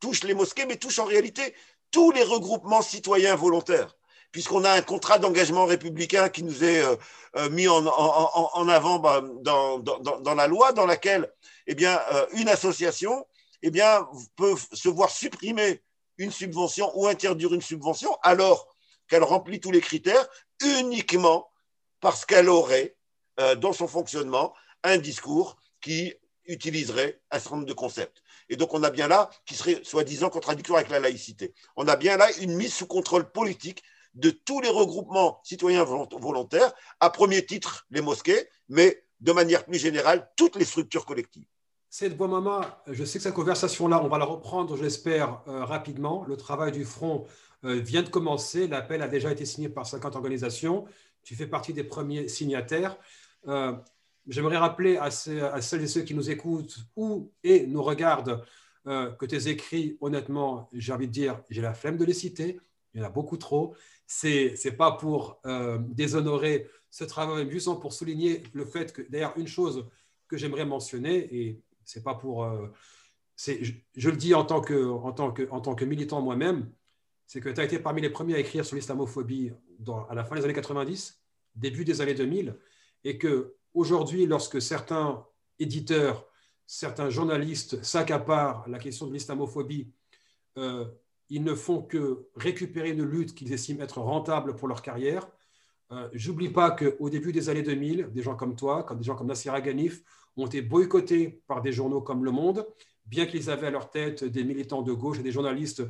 touche 0.00 0.24
les 0.24 0.34
mosquées, 0.34 0.66
mais 0.66 0.76
touche 0.76 0.98
en 0.98 1.04
réalité 1.04 1.54
tous 1.90 2.10
les 2.12 2.22
regroupements 2.22 2.82
citoyens 2.82 3.36
volontaires 3.36 3.96
puisqu'on 4.30 4.64
a 4.64 4.70
un 4.70 4.80
contrat 4.80 5.18
d'engagement 5.18 5.66
républicain 5.66 6.30
qui 6.30 6.42
nous 6.42 6.64
est 6.64 6.82
euh, 7.36 7.50
mis 7.50 7.68
en, 7.68 7.86
avant 7.86 8.98
bah, 8.98 9.22
dans, 9.42 10.34
la 10.34 10.46
loi, 10.46 10.72
dans 10.72 10.86
laquelle 10.86 11.30
eh 11.66 11.74
bien, 11.74 12.00
une 12.32 12.48
association 12.48 13.26
eh 13.62 13.70
bien, 13.70 14.06
peut 14.36 14.54
se 14.72 14.88
voir 14.88 15.10
supprimer 15.10 15.82
une 16.18 16.30
subvention 16.30 16.90
ou 16.98 17.06
interdire 17.06 17.54
une 17.54 17.62
subvention 17.62 18.14
alors 18.22 18.68
qu'elle 19.08 19.22
remplit 19.22 19.60
tous 19.60 19.70
les 19.70 19.80
critères 19.80 20.28
uniquement 20.78 21.48
parce 22.00 22.24
qu'elle 22.24 22.48
aurait 22.48 22.96
dans 23.58 23.72
son 23.72 23.88
fonctionnement 23.88 24.54
un 24.82 24.98
discours 24.98 25.56
qui 25.80 26.14
utiliserait 26.46 27.20
un 27.30 27.38
certain 27.38 27.56
nombre 27.56 27.68
de 27.68 27.72
concepts. 27.72 28.22
Et 28.48 28.56
donc 28.56 28.74
on 28.74 28.82
a 28.82 28.90
bien 28.90 29.08
là, 29.08 29.30
qui 29.46 29.54
serait 29.54 29.80
soi-disant 29.84 30.28
contradictoire 30.28 30.78
avec 30.78 30.90
la 30.90 31.00
laïcité, 31.00 31.54
on 31.76 31.88
a 31.88 31.96
bien 31.96 32.16
là 32.16 32.26
une 32.40 32.54
mise 32.54 32.74
sous 32.74 32.86
contrôle 32.86 33.30
politique 33.30 33.82
de 34.14 34.30
tous 34.30 34.60
les 34.60 34.68
regroupements 34.68 35.40
citoyens 35.44 35.84
volontaires, 35.84 36.72
à 37.00 37.10
premier 37.10 37.46
titre 37.46 37.86
les 37.90 38.02
mosquées, 38.02 38.48
mais 38.68 39.04
de 39.20 39.32
manière 39.32 39.64
plus 39.64 39.78
générale, 39.78 40.30
toutes 40.36 40.56
les 40.56 40.64
structures 40.64 41.06
collectives. 41.06 41.46
Cette 41.94 42.16
Boimama, 42.16 42.82
je 42.86 43.04
sais 43.04 43.18
que 43.18 43.22
cette 43.22 43.34
conversation-là, 43.34 44.02
on 44.02 44.08
va 44.08 44.16
la 44.16 44.24
reprendre, 44.24 44.78
j'espère, 44.78 45.42
euh, 45.46 45.62
rapidement. 45.62 46.24
Le 46.26 46.38
travail 46.38 46.72
du 46.72 46.86
front 46.86 47.26
euh, 47.64 47.74
vient 47.80 48.02
de 48.02 48.08
commencer. 48.08 48.66
L'appel 48.66 49.02
a 49.02 49.08
déjà 49.08 49.30
été 49.30 49.44
signé 49.44 49.68
par 49.68 49.86
50 49.86 50.16
organisations. 50.16 50.86
Tu 51.22 51.36
fais 51.36 51.46
partie 51.46 51.74
des 51.74 51.84
premiers 51.84 52.28
signataires. 52.28 52.96
Euh, 53.46 53.74
j'aimerais 54.26 54.56
rappeler 54.56 54.96
à, 54.96 55.10
celles 55.10 55.82
et 55.82 55.86
ceux 55.86 56.00
qui 56.00 56.14
nous 56.14 56.30
écoutent 56.30 56.78
ou 56.96 57.30
et 57.44 57.66
nous 57.66 57.82
regardent 57.82 58.42
que 58.86 59.26
tes 59.26 59.48
écrits, 59.48 59.98
honnêtement, 60.00 60.70
j'ai 60.72 60.94
envie 60.94 61.08
de 61.08 61.12
dire, 61.12 61.42
j'ai 61.50 61.60
la 61.60 61.74
flemme 61.74 61.98
de 61.98 62.06
les 62.06 62.14
citer. 62.14 62.58
Il 62.94 63.02
y 63.02 63.04
en 63.04 63.06
a 63.06 63.10
beaucoup 63.10 63.36
trop 63.36 63.76
c'est 64.06 64.54
n'est 64.64 64.72
pas 64.72 64.92
pour 64.92 65.40
déshonorer 65.90 66.68
ce 66.90 67.04
travail, 67.04 67.44
mais 67.44 67.52
juste 67.52 67.68
pour 67.80 67.92
souligner 67.92 68.42
le 68.54 68.64
fait 68.64 68.94
que, 68.94 69.02
d'ailleurs, 69.02 69.34
une 69.36 69.46
chose 69.46 69.86
que 70.26 70.36
j'aimerais 70.36 70.64
mentionner, 70.64 71.28
et 71.36 71.62
c'est 71.84 72.02
pas 72.02 72.14
pour. 72.14 72.44
Euh, 72.44 72.68
je, 73.36 73.72
je, 73.96 74.10
le 74.10 74.16
dis 74.16 74.34
en 74.34 74.44
tant 74.44 74.60
que, 74.60 74.88
en 74.88 75.12
tant 75.12 75.32
que, 75.32 75.48
en 75.50 75.60
tant 75.60 75.74
que 75.74 75.84
militant 75.84 76.20
moi-même, 76.20 76.70
c'est 77.26 77.40
que 77.40 77.48
tu 77.48 77.60
as 77.60 77.64
été 77.64 77.78
parmi 77.78 78.02
les 78.02 78.10
premiers 78.10 78.34
à 78.34 78.38
écrire 78.38 78.64
sur 78.64 78.76
l'islamophobie 78.76 79.52
à 80.08 80.14
la 80.14 80.24
fin 80.24 80.36
des 80.36 80.44
années 80.44 80.52
90, 80.52 81.22
début 81.54 81.84
des 81.84 82.00
années 82.00 82.14
2000, 82.14 82.56
et 83.04 83.18
que 83.18 83.56
aujourd'hui, 83.74 84.26
lorsque 84.26 84.60
certains 84.60 85.26
éditeurs, 85.58 86.26
certains 86.66 87.10
journalistes 87.10 87.82
s'accaparent 87.82 88.68
la 88.68 88.78
question 88.78 89.06
de 89.06 89.12
l'islamophobie, 89.12 89.90
euh, 90.58 90.84
ils 91.30 91.42
ne 91.42 91.54
font 91.54 91.82
que 91.82 92.28
récupérer 92.36 92.90
une 92.90 93.04
lutte 93.04 93.34
qu'ils 93.34 93.52
estiment 93.52 93.82
être 93.82 94.00
rentable 94.00 94.54
pour 94.54 94.68
leur 94.68 94.82
carrière. 94.82 95.26
Euh, 95.92 96.08
J'oublie 96.12 96.48
pas 96.48 96.70
qu'au 96.70 97.10
début 97.10 97.32
des 97.32 97.48
années 97.48 97.62
2000, 97.62 98.10
des 98.12 98.22
gens 98.22 98.34
comme 98.34 98.56
toi, 98.56 98.82
comme 98.82 98.98
des 98.98 99.04
gens 99.04 99.14
comme 99.14 99.26
Nassir 99.26 99.54
Aghanif, 99.54 100.02
ont 100.36 100.46
été 100.46 100.62
boycottés 100.62 101.42
par 101.46 101.62
des 101.62 101.72
journaux 101.72 102.00
comme 102.00 102.24
Le 102.24 102.30
Monde, 102.30 102.66
bien 103.04 103.26
qu'ils 103.26 103.50
avaient 103.50 103.66
à 103.66 103.70
leur 103.70 103.90
tête 103.90 104.24
des 104.24 104.44
militants 104.44 104.82
de 104.82 104.92
gauche 104.92 105.18
et 105.18 105.22
des 105.22 105.32
journalistes 105.32 105.82